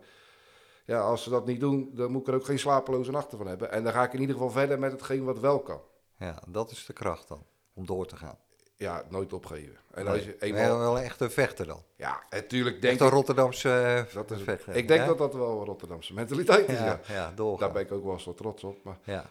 ja, 0.86 1.01
als 1.01 1.23
ze 1.23 1.30
dat 1.30 1.45
niet 1.45 1.60
doen, 1.60 1.91
dan 1.93 2.12
moet 2.12 2.21
ik 2.21 2.27
er 2.27 2.34
ook 2.34 2.45
geen 2.45 2.60
slapeloze 2.60 3.12
nachten 3.12 3.38
van 3.38 3.47
hebben. 3.47 3.71
En 3.71 3.84
dan 3.84 3.93
ga 3.93 4.04
ik 4.04 4.13
in 4.13 4.19
ieder 4.19 4.36
geval 4.36 4.51
verder 4.51 4.80
met 4.80 4.91
hetgeen 4.91 5.23
wat 5.23 5.39
wel 5.39 5.60
kan. 5.60 5.82
Ja, 6.17 6.43
dat 6.47 6.71
is 6.71 6.86
de 6.86 6.93
kracht 6.93 7.27
dan, 7.27 7.45
om 7.73 7.86
door 7.86 8.07
te 8.07 8.15
gaan. 8.15 8.38
Ja, 8.77 9.03
nooit 9.10 9.34
opgeven. 9.34 9.77
En 9.93 10.07
als 10.07 10.23
je 10.23 10.36
eenmaal... 10.39 10.77
wel 10.77 10.99
echt 10.99 11.21
een 11.21 11.31
vechter 11.31 11.65
dan. 11.65 11.84
Ja, 11.95 12.23
natuurlijk 12.29 12.81
denk 12.81 12.93
echt 12.93 13.01
een 13.01 13.10
Rotterdamse 13.10 14.05
uh, 14.07 14.13
dat 14.13 14.31
is, 14.31 14.41
vechter. 14.41 14.75
Ik 14.75 14.88
denk 14.88 15.05
dat 15.05 15.17
dat 15.17 15.34
wel 15.34 15.60
een 15.60 15.65
Rotterdamse 15.65 16.13
mentaliteit 16.13 16.69
is. 16.69 16.77
Ja, 16.77 16.86
ja. 17.07 17.34
ja 17.38 17.57
Daar 17.57 17.71
ben 17.71 17.81
ik 17.81 17.91
ook 17.91 18.03
wel 18.03 18.19
zo 18.19 18.34
trots 18.34 18.63
op. 18.63 18.84
Maar 18.84 18.97
ja 19.03 19.25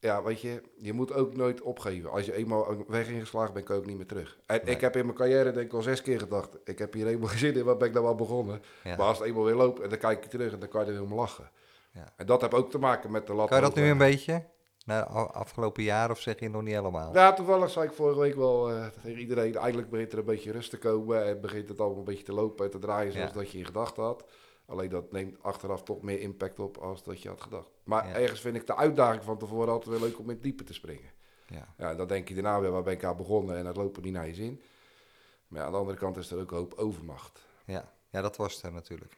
ja, 0.00 0.22
weet 0.22 0.40
je, 0.40 0.62
je 0.76 0.92
moet 0.92 1.12
ook 1.12 1.36
nooit 1.36 1.60
opgeven. 1.60 2.10
Als 2.10 2.24
je 2.24 2.34
eenmaal 2.34 2.84
weg 2.88 3.08
ingeslagen 3.08 3.54
bent, 3.54 3.66
kan 3.66 3.74
je 3.74 3.80
ook 3.80 3.86
niet 3.86 3.96
meer 3.96 4.06
terug. 4.06 4.38
En 4.46 4.66
ik 4.66 4.80
heb 4.80 4.96
in 4.96 5.04
mijn 5.04 5.16
carrière 5.16 5.52
denk 5.52 5.66
ik 5.66 5.72
al 5.72 5.82
zes 5.82 6.02
keer 6.02 6.18
gedacht, 6.18 6.56
ik 6.64 6.78
heb 6.78 6.92
hier 6.92 7.06
helemaal 7.06 7.28
gezin 7.36 7.54
in, 7.54 7.64
waar 7.64 7.76
ben 7.76 7.88
ik 7.88 7.92
nou 7.92 8.04
wel 8.04 8.14
begonnen? 8.14 8.62
Maar 8.84 8.98
als 8.98 9.18
het 9.18 9.26
eenmaal 9.26 9.44
weer 9.44 9.54
loopt 9.54 9.80
en 9.80 9.88
dan 9.88 9.98
kijk 9.98 10.22
je 10.22 10.30
terug 10.30 10.52
en 10.52 10.60
dan 10.60 10.68
kan 10.68 10.80
je 10.80 10.86
er 10.86 10.92
helemaal 10.92 11.18
lachen. 11.18 11.50
Ja. 11.92 12.12
En 12.16 12.26
dat 12.26 12.40
heeft 12.40 12.54
ook 12.54 12.70
te 12.70 12.78
maken 12.78 13.10
met 13.10 13.26
de 13.26 13.34
lat. 13.34 13.48
Kan 13.48 13.58
je 13.58 13.64
dat 13.64 13.74
nu 13.74 13.88
een 13.88 13.98
beetje? 13.98 14.44
Na 14.84 15.06
afgelopen 15.06 15.82
jaar 15.82 16.10
of 16.10 16.20
zeg 16.20 16.40
je 16.40 16.48
nog 16.48 16.62
niet 16.62 16.74
helemaal? 16.74 17.14
Ja, 17.14 17.32
toevallig 17.32 17.70
zei 17.70 17.86
ik 17.86 17.92
vorige 17.92 18.20
week 18.20 18.34
wel 18.34 18.70
uh, 18.70 18.86
tegen 19.02 19.20
iedereen, 19.20 19.56
eindelijk 19.56 19.90
begint 19.90 20.12
er 20.12 20.18
een 20.18 20.24
beetje 20.24 20.52
rust 20.52 20.70
te 20.70 20.78
komen 20.78 21.24
en 21.24 21.40
begint 21.40 21.68
het 21.68 21.80
allemaal 21.80 21.98
een 21.98 22.04
beetje 22.04 22.24
te 22.24 22.32
lopen 22.32 22.64
en 22.64 22.70
te 22.70 22.78
draaien 22.78 23.12
zoals 23.12 23.32
dat 23.32 23.50
je 23.50 23.58
in 23.58 23.64
gedachten 23.64 24.02
had. 24.02 24.24
Alleen 24.66 24.88
dat 24.88 25.12
neemt 25.12 25.42
achteraf 25.42 25.82
toch 25.82 26.02
meer 26.02 26.20
impact 26.20 26.58
op 26.58 26.76
als 26.76 27.02
dat 27.02 27.22
je 27.22 27.28
had 27.28 27.40
gedacht. 27.40 27.68
Maar 27.84 28.14
ergens 28.14 28.40
vind 28.40 28.56
ik 28.56 28.66
de 28.66 28.76
uitdaging 28.76 29.24
van 29.24 29.38
tevoren 29.38 29.72
altijd 29.72 29.98
wel 29.98 30.08
leuk 30.08 30.18
om 30.18 30.24
in 30.24 30.34
het 30.34 30.42
diepe 30.42 30.64
te 30.64 30.74
springen. 30.74 31.10
Ja. 31.46 31.74
ja, 31.78 31.94
dan 31.94 32.06
denk 32.06 32.28
je 32.28 32.34
daarna 32.34 32.60
weer, 32.60 32.70
waar 32.70 32.82
ben 32.82 32.92
ik 32.92 33.04
aan 33.04 33.16
begonnen 33.16 33.56
en 33.56 33.66
het 33.66 33.76
lopen 33.76 34.02
niet 34.02 34.12
naar 34.12 34.26
je 34.26 34.34
zin. 34.34 34.62
Maar 35.48 35.60
ja, 35.60 35.66
aan 35.66 35.72
de 35.72 35.78
andere 35.78 35.98
kant 35.98 36.16
is 36.16 36.30
er 36.30 36.40
ook 36.40 36.50
een 36.50 36.56
hoop 36.56 36.74
overmacht. 36.74 37.40
Ja, 37.64 37.92
ja 38.10 38.20
dat 38.20 38.36
was 38.36 38.62
er 38.62 38.72
natuurlijk. 38.72 39.16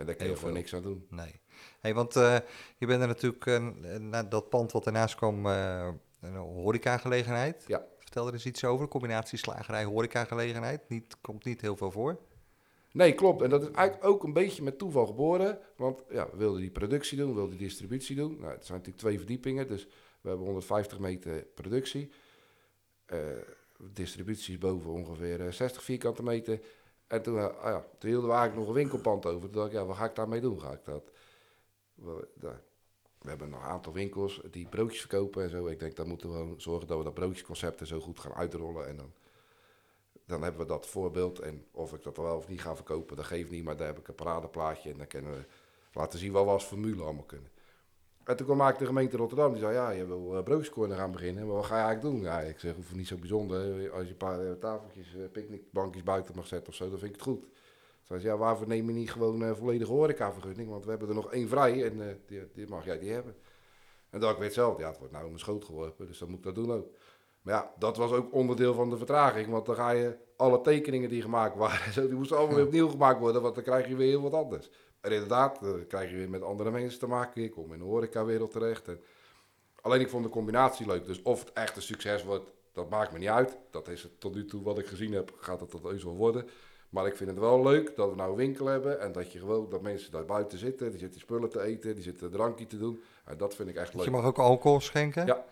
En 0.00 0.06
daar 0.06 0.14
kun 0.14 0.26
je 0.26 0.36
voor 0.36 0.52
niks 0.52 0.74
aan 0.74 0.82
doen. 0.82 1.06
Nee. 1.10 1.40
Hey, 1.80 1.94
want 1.94 2.16
uh, 2.16 2.36
je 2.78 2.86
bent 2.86 3.00
er 3.00 3.06
natuurlijk, 3.06 3.46
uh, 3.46 3.68
na 3.98 4.22
dat 4.22 4.48
pand 4.48 4.72
wat 4.72 4.86
ernaast 4.86 5.14
kwam, 5.14 5.46
uh, 5.46 5.88
een 6.20 6.34
horecagelegenheid. 6.34 7.64
Ja. 7.66 7.86
Vertel 7.98 8.26
er 8.26 8.32
eens 8.32 8.46
iets 8.46 8.64
over, 8.64 8.88
combinatie 8.88 9.38
slagerij, 9.38 9.84
horecagelegenheid. 9.84 10.88
Niet, 10.88 11.16
komt 11.20 11.44
niet 11.44 11.60
heel 11.60 11.76
veel 11.76 11.90
voor. 11.90 12.18
Nee, 12.92 13.14
klopt. 13.14 13.42
En 13.42 13.50
dat 13.50 13.62
is 13.62 13.70
eigenlijk 13.70 14.08
ook 14.08 14.22
een 14.22 14.32
beetje 14.32 14.62
met 14.62 14.78
toeval 14.78 15.06
geboren. 15.06 15.58
Want 15.76 16.02
ja, 16.10 16.28
we 16.30 16.36
wilden 16.36 16.60
die 16.60 16.70
productie 16.70 17.18
doen, 17.18 17.28
we 17.28 17.34
wilden 17.34 17.56
die 17.56 17.66
distributie 17.66 18.16
doen. 18.16 18.36
Nou, 18.40 18.52
het 18.52 18.66
zijn 18.66 18.78
natuurlijk 18.78 19.04
twee 19.04 19.18
verdiepingen, 19.18 19.66
dus 19.66 19.84
we 20.20 20.28
hebben 20.28 20.46
150 20.46 20.98
meter 20.98 21.46
productie. 21.54 22.10
Distributie 23.92 24.54
is 24.54 24.60
boven 24.60 24.90
ongeveer 24.90 25.52
60 25.52 25.76
eh, 25.76 25.84
vierkante 25.84 26.22
meter. 26.22 26.60
En 27.10 27.22
toen, 27.22 27.34
uh, 27.34 27.48
ja, 27.62 27.84
toen 27.98 28.10
hielden 28.10 28.28
we 28.28 28.36
eigenlijk 28.36 28.54
nog 28.54 28.66
een 28.68 28.82
winkelpand 28.82 29.26
over. 29.26 29.40
Toen 29.40 29.60
dacht 29.60 29.66
ik, 29.66 29.72
ja, 29.72 29.84
wat 29.84 29.96
ga 29.96 30.04
ik 30.04 30.14
daarmee 30.14 30.40
doen? 30.40 30.60
Ga 30.60 30.72
ik 30.72 30.84
dat... 30.84 31.02
We, 31.94 32.52
hebben 33.18 33.50
nog 33.50 33.62
een 33.62 33.68
aantal 33.68 33.92
winkels 33.92 34.40
die 34.50 34.66
broodjes 34.66 35.00
verkopen 35.00 35.42
en 35.42 35.50
zo. 35.50 35.66
Ik 35.66 35.78
denk, 35.78 35.96
dan 35.96 36.08
moeten 36.08 36.28
we 36.28 36.36
gewoon 36.36 36.60
zorgen 36.60 36.86
dat 36.86 36.98
we 36.98 37.04
dat 37.04 37.14
broodjesconcept 37.14 37.86
zo 37.86 38.00
goed 38.00 38.18
gaan 38.18 38.34
uitrollen. 38.34 38.88
En 38.88 38.96
dan 38.96 39.12
dan 40.30 40.42
hebben 40.42 40.60
we 40.60 40.66
dat 40.66 40.86
voorbeeld. 40.86 41.38
En 41.38 41.64
of 41.70 41.92
ik 41.92 42.02
dat 42.02 42.16
wel 42.16 42.36
of 42.36 42.48
niet 42.48 42.60
ga 42.60 42.76
verkopen, 42.76 43.16
dat 43.16 43.24
geeft 43.24 43.50
niet. 43.50 43.64
Maar 43.64 43.76
daar 43.76 43.86
heb 43.86 43.98
ik 43.98 44.08
een 44.08 44.14
paradeplaatje 44.14 44.90
en 44.90 44.98
dan 44.98 45.06
kunnen 45.06 45.32
we 45.32 45.44
laten 45.92 46.18
zien 46.18 46.32
wat 46.32 46.44
we 46.44 46.50
als 46.50 46.64
formule 46.64 47.02
allemaal 47.02 47.24
kunnen. 47.24 47.50
En 48.30 48.36
toen 48.36 48.46
kwam 48.46 48.68
ik 48.68 48.78
de 48.78 48.86
gemeente 48.86 49.16
Rotterdam. 49.16 49.52
Die 49.52 49.60
zei, 49.60 49.74
ja, 49.74 49.90
je 49.90 50.06
wil 50.06 50.44
uh, 50.48 50.96
gaan 50.96 51.12
beginnen. 51.12 51.46
Maar 51.46 51.56
wat 51.56 51.64
ga 51.64 51.76
je 51.76 51.82
eigenlijk 51.82 52.14
doen? 52.14 52.46
Ik 52.48 52.58
zeg, 52.58 52.74
hoef 52.74 52.94
niet 52.94 53.06
zo 53.06 53.16
bijzonder. 53.16 53.90
Als 53.90 54.04
je 54.04 54.10
een 54.10 54.16
paar 54.16 54.44
uh, 54.44 54.52
tafeltjes, 54.52 55.14
uh, 55.14 55.30
picknickbankjes 55.32 56.02
buiten 56.02 56.36
mag 56.36 56.46
zetten 56.46 56.68
of 56.68 56.74
zo, 56.74 56.90
dan 56.90 56.98
vind 56.98 57.10
ik 57.10 57.16
het 57.16 57.28
goed. 57.28 57.46
Zei 58.02 58.20
ze, 58.20 58.26
ja, 58.26 58.36
waarvoor 58.36 58.68
neem 58.68 58.86
je 58.86 58.92
niet 58.92 59.12
gewoon 59.12 59.40
een 59.40 59.56
volledige 59.56 59.92
horecavergunning? 59.92 60.68
Want 60.68 60.84
we 60.84 60.90
hebben 60.90 61.08
er 61.08 61.14
nog 61.14 61.32
één 61.32 61.48
vrij 61.48 61.84
en 61.84 62.08
eh, 62.08 62.40
die, 62.54 62.68
mag 62.68 62.84
jij 62.84 62.98
die 62.98 63.10
hebben. 63.10 63.34
En 64.10 64.20
dan 64.20 64.32
ik 64.32 64.38
weet 64.38 64.52
zelf, 64.52 64.78
ja, 64.78 64.88
het 64.88 64.98
wordt 64.98 65.12
nou 65.12 65.24
in 65.24 65.30
mijn 65.30 65.42
schoot 65.42 65.64
geworpen, 65.64 66.06
dus 66.06 66.18
dan 66.18 66.28
moet 66.28 66.38
ik 66.38 66.44
dat 66.44 66.54
doen 66.54 66.72
ook. 66.72 66.88
Maar 67.42 67.54
ja, 67.54 67.72
dat 67.78 67.96
was 67.96 68.12
ook 68.12 68.34
onderdeel 68.34 68.74
van 68.74 68.90
de 68.90 68.96
vertraging, 68.96 69.48
want 69.48 69.66
dan 69.66 69.74
ga 69.74 69.90
je 69.90 70.16
alle 70.36 70.60
tekeningen 70.60 71.08
die 71.08 71.22
gemaakt 71.22 71.56
waren, 71.56 71.92
zo, 71.92 72.06
die 72.06 72.16
moesten 72.16 72.36
allemaal 72.36 72.56
weer 72.56 72.66
opnieuw 72.66 72.88
gemaakt 72.88 73.20
worden, 73.20 73.42
want 73.42 73.54
dan 73.54 73.64
krijg 73.64 73.88
je 73.88 73.96
weer 73.96 74.08
heel 74.08 74.22
wat 74.22 74.34
anders. 74.34 74.70
En 75.00 75.12
inderdaad, 75.12 75.60
dan 75.60 75.86
krijg 75.86 76.10
je 76.10 76.16
weer 76.16 76.30
met 76.30 76.42
andere 76.42 76.70
mensen 76.70 76.98
te 76.98 77.06
maken. 77.06 77.42
Ik 77.42 77.50
kom 77.50 77.72
in 77.72 77.78
de 77.78 77.84
horecawereld 77.84 78.50
terecht. 78.50 78.88
En 78.88 79.00
alleen 79.80 80.00
ik 80.00 80.08
vond 80.08 80.24
de 80.24 80.30
combinatie 80.30 80.86
leuk. 80.86 81.06
Dus 81.06 81.22
of 81.22 81.40
het 81.40 81.52
echt 81.52 81.76
een 81.76 81.82
succes 81.82 82.24
wordt, 82.24 82.52
dat 82.72 82.90
maakt 82.90 83.12
me 83.12 83.18
niet 83.18 83.28
uit. 83.28 83.56
Dat 83.70 83.88
is 83.88 84.02
het 84.02 84.20
tot 84.20 84.34
nu 84.34 84.44
toe 84.44 84.62
wat 84.62 84.78
ik 84.78 84.86
gezien 84.86 85.12
heb, 85.12 85.32
gaat 85.38 85.60
het 85.60 85.70
tot 85.70 85.82
heus 85.82 86.04
wel 86.04 86.16
worden. 86.16 86.48
Maar 86.90 87.06
ik 87.06 87.16
vind 87.16 87.30
het 87.30 87.38
wel 87.38 87.62
leuk 87.62 87.96
dat 87.96 88.10
we 88.10 88.16
nou 88.16 88.30
een 88.30 88.36
winkel 88.36 88.66
hebben 88.66 89.00
en 89.00 89.12
dat 89.12 89.32
je 89.32 89.38
gewoon 89.38 89.68
dat 89.70 89.82
mensen 89.82 90.12
daar 90.12 90.24
buiten 90.24 90.58
zitten, 90.58 90.90
die 90.90 90.98
zitten 90.98 91.20
spullen 91.20 91.50
te 91.50 91.62
eten, 91.62 91.94
die 91.94 92.02
zitten 92.02 92.26
een 92.26 92.32
drankje 92.32 92.66
te 92.66 92.78
doen. 92.78 93.02
En 93.24 93.36
dat 93.36 93.54
vind 93.54 93.68
ik 93.68 93.76
echt 93.76 93.94
leuk. 93.94 94.04
Je 94.04 94.10
mag 94.10 94.24
ook 94.24 94.38
alcohol 94.38 94.80
schenken? 94.80 95.26
Ja, 95.26 95.34
dat 95.34 95.44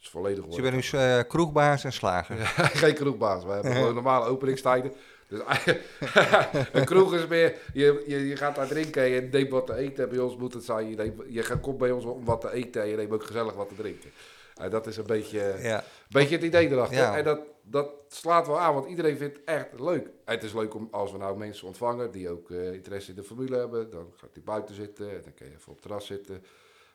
is 0.00 0.08
volledig 0.08 0.44
Dus 0.44 0.56
je 0.56 0.62
bent 0.62 0.74
dus 0.74 0.92
uh, 0.92 1.18
kroegbaas 1.28 1.84
en 1.84 1.92
slager? 1.92 2.36
Geen 2.82 2.94
kroegbaas, 2.94 3.44
we 3.44 3.50
hebben 3.50 3.72
gewoon 3.76 3.94
normale 3.94 4.24
openingstijden. 4.24 4.92
Dus 5.30 5.40
een 6.72 6.84
kroeg 6.84 7.14
is 7.14 7.26
meer, 7.26 7.56
je, 7.72 8.04
je, 8.06 8.26
je 8.28 8.36
gaat 8.36 8.54
daar 8.54 8.66
drinken 8.66 9.02
en 9.02 9.08
je 9.08 9.20
neemt 9.20 9.50
wat 9.50 9.66
te 9.66 9.74
eten. 9.74 10.08
Bij 10.08 10.18
ons 10.18 10.36
moet 10.36 10.54
het 10.54 10.64
zijn, 10.64 10.90
je, 10.90 10.96
neemt, 10.96 11.22
je 11.28 11.42
gaat, 11.42 11.60
komt 11.60 11.78
bij 11.78 11.90
ons 11.90 12.04
om 12.04 12.24
wat 12.24 12.40
te 12.40 12.52
eten 12.52 12.82
en 12.82 12.88
je 12.88 12.96
neemt 12.96 13.12
ook 13.12 13.24
gezellig 13.24 13.54
wat 13.54 13.68
te 13.68 13.74
drinken. 13.74 14.10
En 14.54 14.70
dat 14.70 14.86
is 14.86 14.96
een 14.96 15.06
beetje, 15.06 15.56
ja. 15.60 15.84
beetje 16.08 16.34
het 16.34 16.44
idee 16.44 16.68
erachter. 16.68 16.96
Ja. 16.96 17.16
En 17.16 17.24
dat, 17.24 17.40
dat 17.62 17.90
slaat 18.08 18.46
wel 18.46 18.58
aan, 18.58 18.74
want 18.74 18.86
iedereen 18.86 19.16
vindt 19.16 19.36
het 19.36 19.44
echt 19.44 19.80
leuk. 19.80 20.06
En 20.24 20.34
het 20.34 20.42
is 20.42 20.52
leuk 20.52 20.74
om, 20.74 20.88
als 20.90 21.12
we 21.12 21.18
nou 21.18 21.38
mensen 21.38 21.66
ontvangen 21.66 22.10
die 22.10 22.30
ook 22.30 22.48
uh, 22.48 22.72
interesse 22.72 23.10
in 23.10 23.16
de 23.16 23.24
formule 23.24 23.56
hebben, 23.56 23.90
dan 23.90 24.12
gaat 24.16 24.30
hij 24.32 24.42
buiten 24.42 24.74
zitten 24.74 25.10
en 25.10 25.20
dan 25.22 25.34
kun 25.34 25.46
je 25.46 25.52
even 25.52 25.68
op 25.68 25.74
het 25.74 25.82
terras 25.82 26.06
zitten. 26.06 26.44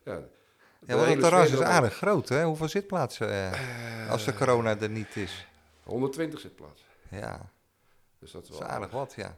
Ja, 0.03 0.19
ja, 0.87 0.95
want 0.95 1.07
het 1.07 1.19
terras 1.19 1.51
is 1.51 1.61
aardig 1.61 1.93
groot, 1.93 2.29
hè? 2.29 2.43
Hoeveel 2.43 2.69
zitplaatsen 2.69 3.29
uh, 3.29 3.51
uh, 3.51 4.11
als 4.11 4.25
de 4.25 4.33
corona 4.33 4.79
er 4.79 4.89
niet 4.89 5.15
is? 5.15 5.47
120 5.83 6.39
zitplaatsen. 6.39 6.87
Ja. 7.09 7.53
Dus 8.25 8.33
dat 8.33 8.43
is, 8.43 8.49
wel 8.49 8.59
dat 8.59 8.67
is 8.67 8.73
aardig 8.73 8.91
wat, 8.91 9.13
ja. 9.15 9.37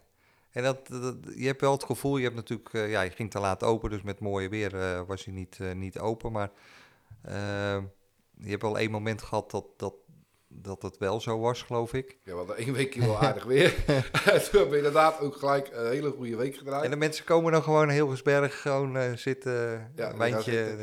En 0.52 0.64
dat, 0.64 0.88
dat, 0.88 1.16
je 1.36 1.46
hebt 1.46 1.62
wel 1.62 1.72
het 1.72 1.84
gevoel, 1.84 2.18
je 2.18 2.24
hebt 2.24 2.36
natuurlijk, 2.36 2.74
uh, 2.74 2.90
ja, 2.90 3.02
je 3.02 3.10
ging 3.10 3.32
te 3.32 3.40
laat 3.40 3.64
open, 3.64 3.90
dus 3.90 4.02
met 4.02 4.20
mooie 4.20 4.50
weer 4.50 4.74
uh, 4.74 5.02
was 5.08 5.26
je 5.26 5.32
niet, 5.32 5.58
uh, 5.62 5.72
niet 5.72 6.00
open. 6.00 6.32
Maar 6.32 6.52
je 8.38 8.50
hebt 8.50 8.62
wel 8.62 8.78
één 8.78 8.92
moment 8.92 9.22
gehad 9.22 9.52
dat, 9.52 9.66
dat, 9.78 9.94
dat 10.48 10.82
het 10.82 10.98
wel 10.98 11.22
zo 11.22 11.40
was, 11.40 11.62
geloof 11.62 11.94
ik. 11.94 12.18
Ja, 12.24 12.34
hadden 12.34 12.58
één 12.58 12.74
weekje 12.74 13.00
wel 13.00 13.20
aardig 13.20 13.44
weer. 13.54 13.76
en 13.86 14.04
toen 14.44 14.52
hebben 14.52 14.70
we 14.70 14.78
inderdaad 14.78 15.20
ook 15.20 15.36
gelijk 15.36 15.70
een 15.74 15.90
hele 15.90 16.12
goede 16.12 16.36
week 16.36 16.56
gedraaid. 16.56 16.84
En 16.84 16.90
de 16.90 16.96
mensen 16.96 17.26
komen 17.26 17.52
dan 17.52 17.64
gewoon 17.64 17.90
heel 17.90 18.08
Gesberg 18.08 18.62
gewoon 18.62 19.18
zitten, 19.18 19.92
ja, 19.96 20.10
een 20.10 20.18
wijntje. 20.18 20.78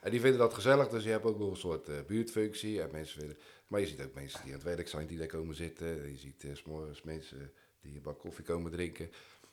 En 0.00 0.10
die 0.10 0.20
vinden 0.20 0.38
dat 0.38 0.54
gezellig, 0.54 0.88
dus 0.88 1.04
je 1.04 1.10
hebt 1.10 1.24
ook 1.24 1.38
nog 1.38 1.50
een 1.50 1.56
soort 1.56 2.06
buurtfunctie. 2.06 2.82
En 2.82 2.88
mensen 2.92 3.18
vinden, 3.18 3.38
maar 3.68 3.80
je 3.80 3.86
ziet 3.86 4.02
ook 4.02 4.14
mensen 4.14 4.40
die 4.42 4.52
aan 4.52 4.58
het 4.58 4.68
werk 4.68 4.88
zijn, 4.88 5.06
die 5.06 5.18
daar 5.18 5.26
komen 5.26 5.54
zitten. 5.54 6.10
Je 6.10 6.18
ziet 6.18 6.42
uh, 6.42 6.54
s'morgens 6.54 7.02
mensen 7.02 7.52
die 7.80 7.96
een 7.96 8.02
bak 8.02 8.18
koffie 8.18 8.44
komen 8.44 8.70
drinken. 8.70 9.10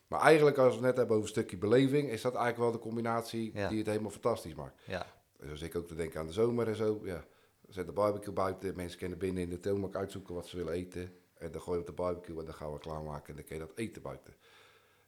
Maar 0.07 0.19
eigenlijk, 0.19 0.57
als 0.57 0.67
we 0.67 0.73
het 0.73 0.85
net 0.85 0.97
hebben 0.97 1.15
over 1.15 1.27
een 1.27 1.35
stukje 1.35 1.57
beleving, 1.57 2.09
is 2.09 2.21
dat 2.21 2.35
eigenlijk 2.35 2.63
wel 2.63 2.71
de 2.71 2.87
combinatie 2.87 3.51
ja. 3.53 3.69
die 3.69 3.77
het 3.77 3.87
helemaal 3.87 4.11
fantastisch 4.11 4.55
maakt. 4.55 4.81
Ja. 4.85 5.05
Dus 5.37 5.49
als 5.49 5.61
ik 5.61 5.75
ook 5.75 5.87
te 5.87 5.95
denken 5.95 6.19
aan 6.19 6.27
de 6.27 6.33
zomer 6.33 6.67
en 6.67 6.75
zo, 6.75 7.01
ja. 7.03 7.25
Zet 7.69 7.85
de 7.85 7.91
barbecue 7.91 8.33
buiten, 8.33 8.75
mensen 8.75 8.99
kunnen 8.99 9.17
binnen 9.17 9.43
in 9.43 9.49
de 9.49 9.59
toonbank 9.59 9.95
uitzoeken 9.95 10.35
wat 10.35 10.47
ze 10.47 10.57
willen 10.57 10.73
eten. 10.73 11.13
En 11.37 11.51
dan 11.51 11.61
gooi 11.61 11.75
je 11.75 11.81
op 11.81 11.87
de 11.87 11.93
barbecue 11.93 12.39
en 12.39 12.45
dan 12.45 12.53
gaan 12.53 12.73
we 12.73 12.79
klaarmaken 12.79 13.29
en 13.29 13.35
dan 13.35 13.43
kun 13.43 13.55
je 13.55 13.61
dat 13.61 13.71
eten 13.75 14.01
buiten. 14.01 14.33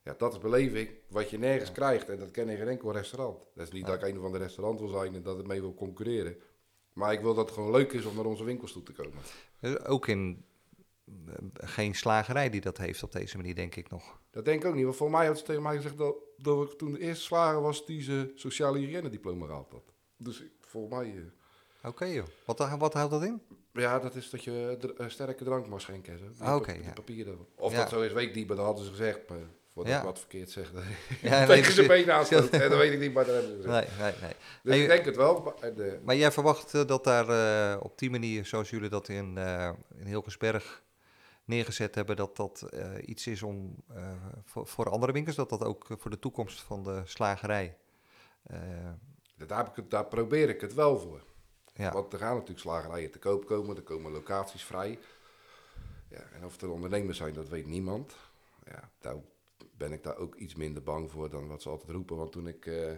Ja, 0.02 0.14
dat 0.18 0.32
is 0.32 0.38
beleving 0.38 0.88
wat 1.08 1.30
je 1.30 1.38
nergens 1.38 1.68
ja. 1.68 1.74
krijgt 1.74 2.08
en 2.08 2.18
dat 2.18 2.30
ken 2.30 2.48
in 2.48 2.56
geen 2.56 2.68
enkel 2.68 2.92
restaurant. 2.92 3.38
Dat 3.54 3.66
is 3.66 3.72
niet 3.72 3.86
dat 3.86 3.94
ik 3.94 4.14
een 4.14 4.20
van 4.20 4.32
de 4.32 4.38
restaurant 4.38 4.80
wil 4.80 4.88
zijn 4.88 5.14
en 5.14 5.22
dat 5.22 5.36
het 5.36 5.46
mee 5.46 5.60
wil 5.60 5.74
concurreren. 5.74 6.36
Maar 6.98 7.12
ik 7.12 7.20
wil 7.20 7.34
dat 7.34 7.44
het 7.44 7.54
gewoon 7.54 7.70
leuk 7.70 7.92
is 7.92 8.04
om 8.04 8.16
naar 8.16 8.24
onze 8.24 8.44
winkels 8.44 8.72
toe 8.72 8.82
te 8.82 8.92
komen. 8.92 9.18
Dus 9.60 9.84
ook 9.84 10.06
in 10.06 10.44
geen 11.54 11.94
slagerij 11.94 12.50
die 12.50 12.60
dat 12.60 12.78
heeft 12.78 13.02
op 13.02 13.12
deze 13.12 13.36
manier, 13.36 13.54
denk 13.54 13.76
ik 13.76 13.90
nog. 13.90 14.20
Dat 14.30 14.44
denk 14.44 14.62
ik 14.62 14.68
ook 14.68 14.74
niet. 14.74 14.84
Want 14.84 14.96
voor 14.96 15.10
mij 15.10 15.26
had 15.26 15.38
ze 15.38 15.44
tegen 15.44 15.62
mij 15.62 15.76
gezegd 15.76 15.98
dat, 15.98 16.16
dat 16.36 16.72
ik 16.72 16.78
toen 16.78 16.92
de 16.92 16.98
eerste 16.98 17.24
slager 17.24 17.60
was 17.60 17.86
die 17.86 18.02
ze 18.02 18.32
sociale 18.34 18.78
hygiëne 18.78 19.08
diploma 19.08 19.46
gehaald 19.46 19.70
had. 19.72 19.92
Dus 20.16 20.42
voor 20.60 20.88
mij... 20.88 21.06
Uh... 21.06 21.24
Oké 21.78 21.88
okay, 21.88 22.14
joh. 22.14 22.26
Wat, 22.44 22.76
wat 22.78 22.92
houdt 22.92 23.10
dat 23.10 23.22
in? 23.22 23.42
Ja, 23.72 23.98
dat 23.98 24.14
is 24.14 24.30
dat 24.30 24.44
je 24.44 24.78
sterke 25.06 25.44
drank 25.44 25.68
mag 25.68 25.80
schenken. 25.80 26.18
Zo. 26.18 26.44
Ah, 26.44 26.54
Oké, 26.54 26.70
okay, 26.70 26.82
ja. 26.82 26.92
papieren. 26.92 27.46
Of 27.56 27.72
ja. 27.72 27.78
dat 27.78 27.88
zo 27.88 28.00
is, 28.00 28.12
weet 28.12 28.28
ik 28.28 28.34
niet, 28.34 28.46
maar 28.46 28.56
dat 28.56 28.64
hadden 28.64 28.84
ze 28.84 28.90
gezegd. 28.90 29.28
Maar 29.28 29.38
voordat 29.78 29.92
Ja. 29.94 29.98
ik 29.98 30.04
wat 30.04 30.18
verkeerd 30.18 30.50
zeg, 30.50 30.72
dan 30.72 30.82
Ja, 31.30 31.46
tegen 31.46 31.72
ze 31.72 31.86
been 31.86 32.12
aanstoot. 32.12 32.48
En 32.50 32.70
dat 32.70 32.78
weet 32.78 32.92
ik 32.92 32.98
niet, 32.98 33.12
maar 33.14 33.24
dat 33.24 33.34
hebben 33.34 33.62
ze. 33.62 33.68
Nee, 33.68 33.84
nee, 33.98 34.12
nee. 34.20 34.32
Dus 34.62 34.72
Hey, 34.74 34.82
ik 34.82 34.88
denk 34.88 35.04
het 35.04 35.16
wel. 35.16 35.54
maar 35.60 35.72
Maar 36.04 36.16
jij 36.16 36.32
verwacht 36.32 36.74
eh, 36.74 36.86
dat 36.86 37.04
daar 37.04 37.28
eh, 37.28 37.80
op 37.82 37.98
die 37.98 38.10
manier, 38.10 38.46
zoals 38.46 38.70
jullie 38.70 38.88
dat 38.88 39.08
in, 39.08 39.38
eh 39.38 39.70
in 39.98 40.06
Hilgersberg 40.06 40.82
neergezet 41.44 41.94
hebben, 41.94 42.16
dat 42.16 42.36
dat 42.36 42.62
eh, 42.62 42.90
iets 43.04 43.26
is 43.26 43.42
om 43.42 43.74
eh, 43.94 44.12
voor, 44.44 44.66
voor 44.66 44.90
andere 44.90 45.12
winkels, 45.12 45.36
dat 45.36 45.48
dat 45.48 45.64
ook 45.64 45.86
voor 45.98 46.10
de 46.10 46.18
toekomst 46.18 46.60
van 46.60 46.82
de 46.82 47.02
slagerij. 47.04 47.76
eh, 48.42 48.58
daar, 49.46 49.58
heb 49.58 49.68
ik 49.68 49.76
het, 49.76 49.90
daar 49.90 50.06
probeer 50.06 50.48
ik 50.48 50.60
het 50.60 50.74
wel 50.74 50.98
voor. 50.98 51.20
ja. 51.74 51.92
Want 51.92 52.12
er 52.12 52.18
gaan 52.18 52.32
natuurlijk 52.34 52.60
slagerijen 52.60 53.10
te 53.10 53.18
koop 53.18 53.46
komen, 53.46 53.76
er 53.76 53.82
komen 53.82 54.12
locaties 54.12 54.64
vrij. 54.64 54.98
Ja, 56.10 56.20
en 56.34 56.44
of 56.44 56.60
er 56.60 56.70
ondernemers 56.70 57.18
zijn, 57.18 57.32
dat 57.34 57.48
weet 57.48 57.66
niemand. 57.66 58.16
Ja, 58.64 58.90
daar 59.00 59.14
ben 59.78 59.92
ik 59.92 60.02
daar 60.02 60.16
ook 60.16 60.34
iets 60.34 60.54
minder 60.54 60.82
bang 60.82 61.10
voor 61.10 61.30
dan 61.30 61.48
wat 61.48 61.62
ze 61.62 61.68
altijd 61.68 61.90
roepen. 61.90 62.16
Want 62.16 62.32
toen 62.32 62.48
ik 62.48 62.66
eh 62.66 62.92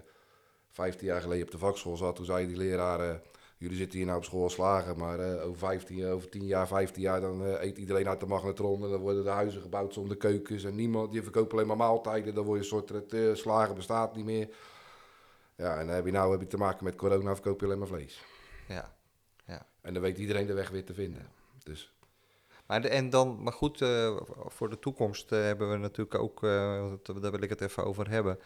15 0.70 1.06
jaar 1.06 1.20
geleden 1.20 1.44
op 1.44 1.50
de 1.50 1.58
vakschool 1.58 1.96
zat, 1.96 2.16
toen 2.16 2.24
zei 2.24 2.46
die 2.46 2.56
leraar... 2.56 3.00
eh, 3.00 3.16
jullie 3.58 3.76
zitten 3.76 3.98
hier 3.98 4.06
nou 4.06 4.18
op 4.18 4.24
school 4.24 4.42
als 4.42 4.52
slager, 4.52 4.96
maar 4.96 5.18
eh, 5.18 5.46
over, 5.46 5.58
15, 5.58 6.06
over 6.06 6.28
10 6.28 6.44
jaar, 6.44 6.66
15 6.66 7.02
jaar... 7.02 7.20
dan 7.20 7.42
eet 7.42 7.78
iedereen 7.78 8.08
uit 8.08 8.20
de 8.20 8.26
magnetron 8.26 8.84
en 8.84 8.90
dan 8.90 9.00
worden 9.00 9.24
de 9.24 9.30
huizen 9.30 9.62
gebouwd 9.62 9.94
zonder 9.94 10.16
keukens... 10.16 10.64
en 10.64 10.74
niemand, 10.74 11.12
je 11.12 11.22
verkoopt 11.22 11.52
alleen 11.52 11.66
maar 11.66 11.76
maaltijden, 11.76 12.34
dan 12.34 12.44
word 12.44 12.64
je 12.64 12.76
een 12.76 12.84
soort 12.88 13.12
uh, 13.12 13.34
slager 13.34 13.74
bestaat 13.74 14.16
niet 14.16 14.24
meer. 14.24 14.48
Ja, 15.56 15.78
en 15.78 15.86
dan 15.86 15.94
heb 15.94 16.04
je 16.04 16.12
nou 16.12 16.30
heb 16.30 16.40
je 16.40 16.46
te 16.46 16.56
maken 16.56 16.84
met 16.84 16.96
corona, 16.96 17.34
verkoop 17.34 17.60
je 17.60 17.66
alleen 17.66 17.78
maar 17.78 17.88
vlees. 17.88 18.24
ja. 19.46 19.66
En 19.80 19.92
dan 19.92 20.02
weet 20.02 20.18
iedereen 20.18 20.46
de 20.46 20.52
weg 20.52 20.70
weer 20.70 20.84
te 20.84 20.94
vinden. 20.94 21.30
Dus 21.62 21.92
Maar, 22.70 22.82
de, 22.82 22.88
en 22.88 23.10
dan, 23.10 23.42
maar 23.42 23.52
goed, 23.52 23.80
eh, 23.80 24.20
voor 24.46 24.70
de 24.70 24.78
toekomst 24.78 25.32
eh, 25.32 25.40
hebben 25.40 25.70
we 25.70 25.76
natuurlijk 25.76 26.14
ook, 26.14 26.40
dat- 27.02 27.22
daar 27.22 27.30
wil 27.30 27.42
ik 27.42 27.48
het 27.48 27.60
even 27.60 27.84
over 27.84 28.10
hebben. 28.10 28.38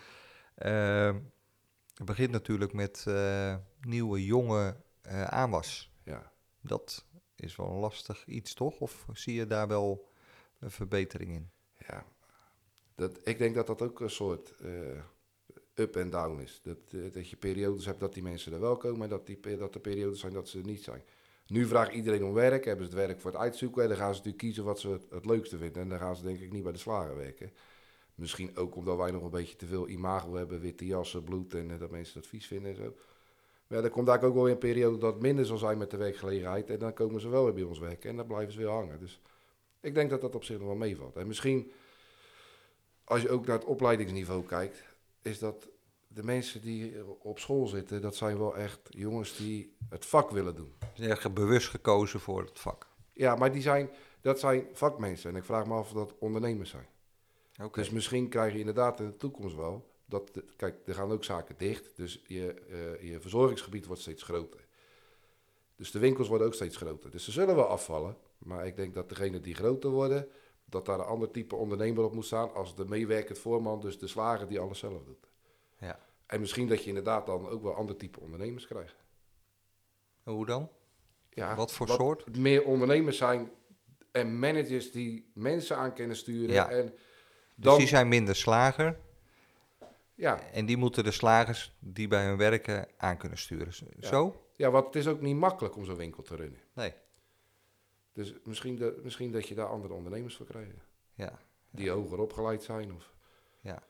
Het 1.95 2.05
begint 2.05 2.31
natuurlijk 2.31 2.73
met 2.73 3.07
nieuwe, 3.81 4.25
jonge 4.25 4.77
aanwas. 5.27 5.93
ja, 6.05 6.33
Dat 6.61 7.05
is 7.37 7.57
wel 7.57 7.67
een 7.67 7.79
lastig 7.79 8.27
iets, 8.27 8.55
toch? 8.55 8.81
Of 8.81 9.07
zie 9.13 9.35
je 9.35 9.47
daar 9.47 9.69
wel 9.69 10.09
een 10.59 10.71
verbetering 10.71 11.33
in? 11.33 11.51
ja. 11.87 12.05
Dat, 12.95 13.21
ik 13.29 13.39
denk 13.39 13.55
dat 13.55 13.67
dat 13.67 13.83
ook 13.83 14.01
een 14.01 14.11
soort 14.11 14.55
up 15.75 15.97
en 15.97 16.11
down 16.11 16.41
is. 16.41 16.61
Dat, 16.63 16.79
dat 17.13 17.29
je 17.29 17.37
periodes 17.37 17.85
hebt 17.87 18.01
dat 18.01 18.15
die 18.15 18.23
mensen 18.23 18.53
er 18.53 18.61
wel 18.61 18.77
komen 18.77 19.03
en 19.03 19.09
dat, 19.09 19.27
die, 19.27 19.57
dat 19.57 19.75
er 19.75 19.81
periodes 19.81 20.21
zijn 20.21 20.33
dat 20.33 20.49
ze 20.49 20.59
er 20.59 20.65
niet 20.65 20.83
zijn. 20.85 21.03
Nu 21.47 21.67
vraagt 21.67 21.93
iedereen 21.93 22.25
om 22.25 22.33
werk, 22.33 22.65
hebben 22.65 22.87
ze 22.87 22.97
het 22.97 23.07
werk 23.07 23.21
voor 23.21 23.31
het 23.31 23.41
uitzoeken 23.41 23.83
en 23.83 23.89
dan 23.89 23.97
gaan 23.97 24.15
ze 24.15 24.17
natuurlijk 24.17 24.43
kiezen 24.43 24.65
wat 24.65 24.81
ze 24.81 24.99
het, 25.11 25.27
leukste 25.27 25.59
vinden. 25.59 25.83
En 25.83 25.89
dan 25.89 25.99
gaan 25.99 26.17
ze 26.17 26.23
denk 26.23 26.41
ik 26.41 26.53
niet 26.53 26.63
bij 26.63 26.73
de 26.73 26.79
slager 26.79 27.17
werken. 27.17 27.53
Misschien 28.15 28.57
ook 28.57 28.77
omdat 28.77 28.97
wij 28.97 29.11
nog 29.11 29.23
een 29.23 29.31
beetje 29.31 29.57
te 29.57 29.67
veel 29.67 29.89
imago 29.89 30.35
hebben, 30.35 30.61
witte 30.61 30.87
jassen, 30.87 31.25
bloed 31.25 31.55
en 31.55 31.71
eh, 31.71 31.79
dat 31.79 31.91
mensen 31.91 32.15
dat 32.15 32.27
vies 32.27 32.47
vinden 32.47 32.71
en 32.71 32.77
zo. 32.77 32.95
Maar 33.67 33.83
dan 33.83 33.91
komt 33.91 34.09
eigenlijk 34.09 34.25
ook 34.25 34.35
wel 34.35 34.43
weer 34.45 34.53
een 34.53 34.75
periode 34.75 34.99
dat 34.99 35.13
het 35.13 35.23
minder 35.23 35.47
zal 35.47 35.59
zijn 35.59 35.79
met 35.79 35.91
de 35.91 35.97
werkgelegenheid. 35.97 36.71
En 36.71 36.79
dan 36.79 36.93
komen 36.93 37.21
ze 37.21 37.29
wel 37.29 37.45
weer 37.45 37.55
bij 37.55 37.63
ons 37.63 37.79
werken 37.79 38.11
en 38.11 38.17
dan 38.17 38.27
blijven 38.27 38.53
ze 38.53 38.59
weer 38.59 38.69
hangen. 38.69 39.01
Dus 39.01 39.21
ik 39.81 39.95
denk 39.95 40.11
dat 40.11 40.21
dat 40.21 40.35
op 40.35 40.45
zich 40.45 40.59
nog 40.59 40.67
wel 40.67 40.77
meevalt. 40.77 41.17
En 41.17 41.27
misschien, 41.27 41.73
als 43.05 43.23
je 43.23 43.31
ook 43.31 43.47
naar 43.47 43.59
het 43.59 43.67
opleidingsniveau 43.67 44.45
kijkt, 44.45 44.83
is 45.23 45.39
dat 45.39 45.69
de 46.15 46.23
mensen 46.23 46.61
die 46.61 46.95
op 47.23 47.39
school 47.39 47.67
zitten, 47.67 48.03
dat 48.03 48.17
zijn 48.17 48.39
wel 48.39 48.57
echt 48.57 48.81
jongens 48.89 49.37
die 49.37 49.77
het 49.89 50.07
vak 50.07 50.31
willen 50.31 50.55
doen. 50.55 50.75
Ze 50.95 51.03
hebben 51.03 51.35
bewust 51.35 51.69
gekozen 51.69 52.21
voor 52.21 52.43
het 52.43 52.61
vak. 52.61 52.87
Ja, 53.13 53.37
maar 53.37 53.53
die 53.53 53.63
zijn, 53.63 53.91
dat 54.21 54.41
zijn 54.41 54.67
vakmensen. 54.73 55.31
En 55.31 55.37
ik 55.37 55.45
vraag 55.45 55.67
me 55.67 55.75
af 55.75 55.87
of 55.87 55.93
dat 55.93 56.15
ondernemers 56.19 56.71
zijn. 56.71 56.87
Oké. 57.63 57.79
Dus 57.81 57.91
misschien 57.91 58.29
krijg 58.29 58.53
je 58.53 58.59
inderdaad 58.59 59.01
in 59.01 59.07
de 59.07 59.17
toekomst 59.17 59.57
wel. 59.57 59.93
Dat, 60.07 60.35
de- 60.35 60.45
kijk, 60.57 60.77
er 60.87 60.95
gaan 60.95 61.13
ook 61.13 61.25
zaken 61.25 61.55
dicht. 61.59 61.97
Dus 61.97 62.23
je, 62.27 62.55
eh, 62.55 63.11
je 63.11 63.21
verzorgingsgebied 63.21 63.87
wordt 63.87 64.03
steeds 64.03 64.23
groter. 64.23 64.67
Dus 65.77 65.91
de 65.91 65.99
winkels 65.99 66.29
worden 66.29 66.47
ook 66.47 66.55
steeds 66.55 66.77
groter. 66.77 67.11
Dus 67.11 67.25
ze 67.25 67.31
zullen 67.33 67.55
wel 67.57 67.67
afvallen. 67.67 68.17
Maar 68.39 68.67
ik 68.67 68.77
denk 68.77 68.95
dat 68.95 69.09
degene 69.09 69.41
die 69.41 69.55
groter 69.55 69.91
worden, 69.91 70.29
dat 70.65 70.87
daar 70.87 70.99
een 70.99 71.05
ander 71.05 71.31
type 71.31 71.55
ondernemer 71.55 72.05
op 72.05 72.15
moet 72.15 72.25
staan. 72.25 72.55
Als 72.55 72.75
de 72.77 72.85
meewerkend 72.85 73.39
voorman, 73.39 73.81
dus 73.81 73.99
de 73.99 74.07
slager 74.07 74.49
die 74.49 74.61
alles 74.61 74.79
zelf 74.79 75.05
doet. 75.05 75.27
En 76.35 76.41
misschien 76.41 76.69
dat 76.69 76.83
je 76.83 76.89
inderdaad 76.89 77.27
dan 77.27 77.49
ook 77.49 77.63
wel 77.63 77.75
ander 77.75 77.97
type 77.97 78.21
ondernemers 78.21 78.67
krijgt. 78.67 78.97
Hoe 80.23 80.47
dan? 80.47 80.71
Ja, 81.31 81.55
Wat 81.57 81.73
voor 81.73 81.89
soort? 81.89 82.37
Meer 82.37 82.65
ondernemers 82.65 83.17
zijn 83.17 83.51
en 84.13 84.39
managers 84.39 84.93
die 84.93 85.31
mensen 85.35 85.77
aan 85.77 85.95
kunnen 85.95 86.17
sturen. 86.17 86.55
Ja. 86.55 86.71
En 86.71 86.95
Dus 87.55 87.77
die 87.77 87.87
zijn 87.87 88.09
minder 88.09 88.37
slager. 88.37 88.99
Ja, 90.15 90.41
En 90.53 90.67
die 90.67 90.77
moeten 90.77 91.05
de 91.05 91.11
slagers 91.11 91.77
die 91.79 92.09
bij 92.09 92.25
hun 92.27 92.37
werken 92.37 92.89
aan 92.97 93.17
kunnen 93.17 93.39
sturen. 93.39 93.73
Zo? 94.01 94.49
ja, 94.57 94.71
want 94.71 94.87
het 94.87 94.97
is 94.97 95.07
ook 95.07 95.21
niet 95.21 95.37
makkelijk 95.37 95.77
om 95.77 95.85
zo'n 95.85 95.97
winkel 95.97 96.23
te 96.23 96.37
runnen. 96.37 96.61
Nee. 96.73 96.93
Dus 98.13 98.35
misschien, 98.45 98.77
de, 98.77 99.01
misschien 99.03 99.33
dat 99.33 99.49
je 99.49 99.55
daar 99.55 99.69
andere 99.69 99.95
ondernemers 99.95 100.37
voor 100.37 100.47
krijgt. 100.47 100.71
Ja. 101.15 101.39
Die 101.71 101.91
hoger 101.91 102.19
opgeleid 102.19 102.63
zijn. 102.63 102.95
Of... 102.95 103.13
Ja. 103.61 103.83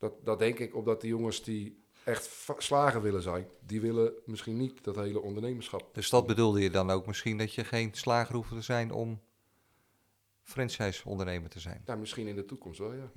Dat, 0.00 0.12
dat 0.24 0.38
denk 0.38 0.58
ik, 0.58 0.74
omdat 0.74 1.00
de 1.00 1.06
jongens 1.06 1.42
die 1.42 1.84
echt 2.04 2.52
slager 2.58 3.02
willen 3.02 3.22
zijn, 3.22 3.48
die 3.66 3.80
willen 3.80 4.12
misschien 4.24 4.56
niet 4.56 4.84
dat 4.84 4.96
hele 4.96 5.20
ondernemerschap. 5.20 5.94
Dus 5.94 6.10
dat 6.10 6.26
bedoelde 6.26 6.60
je 6.60 6.70
dan 6.70 6.90
ook 6.90 7.06
misschien 7.06 7.38
dat 7.38 7.54
je 7.54 7.64
geen 7.64 7.94
slager 7.94 8.34
hoeft 8.34 8.48
te 8.48 8.60
zijn 8.60 8.92
om 8.92 9.20
franchise-ondernemer 10.42 11.50
te 11.50 11.60
zijn? 11.60 11.82
Nou, 11.86 11.98
misschien 11.98 12.26
in 12.26 12.36
de 12.36 12.44
toekomst 12.44 12.78
wel, 12.78 12.92
ja. 12.92 13.10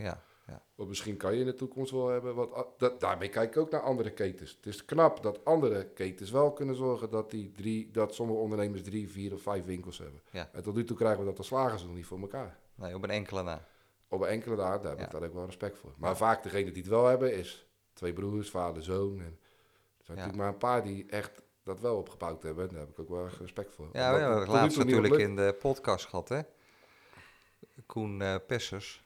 Ja. 0.47 0.61
Want 0.75 0.89
misschien 0.89 1.17
kan 1.17 1.34
je 1.34 1.39
in 1.39 1.45
de 1.45 1.53
toekomst 1.53 1.91
wel 1.91 2.07
hebben 2.07 2.36
wat. 2.36 2.67
Dat, 2.77 2.99
daarmee 2.99 3.29
kijk 3.29 3.55
ik 3.55 3.57
ook 3.57 3.71
naar 3.71 3.81
andere 3.81 4.11
ketens. 4.11 4.51
Het 4.51 4.65
is 4.65 4.86
knap 4.86 5.23
dat 5.23 5.45
andere 5.45 5.86
ketens 5.86 6.31
wel 6.31 6.53
kunnen 6.53 6.75
zorgen 6.75 7.09
dat, 7.09 7.31
die 7.31 7.51
drie, 7.51 7.91
dat 7.91 8.13
sommige 8.13 8.39
ondernemers 8.39 8.84
drie, 8.84 9.09
vier 9.09 9.34
of 9.34 9.41
vijf 9.41 9.65
winkels 9.65 9.97
hebben. 9.97 10.21
Ja. 10.31 10.49
En 10.53 10.63
tot 10.63 10.75
nu 10.75 10.84
toe 10.84 10.97
krijgen 10.97 11.19
we 11.19 11.25
dat 11.25 11.38
de 11.38 11.43
slagers 11.43 11.84
nog 11.84 11.95
niet 11.95 12.05
voor 12.05 12.19
elkaar. 12.19 12.57
Nee, 12.75 12.95
op 12.95 13.03
een 13.03 13.09
enkele 13.09 13.43
na. 13.43 13.67
Op 14.14 14.24
enkele 14.24 14.55
daar, 14.55 14.82
daar 14.82 14.91
heb 14.97 15.05
ik 15.05 15.11
daar 15.11 15.24
ook 15.24 15.34
wel 15.34 15.45
respect 15.45 15.78
voor. 15.78 15.93
Maar 15.97 16.18
vaak 16.18 16.43
degene 16.43 16.72
die 16.72 16.82
het 16.82 16.91
wel 16.91 17.05
hebben 17.05 17.36
is 17.36 17.68
twee 17.93 18.14
broers, 18.14 18.49
vader, 18.49 18.84
zoon. 18.84 19.20
En 19.20 19.39
er 19.97 20.05
zijn 20.05 20.18
natuurlijk 20.18 20.43
maar 20.43 20.47
een 20.47 20.57
paar 20.57 20.84
die 20.84 21.05
echt 21.09 21.41
dat 21.64 21.80
wel 21.80 21.97
opgebouwd 21.97 22.43
hebben. 22.43 22.64
En 22.64 22.70
daar 22.70 22.80
heb 22.80 22.89
ik 22.89 22.99
ook 22.99 23.09
wel 23.09 23.28
respect 23.39 23.74
voor. 23.76 23.89
Ja, 23.93 24.14
we 24.14 24.20
hebben 24.20 24.47
laatst 24.47 24.78
natuurlijk 24.78 25.16
in 25.16 25.36
de 25.36 25.55
podcast 25.59 26.05
gehad, 26.05 26.30
hè? 26.30 26.41
Koen 27.86 28.22
eh, 28.22 28.36
Pessers. 28.47 29.03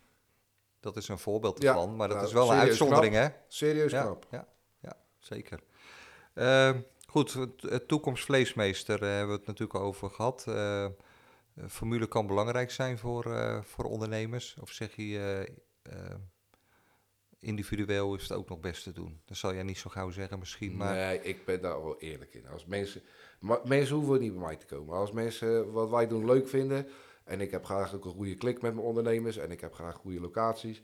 Dat 0.79 0.97
is 0.97 1.07
een 1.07 1.19
voorbeeld 1.19 1.61
Ja, 1.61 1.69
ervan, 1.69 1.95
maar 1.95 2.07
dat 2.07 2.17
nou, 2.17 2.27
is 2.27 2.33
wel 2.33 2.51
een 2.51 2.57
uitzondering, 2.57 3.13
hè? 3.13 3.27
Serieus 3.47 3.91
Ja, 3.91 4.01
knap. 4.01 4.27
ja, 4.31 4.47
ja 4.79 4.93
zeker. 5.17 5.59
Ehm, 6.33 6.81
goed, 7.07 7.33
het, 7.61 7.87
toekomstvleesmeester 7.87 9.01
eh, 9.01 9.09
hebben 9.09 9.27
we 9.27 9.37
het 9.37 9.47
natuurlijk 9.47 9.79
over 9.79 10.09
gehad. 10.09 10.45
Eh, 11.57 11.65
formule 11.67 12.07
kan 12.07 12.27
belangrijk 12.27 12.71
zijn 12.71 12.97
voor, 12.97 13.33
eh, 13.33 13.61
voor 13.63 13.85
ondernemers. 13.85 14.57
Of 14.61 14.71
zeg 14.71 14.95
je, 14.95 15.47
eh, 15.81 16.15
individueel 17.39 18.15
is 18.15 18.21
het 18.21 18.31
ook 18.31 18.49
nog 18.49 18.59
best 18.59 18.83
te 18.83 18.91
doen. 18.91 19.21
Dat 19.25 19.37
zal 19.37 19.53
jij 19.53 19.63
niet 19.63 19.77
zo 19.77 19.89
gauw 19.89 20.09
zeggen 20.11 20.39
misschien, 20.39 20.77
maar 20.77 20.95
Nee, 20.95 21.21
ik 21.21 21.45
ben 21.45 21.61
daar 21.61 21.83
wel 21.83 21.99
eerlijk 21.99 22.33
in. 22.33 22.47
Als 22.47 22.65
mensen, 22.65 23.01
maar 23.39 23.59
mensen 23.63 23.95
hoeven 23.95 24.19
niet 24.19 24.33
bij 24.33 24.41
mij 24.41 24.55
te 24.55 24.65
komen. 24.65 24.95
Als 24.95 25.11
mensen 25.11 25.71
wat 25.71 25.89
wij 25.89 26.07
doen 26.07 26.25
leuk 26.25 26.47
vinden 26.47 26.87
en 27.23 27.41
ik 27.41 27.51
heb 27.51 27.65
graag 27.65 27.95
ook 27.95 28.05
een 28.05 28.11
goede 28.11 28.35
klik 28.35 28.61
met 28.61 28.73
mijn 28.73 28.85
ondernemers 28.85 29.37
en 29.37 29.51
ik 29.51 29.61
heb 29.61 29.73
graag 29.73 29.95
goede 29.95 30.19
locaties. 30.19 30.81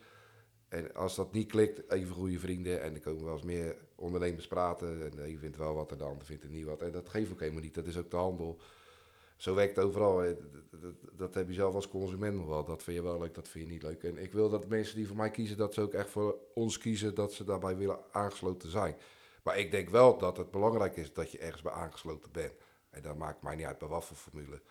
En 0.67 0.93
als 0.93 1.15
dat 1.15 1.33
niet 1.33 1.47
klikt, 1.47 1.91
even 1.91 2.15
goede 2.15 2.39
vrienden 2.39 2.81
en 2.81 2.93
er 2.93 3.01
komen 3.01 3.23
wel 3.23 3.33
eens 3.33 3.43
meer 3.43 3.75
ondernemers 3.95 4.47
praten 4.47 5.11
en 5.11 5.25
een 5.25 5.39
vindt 5.39 5.57
wel 5.57 5.73
wat 5.73 5.91
en 5.91 5.97
de 5.97 6.03
ander 6.03 6.25
vindt 6.25 6.43
er 6.43 6.49
niet 6.49 6.65
wat. 6.65 6.81
En 6.81 6.91
dat 6.91 7.09
geeft 7.09 7.31
ook 7.31 7.39
helemaal 7.39 7.61
niet, 7.61 7.73
dat 7.73 7.87
is 7.87 7.97
ook 7.97 8.11
de 8.11 8.17
handel. 8.17 8.61
Zo 9.43 9.53
werkt 9.55 9.75
het 9.75 9.85
overal. 9.85 10.15
Dat, 10.17 10.81
dat, 10.81 10.93
dat 11.11 11.33
heb 11.33 11.47
je 11.47 11.53
zelf 11.53 11.75
als 11.75 11.87
consument 11.87 12.35
nog 12.35 12.47
wel. 12.47 12.63
Dat 12.65 12.83
vind 12.83 12.97
je 12.97 13.03
wel 13.03 13.19
leuk, 13.19 13.33
dat 13.33 13.47
vind 13.47 13.65
je 13.65 13.71
niet 13.71 13.83
leuk. 13.83 14.03
En 14.03 14.17
ik 14.17 14.31
wil 14.31 14.49
dat 14.49 14.67
mensen 14.67 14.95
die 14.95 15.07
voor 15.07 15.15
mij 15.15 15.29
kiezen, 15.31 15.57
dat 15.57 15.73
ze 15.73 15.81
ook 15.81 15.93
echt 15.93 16.09
voor 16.09 16.35
ons 16.53 16.77
kiezen, 16.77 17.15
dat 17.15 17.33
ze 17.33 17.43
daarbij 17.43 17.77
willen 17.77 17.99
aangesloten 18.11 18.69
zijn. 18.69 18.95
Maar 19.43 19.59
ik 19.59 19.71
denk 19.71 19.89
wel 19.89 20.17
dat 20.17 20.37
het 20.37 20.51
belangrijk 20.51 20.97
is 20.97 21.13
dat 21.13 21.31
je 21.31 21.37
ergens 21.37 21.61
bij 21.61 21.71
aangesloten 21.71 22.31
bent. 22.31 22.53
En 22.89 23.01
dat 23.01 23.17
maakt 23.17 23.41
mij 23.41 23.55
niet 23.55 23.65
uit 23.65 23.77
bij 23.77 23.87
wat 23.87 24.05
voor 24.05 24.17
formule. 24.17 24.61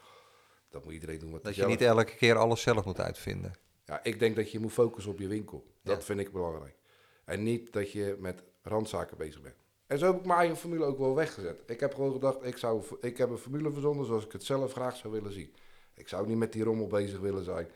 Dat 0.69 0.85
moet 0.85 0.93
iedereen 0.93 1.19
doen 1.19 1.31
wat 1.33 1.45
dat 1.45 1.55
je 1.55 1.61
zelf- 1.61 1.73
niet 1.73 1.83
elke 1.83 2.15
keer 2.17 2.37
alles 2.37 2.63
zelf 2.63 2.85
moet 2.85 3.01
uitvinden. 3.01 3.53
Ja, 3.85 4.05
ik 4.05 4.19
denk 4.19 4.37
dat 4.37 4.51
je 4.51 4.59
moet 4.59 4.73
focussen 4.73 5.13
op 5.13 5.19
je 5.19 5.27
winkel. 5.29 5.67
Dat 5.83 5.97
Ja. 5.97 6.03
vind 6.03 6.21
ik 6.21 6.33
belangrijk. 6.33 6.77
En 7.25 7.43
niet 7.43 7.73
dat 7.73 7.93
je 7.93 8.17
met 8.19 8.43
randzaken 8.63 9.17
bezig 9.17 9.41
bent. 9.41 9.57
En 9.93 9.99
zo 9.99 10.07
heb 10.07 10.17
ik 10.17 10.25
mijn 10.27 10.39
eigen 10.39 10.57
formule 10.57 10.85
ook 10.85 10.99
wel 10.99 11.15
weggezet. 11.15 11.63
Ik 11.67 11.81
heb 11.81 11.95
gewoon 11.95 12.13
gedacht, 12.13 12.45
ik, 12.45 12.57
zou, 12.57 12.83
ik 13.01 13.17
heb 13.19 13.31
een 13.31 13.37
formule 13.39 13.73
verzonnen 13.73 14.07
zoals 14.07 14.25
ik 14.25 14.33
het 14.33 14.45
zelf 14.45 14.73
graag 14.73 14.97
zou 14.97 15.13
willen 15.13 15.33
zien. 15.33 15.53
Ik 15.95 16.09
zou 16.09 16.27
niet 16.27 16.37
met 16.37 16.53
die 16.53 16.65
rommel 16.65 16.87
bezig 16.87 17.19
willen 17.19 17.45
zijn. 17.45 17.69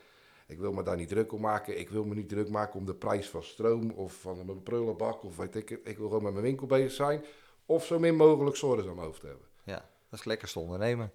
Ik 0.47 0.59
wil 0.59 0.73
me 0.73 0.83
daar 0.83 0.95
niet 0.95 1.07
druk 1.07 1.31
om 1.31 1.41
maken. 1.41 1.79
Ik 1.79 1.89
wil 1.89 2.05
me 2.05 2.15
niet 2.15 2.29
druk 2.29 2.49
maken 2.49 2.79
om 2.79 2.85
de 2.85 2.95
prijs 2.95 3.29
van 3.29 3.43
stroom 3.43 3.91
of 3.91 4.13
van 4.13 4.49
een 4.49 4.63
prullenbak 4.63 5.23
of 5.23 5.37
weet 5.37 5.55
ik 5.55 5.69
het. 5.69 5.79
Ik 5.83 5.97
wil 5.97 6.07
gewoon 6.07 6.23
met 6.23 6.31
mijn 6.31 6.45
winkel 6.45 6.67
bezig 6.67 6.91
zijn. 6.91 7.25
Of 7.65 7.85
zo 7.85 7.99
min 7.99 8.15
mogelijk 8.15 8.55
zorgen 8.55 8.89
aan 8.89 8.95
mijn 8.95 9.07
hoofd 9.07 9.21
hebben. 9.21 9.47
Ja, 9.63 9.75
dat 9.75 9.83
is 10.11 10.17
het 10.19 10.25
lekkerste 10.25 10.59
ondernemen. 10.59 11.11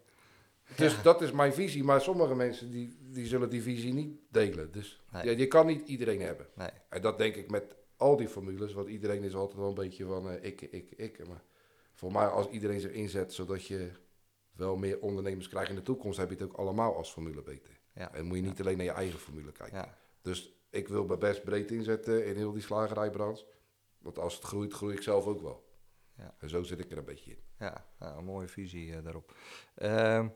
Dus 0.77 1.03
dat 1.03 1.23
is 1.23 1.33
mijn 1.33 1.53
visie. 1.53 1.85
Maar 1.85 2.01
sommige 2.01 2.35
mensen 2.35 2.71
die, 2.71 2.97
die 3.01 3.27
zullen 3.27 3.51
die 3.51 3.63
visie 3.63 3.93
niet 3.93 4.17
delen. 4.31 4.73
Dus 4.73 5.03
Nee. 5.13 5.25
ja, 5.25 5.31
je 5.31 5.47
kan 5.47 5.67
niet 5.67 5.89
iedereen 5.89 6.21
hebben. 6.21 6.47
Nee. 6.55 6.71
En 6.89 7.03
dat 7.03 7.19
denk 7.19 7.35
ik 7.35 7.51
met 7.51 7.75
al 8.03 8.17
die 8.17 8.29
formules, 8.29 8.73
want 8.73 8.89
iedereen 8.89 9.23
is 9.23 9.35
altijd 9.35 9.59
wel 9.59 9.69
een 9.69 9.75
beetje 9.75 10.05
van 10.05 10.31
eh, 10.31 10.45
ik, 10.45 10.61
ik, 10.61 10.91
ik. 10.91 11.29
Maar 11.29 11.43
voor 11.93 12.13
mij, 12.13 12.27
als 12.27 12.49
iedereen 12.49 12.81
zich 12.81 12.93
inzet, 12.93 13.33
zodat 13.33 13.67
je 13.67 13.91
wel 14.53 14.77
meer 14.77 15.01
ondernemers 15.01 15.49
krijgt 15.49 15.71
in 15.71 15.77
de 15.77 15.83
toekomst, 15.83 16.19
heb 16.19 16.29
je 16.29 16.35
het 16.35 16.45
ook 16.45 16.57
allemaal 16.57 16.97
als 16.97 17.13
formule 17.13 17.43
beter. 17.43 17.81
Ja. 17.95 18.15
En 18.15 18.25
moet 18.25 18.37
je 18.37 18.43
niet 18.43 18.61
alleen 18.61 18.77
naar 18.77 18.87
je 18.87 18.93
eigen 18.93 19.19
formule 19.19 19.53
kijken. 19.53 19.77
Ja. 19.77 19.99
Dus 20.23 20.55
ik 20.71 20.89
wil 20.89 21.05
me 21.05 21.19
best 21.19 21.45
breed 21.45 21.71
inzetten 21.71 22.27
in 22.27 22.37
heel 22.37 22.53
die 22.53 22.63
slagerijbranche. 22.63 23.47
Want 23.99 24.19
als 24.19 24.35
het 24.35 24.45
groeit, 24.45 24.73
groei 24.73 24.95
ik 24.95 25.03
zelf 25.03 25.27
ook 25.27 25.41
wel. 25.41 25.71
Ja. 26.17 26.35
En 26.39 26.49
zo 26.49 26.63
zit 26.63 26.79
ik 26.79 26.91
er 26.91 26.99
een 26.99 27.05
beetje 27.05 27.31
in. 27.31 27.39
Ja, 27.59 27.87
nou, 27.99 28.19
een 28.19 28.25
mooie 28.25 28.49
visie 28.49 28.97
eh, 28.97 29.05
daarop. 29.05 29.37
Ehm, 29.75 30.29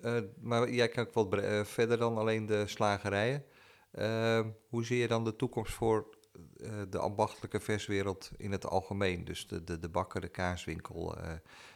eh, 0.00 0.20
maar 0.40 0.70
jij 0.70 0.88
kijkt 0.88 1.14
wat 1.14 1.28
verder 1.66 1.98
dan 1.98 2.16
alleen 2.16 2.46
de 2.46 2.66
slagerijen. 2.66 3.44
Ehm, 3.92 4.50
hoe 4.68 4.84
zie 4.84 4.98
je 4.98 5.08
dan 5.08 5.24
de 5.24 5.36
toekomst 5.36 5.72
voor 5.72 6.16
eh, 6.56 6.82
de 6.90 6.98
ambachtelijke 6.98 7.60
verswereld 7.60 8.30
in 8.36 8.52
het 8.52 8.66
algemeen? 8.66 9.24
Dus 9.24 9.46
de, 9.46 9.64
de, 9.64 9.78
de 9.78 9.88
bakker, 9.88 10.20
de 10.20 10.28
kaaswinkel, 10.28 11.16
eh, 11.16 11.32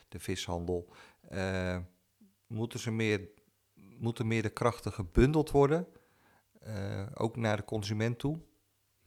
de 0.09 0.19
vishandel. 0.19 0.89
Eh, 1.29 1.79
moeten, 2.47 2.81
ze 2.81 2.91
meer, 2.91 3.29
moeten 3.75 4.27
meer 4.27 4.43
de 4.43 4.51
krachten 4.51 4.93
gebundeld 4.93 5.51
worden? 5.51 5.87
Eh, 6.61 7.07
ook 7.15 7.37
naar 7.37 7.57
de 7.57 7.65
consument 7.65 8.19
toe? 8.19 8.41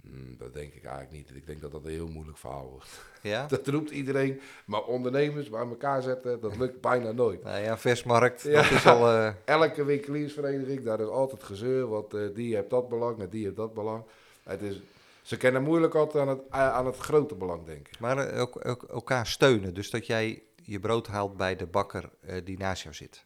Hmm, 0.09 0.37
dat 0.37 0.53
denk 0.53 0.73
ik 0.73 0.83
eigenlijk 0.83 1.11
niet. 1.11 1.35
Ik 1.35 1.45
denk 1.45 1.61
dat 1.61 1.71
dat 1.71 1.83
een 1.85 1.91
heel 1.91 2.07
moeilijk 2.07 2.37
verhaal 2.37 2.69
wordt. 2.69 3.01
Ja? 3.21 3.45
Dat 3.55 3.67
roept 3.67 3.89
iedereen. 3.91 4.41
Maar 4.65 4.83
ondernemers 4.83 5.49
bij 5.49 5.59
elkaar 5.59 6.01
zetten, 6.01 6.39
dat 6.39 6.57
lukt 6.57 6.81
bijna 6.81 7.11
nooit. 7.11 7.43
Nou 7.43 7.63
ja, 7.63 7.77
versmarkt, 7.77 8.41
Ja. 8.41 8.61
dat 8.61 8.71
is 8.71 8.85
al... 8.85 9.07
eh, 9.07 9.33
Elke 9.45 9.83
winkeliersvereniging, 9.83 10.83
daar 10.83 10.99
is 10.99 11.07
altijd 11.07 11.43
gezeur. 11.43 11.87
Want 11.87 12.13
eh, 12.13 12.21
die 12.33 12.55
heeft 12.55 12.69
dat 12.69 12.89
belang 12.89 13.19
en 13.19 13.29
die 13.29 13.43
heeft 13.43 13.55
dat 13.55 13.73
belang. 13.73 14.03
Het 14.43 14.61
is, 14.61 14.81
ze 15.21 15.37
kennen 15.37 15.63
moeilijk 15.63 15.95
altijd 15.95 16.23
aan 16.23 16.29
het, 16.29 16.41
aan 16.49 16.85
het 16.85 16.97
grote 16.97 17.35
belang 17.35 17.65
denken. 17.65 17.93
Maar 17.99 18.17
eh, 18.17 18.41
ook, 18.41 18.67
ook 18.67 18.83
elkaar 18.83 19.27
steunen. 19.27 19.73
Dus 19.73 19.89
dat 19.89 20.05
jij 20.05 20.43
je 20.63 20.79
brood 20.79 21.07
haalt 21.07 21.37
bij 21.37 21.55
de 21.55 21.65
bakker 21.65 22.09
eh, 22.21 22.45
die 22.45 22.57
naast 22.57 22.83
jou 22.83 22.95
zit. 22.95 23.25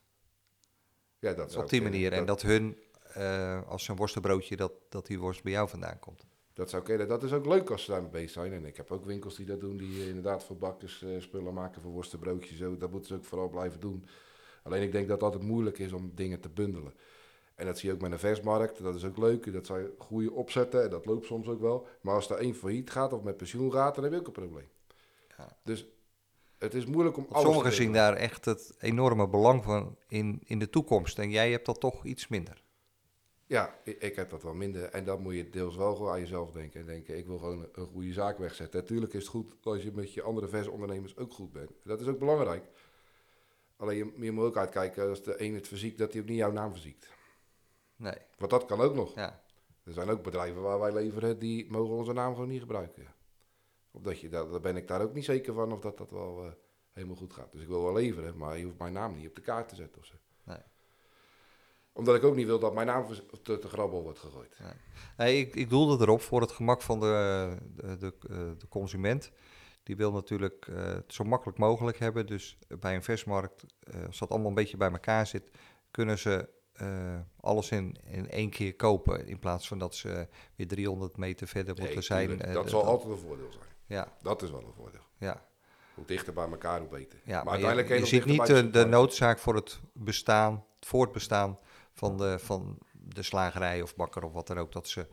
Ja, 1.19 1.33
dat 1.33 1.55
Op 1.55 1.69
die 1.69 1.81
manier. 1.81 2.11
En 2.13 2.25
dat 2.25 2.41
hun, 2.41 2.77
eh, 3.13 3.61
als 3.67 3.87
een 3.87 3.95
worstenbroodje, 3.95 4.55
dat, 4.55 4.71
dat 4.89 5.05
die 5.05 5.19
worst 5.19 5.43
bij 5.43 5.51
jou 5.51 5.69
vandaan 5.69 5.99
komt. 5.99 6.25
Dat 6.53 6.69
zou 6.69 6.83
kunnen. 6.83 7.07
Dat 7.07 7.23
is 7.23 7.33
ook 7.33 7.45
leuk 7.45 7.69
als 7.69 7.83
ze 7.83 7.91
daarmee 7.91 8.09
bezig 8.09 8.29
zijn. 8.29 8.53
En 8.53 8.65
ik 8.65 8.77
heb 8.77 8.91
ook 8.91 9.05
winkels 9.05 9.35
die 9.35 9.45
dat 9.45 9.61
doen, 9.61 9.77
die 9.77 10.01
eh, 10.01 10.07
inderdaad 10.07 10.43
voor 10.43 10.57
bakkers 10.57 11.03
eh, 11.03 11.09
spullen 11.19 11.53
maken, 11.53 11.81
voor 11.81 11.91
worstenbroodjes. 11.91 12.57
Zo. 12.57 12.77
Dat 12.77 12.91
moeten 12.91 13.07
ze 13.07 13.15
ook 13.15 13.25
vooral 13.25 13.49
blijven 13.49 13.79
doen. 13.79 14.05
Alleen 14.63 14.81
ik 14.81 14.91
denk 14.91 15.07
dat 15.07 15.15
het 15.15 15.23
altijd 15.23 15.43
moeilijk 15.43 15.79
is 15.79 15.91
om 15.91 16.11
dingen 16.15 16.39
te 16.39 16.49
bundelen. 16.49 16.93
En 17.55 17.65
dat 17.65 17.77
zie 17.77 17.89
je 17.89 17.95
ook 17.95 18.01
met 18.01 18.11
een 18.11 18.19
versmarkt. 18.19 18.83
Dat 18.83 18.95
is 18.95 19.05
ook 19.05 19.17
leuk. 19.17 19.53
Dat 19.53 19.65
zijn 19.65 19.87
goede 19.97 20.31
opzetten 20.31 20.83
en 20.83 20.89
dat 20.89 21.05
loopt 21.05 21.25
soms 21.25 21.47
ook 21.47 21.61
wel. 21.61 21.87
Maar 22.01 22.15
als 22.15 22.29
er 22.29 22.37
één 22.37 22.55
failliet 22.55 22.89
gaat 22.89 23.13
of 23.13 23.23
met 23.23 23.37
pensioen 23.37 23.71
gaat, 23.71 23.95
dan 23.95 24.03
heb 24.03 24.13
je 24.13 24.19
ook 24.19 24.27
een 24.27 24.33
probleem. 24.33 24.69
Ja. 25.37 25.57
Dus 25.63 25.87
het 26.57 26.73
is 26.73 26.85
moeilijk 26.85 27.17
om 27.17 27.27
sommigen 27.31 27.73
zien 27.73 27.93
daar 27.93 28.13
echt 28.13 28.45
het 28.45 28.75
enorme 28.79 29.27
belang 29.27 29.63
van 29.63 29.97
in, 30.07 30.41
in 30.43 30.59
de 30.59 30.69
toekomst. 30.69 31.19
En 31.19 31.29
jij 31.29 31.51
hebt 31.51 31.65
dat 31.65 31.79
toch 31.79 32.05
iets 32.05 32.27
minder. 32.27 32.63
Ja, 33.53 33.79
ik, 33.83 34.15
heb 34.15 34.29
dat 34.29 34.43
wel 34.43 34.53
minder. 34.53 34.83
En 34.83 35.05
dan 35.05 35.21
moet 35.21 35.35
je 35.35 35.49
deels 35.49 35.75
wel 35.75 35.95
gewoon 35.95 36.11
aan 36.11 36.19
jezelf 36.19 36.51
denken. 36.51 36.79
En 36.79 36.85
denken, 36.85 37.17
ik 37.17 37.25
wil 37.25 37.37
gewoon 37.37 37.67
een, 37.71 37.85
goede 37.85 38.13
zaak 38.13 38.37
wegzetten. 38.37 38.79
Natuurlijk 38.79 39.13
is 39.13 39.21
het 39.21 39.29
goed 39.29 39.55
als 39.63 39.83
je 39.83 39.91
met 39.91 40.13
je 40.13 40.21
andere 40.21 40.47
versondernemers 40.47 41.17
ook 41.17 41.33
goed 41.33 41.51
bent. 41.51 41.71
Dat 41.83 42.01
is 42.01 42.07
ook 42.07 42.19
belangrijk. 42.19 42.63
Alleen 43.77 43.97
je, 43.97 44.13
je 44.17 44.31
moet 44.31 44.45
ook 44.45 44.57
uitkijken 44.57 45.09
als 45.09 45.23
de 45.23 45.41
een 45.41 45.53
het 45.53 45.67
verziekt, 45.67 45.97
dat 45.97 46.11
hij 46.13 46.21
ook 46.21 46.27
niet 46.27 46.37
jouw 46.37 46.51
naam 46.51 46.71
verziekt. 46.71 47.09
Nee, 47.95 48.17
Want 48.37 48.51
dat 48.51 48.65
kan 48.65 48.81
ook 48.81 48.95
nog. 48.95 49.15
ja. 49.15 49.41
Er 49.83 49.93
zijn 49.93 50.09
ook 50.09 50.23
bedrijven 50.23 50.61
waar 50.61 50.79
wij 50.79 50.93
leveren, 50.93 51.39
die 51.39 51.71
mogen 51.71 51.95
onze 51.95 52.13
naam 52.13 52.33
gewoon 52.33 52.49
niet 52.49 52.61
gebruiken. 52.61 53.15
Omdat 53.91 54.19
je, 54.19 54.29
daar, 54.29 54.49
daar 54.49 54.59
ben 54.59 54.77
ik 54.77 54.87
daar 54.87 55.01
ook 55.01 55.13
niet 55.13 55.25
zeker 55.25 55.53
van 55.53 55.71
of 55.71 55.79
dat 55.79 55.97
dat 55.97 56.11
wel 56.11 56.45
eh, 56.45 56.51
helemaal 56.91 57.15
goed 57.15 57.33
gaat. 57.33 57.51
Dus 57.51 57.61
ik 57.61 57.67
wil 57.67 57.83
wel 57.83 57.93
leveren, 57.93 58.37
maar 58.37 58.57
je 58.57 58.63
hoeft 58.63 58.77
mijn 58.77 58.93
naam 58.93 59.15
niet 59.15 59.27
op 59.27 59.35
de 59.35 59.41
kaart 59.41 59.69
te 59.69 59.75
zetten 59.75 60.01
of 60.01 60.05
zo. 60.07 60.15
Nee. 60.15 60.22
Omdat 61.93 62.15
ik 62.15 62.23
ook 62.23 62.35
niet 62.35 62.45
wil 62.45 62.59
dat 62.59 62.73
mijn 62.73 62.87
naam 62.87 63.05
te, 63.43 63.59
te 63.59 63.67
grabbel 63.67 64.01
wordt 64.01 64.19
gegooid. 64.19 64.59
Nee, 65.17 65.39
ik, 65.39 65.55
ik 65.55 65.69
doelde 65.69 66.03
erop 66.05 66.21
voor 66.21 66.41
het 66.41 66.51
gemak 66.51 66.81
van 66.81 66.99
de, 66.99 67.57
de, 67.75 67.97
de, 67.97 68.13
eh, 68.29 68.37
de 68.57 68.67
consument. 68.69 69.31
Die 69.83 69.95
wil 69.95 70.11
natuurlijk 70.11 70.67
eh, 70.67 70.83
het 70.85 71.13
zo 71.13 71.23
makkelijk 71.23 71.57
mogelijk 71.57 71.99
hebben. 71.99 72.25
Dus 72.25 72.57
bij 72.79 72.95
een 72.95 73.03
versmarkt, 73.03 73.65
eh, 73.79 74.05
als 74.05 74.19
dat 74.19 74.29
allemaal 74.29 74.47
een 74.47 74.55
beetje 74.55 74.77
bij 74.77 74.91
elkaar 74.91 75.27
zit, 75.27 75.49
kunnen 75.91 76.19
ze 76.19 76.49
alles 77.39 77.69
in, 77.71 77.95
in 78.03 78.29
één 78.29 78.49
keer 78.49 78.75
kopen. 78.75 79.27
In 79.27 79.39
plaats 79.39 79.67
van 79.67 79.77
dat 79.77 79.95
ze 79.95 80.27
weer 80.55 80.67
300 80.67 81.17
meter 81.17 81.47
verder 81.47 81.75
Nee, 81.75 81.83
moeten 81.85 82.03
zijn. 82.03 82.37
dat 82.37 82.69
zal 82.69 82.83
altijd 82.83 83.11
een 83.11 83.17
voordeel 83.17 83.51
zijn. 83.51 83.65
Ja, 83.85 84.13
Dat 84.21 84.41
is 84.41 84.51
wel 84.51 84.59
een 84.61 84.73
voordeel. 84.75 85.01
ja. 85.17 85.45
Hoe 85.93 86.05
dichter 86.05 86.33
bij 86.33 86.49
elkaar, 86.49 86.79
hoe 86.79 86.89
beter. 86.89 87.19
ja 87.25 87.43
maar, 87.43 87.51
uiteindelijk 87.53 87.89
je, 87.89 87.95
je 87.95 88.05
ziet 88.05 88.25
niet 88.25 88.45
de, 88.45 88.69
de 88.69 88.85
noodzaak 88.85 89.39
voor 89.39 89.55
het 89.55 89.79
bestaan, 89.93 90.65
het 90.79 90.85
voortbestaan 90.87 91.59
van 91.93 92.17
de, 92.17 92.39
van 92.39 92.77
de 92.91 93.21
slagerij 93.23 93.81
of 93.81 93.95
bakker 93.95 94.23
of 94.23 94.31
wat 94.33 94.47
dan 94.47 94.57
ook, 94.59 94.71
dat 94.71 94.87
ze 94.87 95.07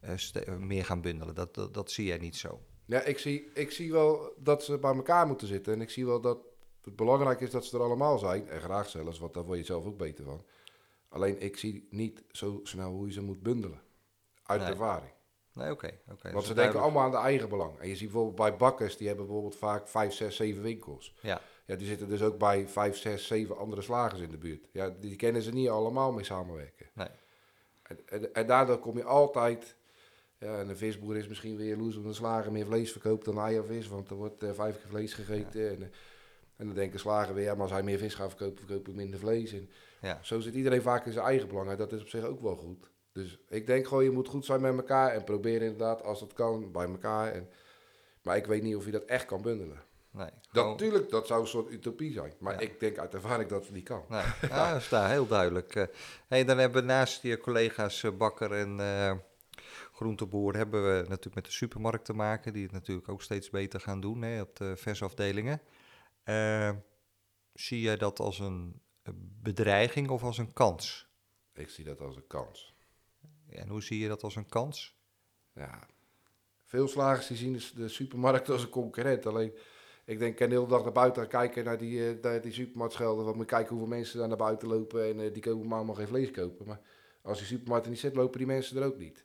eh, 0.00 0.12
ste- 0.16 0.50
meer 0.58 0.84
gaan 0.84 1.00
bundelen. 1.00 1.34
Dat, 1.34 1.54
dat, 1.54 1.74
dat 1.74 1.90
zie 1.90 2.04
jij 2.06 2.18
niet 2.18 2.36
zo. 2.36 2.60
Ja, 2.84 3.02
ik 3.02 3.18
zie, 3.18 3.50
ik 3.54 3.70
zie 3.70 3.92
wel 3.92 4.32
dat 4.38 4.64
ze 4.64 4.78
bij 4.78 4.94
elkaar 4.94 5.26
moeten 5.26 5.46
zitten. 5.48 5.72
En 5.72 5.80
ik 5.80 5.90
zie 5.90 6.06
wel 6.06 6.20
dat 6.20 6.38
het 6.82 6.96
belangrijk 6.96 7.40
is 7.40 7.50
dat 7.50 7.64
ze 7.64 7.76
er 7.76 7.82
allemaal 7.82 8.18
zijn. 8.18 8.48
En 8.48 8.60
graag 8.60 8.88
zelfs, 8.88 9.18
want 9.18 9.34
daar 9.34 9.44
word 9.44 9.58
je 9.58 9.64
zelf 9.64 9.84
ook 9.84 9.96
beter 9.98 10.24
van. 10.24 10.44
Alleen 11.08 11.40
ik 11.40 11.56
zie 11.56 11.86
niet 11.90 12.22
zo 12.30 12.60
snel 12.62 12.90
hoe 12.90 13.06
je 13.06 13.12
ze 13.12 13.22
moet 13.22 13.42
bundelen. 13.42 13.80
Uit 14.42 14.60
Nee. 14.60 14.70
ervaring. 14.70 15.12
Nee, 15.52 15.70
oké. 15.70 15.86
oké, 15.86 15.98
dat 16.22 16.32
Want 16.32 16.42
is 16.42 16.46
ze 16.48 16.54
denken 16.54 16.80
allemaal 16.80 17.02
aan 17.04 17.10
de 17.10 17.16
eigen 17.16 17.48
belang. 17.48 17.78
En 17.78 17.88
je 17.88 17.96
ziet 17.96 18.08
bijvoorbeeld 18.08 18.36
bij 18.36 18.56
bakkers, 18.56 18.96
die 18.96 19.06
hebben 19.06 19.24
bijvoorbeeld 19.26 19.56
vaak 19.56 19.88
5, 19.88 20.12
6, 20.14 20.36
7 20.36 20.62
winkels. 20.62 21.14
Ja, 21.20 21.40
Ja, 21.66 21.76
die 21.76 21.86
zitten 21.86 22.08
dus 22.08 22.22
ook 22.22 22.38
bij 22.38 22.68
5, 22.68 22.96
6, 22.96 23.26
7 23.26 23.56
andere 23.56 23.82
slagers 23.82 24.20
in 24.20 24.30
de 24.30 24.38
buurt. 24.38 24.68
Ja, 24.72 24.94
die 25.00 25.16
kennen 25.16 25.42
ze 25.42 25.50
niet 25.52 25.68
allemaal 25.68 26.12
mee 26.12 26.24
samenwerken. 26.24 26.86
nee. 26.92 27.08
En, 27.82 27.98
en, 28.06 28.34
en 28.34 28.46
daardoor 28.46 28.78
kom 28.78 28.96
je 28.96 29.04
altijd... 29.04 29.76
Ja, 30.38 30.58
en 30.58 30.66
de 30.66 30.76
visboer 30.76 31.16
is 31.16 31.28
misschien 31.28 31.56
weer 31.56 31.68
jaloers 31.68 31.96
omdat 31.96 32.10
een 32.10 32.16
slager 32.16 32.52
meer 32.52 32.66
vlees 32.66 32.92
verkoopt 32.92 33.24
dan 33.24 33.38
hij 33.38 33.58
of 33.58 33.66
vis. 33.66 33.88
Want 33.88 34.10
er 34.10 34.16
wordt 34.16 34.42
eh, 34.42 34.50
vijf 34.52 34.76
keer 34.80 34.88
vlees 34.88 35.14
gegeten. 35.14 35.68
En, 35.70 35.82
eh, 35.82 35.88
en 36.56 36.66
dan 36.66 36.74
denken 36.74 36.98
slager 37.00 37.34
weer, 37.34 37.44
ja, 37.44 37.52
maar 37.52 37.62
als 37.62 37.70
hij 37.70 37.82
meer 37.82 37.98
vis 37.98 38.14
gaat 38.14 38.28
verkopen, 38.34 38.58
verkoop 38.66 38.88
ik 38.88 38.94
minder 38.94 39.18
vlees. 39.18 39.52
En 39.52 39.70
Ja. 40.00 40.18
zo 40.22 40.40
zit 40.40 40.54
iedereen 40.54 40.82
vaak 40.82 41.06
in 41.06 41.12
zijn 41.12 41.24
eigen 41.24 41.48
belang. 41.48 41.70
En 41.70 41.76
dat 41.76 41.92
is 41.92 42.00
op 42.00 42.08
zich 42.08 42.24
ook 42.24 42.40
wel 42.40 42.56
goed. 42.56 42.90
Dus 43.12 43.38
ik 43.48 43.66
denk 43.66 43.86
gewoon, 43.86 44.04
je 44.04 44.10
moet 44.10 44.28
goed 44.28 44.44
zijn 44.44 44.60
met 44.60 44.76
elkaar. 44.76 45.10
En 45.12 45.24
probeer 45.24 45.62
inderdaad, 45.62 46.02
als 46.02 46.20
het 46.20 46.32
kan, 46.32 46.72
bij 46.72 46.86
elkaar. 46.86 47.32
En, 47.32 47.48
maar 48.22 48.36
ik 48.36 48.46
weet 48.46 48.62
niet 48.62 48.76
of 48.76 48.84
je 48.84 48.90
dat 48.90 49.04
echt 49.04 49.24
kan 49.26 49.42
bundelen. 49.42 49.82
Nee. 50.14 50.30
Dat, 50.52 50.66
natuurlijk, 50.66 51.10
dat 51.10 51.26
zou 51.26 51.40
een 51.40 51.46
soort 51.46 51.70
utopie 51.70 52.12
zijn. 52.12 52.34
Maar 52.38 52.52
Ja. 52.52 52.58
ik 52.58 52.80
denk 52.80 52.98
uit 52.98 53.14
ervaring 53.14 53.48
dat 53.48 53.64
het 53.64 53.74
niet 53.74 53.84
kan. 53.84 54.04
Nee, 54.08 54.22
ja, 54.48 54.72
dat 54.72 54.80
is 54.80 54.88
daar 54.88 55.10
heel 55.10 55.26
duidelijk. 55.26 55.74
Eh, 55.74 55.84
hey, 56.28 56.44
dan 56.44 56.58
hebben 56.58 56.80
we 56.80 56.88
naast 56.88 57.22
je 57.22 57.38
collega's 57.40 58.02
eh, 58.02 58.10
bakker 58.16 58.52
en 58.52 58.80
eh, 58.80 59.12
groenteboer... 59.92 60.56
hebben 60.56 60.82
we 60.82 60.98
natuurlijk 61.08 61.34
met 61.34 61.44
de 61.44 61.50
supermarkt 61.52 62.04
te 62.04 62.12
maken... 62.12 62.52
die 62.52 62.62
het 62.62 62.72
natuurlijk 62.72 63.08
ook 63.08 63.22
steeds 63.22 63.50
beter 63.50 63.80
gaan 63.80 64.00
doen 64.00 64.22
hè, 64.22 64.40
op 64.40 64.56
de 64.56 64.76
versafdelingen. 64.76 65.60
Zie 67.52 67.80
jij 67.80 67.96
dat 67.96 68.18
als 68.18 68.38
een 68.38 68.80
bedreiging 69.42 70.08
of 70.08 70.22
als 70.22 70.38
een 70.38 70.52
kans? 70.52 71.08
Ik 71.54 71.70
zie 71.70 71.84
dat 71.84 72.00
als 72.00 72.16
een 72.16 72.26
kans. 72.26 72.74
En 73.48 73.68
hoe 73.68 73.82
zie 73.82 73.98
je 73.98 74.08
dat 74.08 74.22
als 74.22 74.36
een 74.36 74.48
kans? 74.48 74.96
Ja, 75.52 75.86
veel 76.64 76.88
slagers 76.88 77.26
die 77.26 77.36
zien 77.36 77.60
de 77.74 77.88
supermarkt 77.88 78.48
als 78.48 78.62
een 78.62 78.68
concurrent. 78.68 79.26
Alleen, 79.26 79.52
ik 80.04 80.18
denk, 80.18 80.30
ik 80.30 80.36
kan 80.36 80.48
de 80.48 80.54
hele 80.54 80.66
dag 80.66 80.82
naar 80.82 80.92
buiten 80.92 81.22
gaan 81.22 81.30
kijken 81.30 81.64
naar 81.64 81.78
die, 81.78 82.08
eh, 82.08 82.22
naar 82.22 82.40
die 82.40 82.52
supermarktschelden. 82.52 83.24
Want 83.24 83.36
moet 83.36 83.46
kijken 83.46 83.68
hoeveel 83.68 83.96
mensen 83.96 84.18
daar 84.18 84.28
naar 84.28 84.36
buiten 84.36 84.68
lopen 84.68 85.04
en 85.04 85.20
eh, 85.20 85.32
die 85.32 85.42
komen 85.42 85.66
maar 85.66 85.76
allemaal 85.76 85.94
geen 85.94 86.06
vlees 86.06 86.30
kopen. 86.30 86.66
Maar 86.66 86.80
als 87.22 87.38
die 87.38 87.46
supermarkt 87.46 87.84
er 87.84 87.90
niet 87.90 88.00
zit, 88.00 88.16
lopen 88.16 88.38
die 88.38 88.46
mensen 88.46 88.76
er 88.76 88.86
ook 88.86 88.98
niet. 88.98 89.24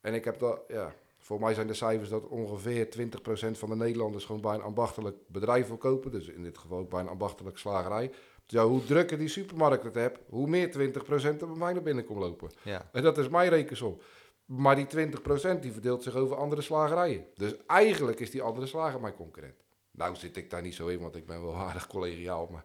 En 0.00 0.14
ik 0.14 0.24
heb 0.24 0.38
dat, 0.38 0.60
ja, 0.68 0.94
voor 1.18 1.40
mij 1.40 1.54
zijn 1.54 1.66
de 1.66 1.74
cijfers 1.74 2.08
dat 2.08 2.28
ongeveer 2.28 2.90
20% 2.90 3.58
van 3.58 3.68
de 3.68 3.76
Nederlanders 3.76 4.24
gewoon 4.24 4.40
bij 4.40 4.54
een 4.54 4.62
ambachtelijk 4.62 5.16
bedrijf 5.26 5.66
wil 5.66 5.76
kopen. 5.76 6.10
Dus 6.10 6.28
in 6.28 6.42
dit 6.42 6.58
geval 6.58 6.78
ook 6.78 6.90
bij 6.90 7.00
een 7.00 7.08
ambachtelijk 7.08 7.58
slagerij. 7.58 8.08
Dus 8.46 8.60
ja, 8.60 8.66
hoe 8.66 8.84
drukker 8.84 9.18
die 9.18 9.28
supermarkt 9.28 9.84
het 9.84 9.94
hebt, 9.94 10.18
hoe 10.28 10.46
meer 10.48 10.68
20% 10.68 11.40
er 11.40 11.46
bij 11.46 11.56
mij 11.56 11.72
naar 11.72 11.82
binnen 11.82 12.04
komt 12.04 12.18
lopen. 12.18 12.50
Ja, 12.62 12.88
En 12.92 13.02
dat 13.02 13.18
is 13.18 13.28
mijn 13.28 13.50
rekensom. 13.50 13.98
Maar 14.44 14.76
die 14.76 14.86
20% 14.86 15.60
die 15.60 15.72
verdeelt 15.72 16.02
zich 16.02 16.14
over 16.14 16.36
andere 16.36 16.62
slagerijen. 16.62 17.26
Dus 17.34 17.54
eigenlijk 17.66 18.20
is 18.20 18.30
die 18.30 18.42
andere 18.42 18.66
slager 18.66 19.00
mijn 19.00 19.14
concurrent. 19.14 19.62
Nou 20.02 20.16
zit 20.16 20.36
ik 20.36 20.50
daar 20.50 20.62
niet 20.62 20.74
zo 20.74 20.86
in, 20.86 20.98
want 21.00 21.16
ik 21.16 21.26
ben 21.26 21.42
wel 21.42 21.56
aardig 21.66 21.86
collegiaal. 21.86 22.46
Maar 22.46 22.64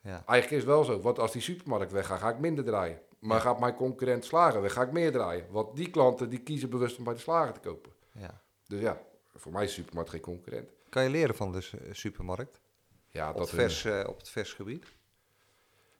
ja, 0.00 0.10
eigenlijk 0.26 0.50
is 0.50 0.56
het 0.56 0.66
wel 0.66 0.84
zo. 0.84 1.00
Want 1.00 1.18
als 1.18 1.32
die 1.32 1.42
supermarkt 1.42 1.92
weggaat, 1.92 2.20
ga 2.20 2.28
ik 2.28 2.38
minder 2.38 2.64
draaien. 2.64 3.00
Maar 3.18 3.40
gaat 3.40 3.60
mijn 3.60 3.74
concurrent 3.74 4.24
slager 4.24 4.62
weg, 4.62 4.72
ga 4.72 4.82
ik 4.82 4.92
meer 4.92 5.12
draaien. 5.12 5.46
Want 5.50 5.76
die 5.76 5.90
klanten 5.90 6.28
die 6.30 6.38
kiezen 6.38 6.70
bewust 6.70 6.98
om 6.98 7.04
bij 7.04 7.14
de 7.14 7.20
slager 7.20 7.52
te 7.52 7.60
kopen. 7.60 7.92
ja. 8.12 8.42
Dus 8.66 8.80
ja, 8.80 9.00
voor 9.34 9.52
mij 9.52 9.64
is 9.64 9.68
de 9.68 9.74
supermarkt 9.74 10.10
geen 10.10 10.20
concurrent. 10.20 10.70
Kan 10.88 11.02
je 11.02 11.10
leren 11.10 11.34
van 11.34 11.52
de 11.52 11.88
supermarkt 11.90 12.60
Ja, 13.08 13.30
op 13.30 13.36
dat 13.36 13.50
het, 13.50 13.60
vers, 13.60 13.84
eh, 13.84 14.04
op 14.08 14.16
het 14.16 14.28
versgebied? 14.28 14.86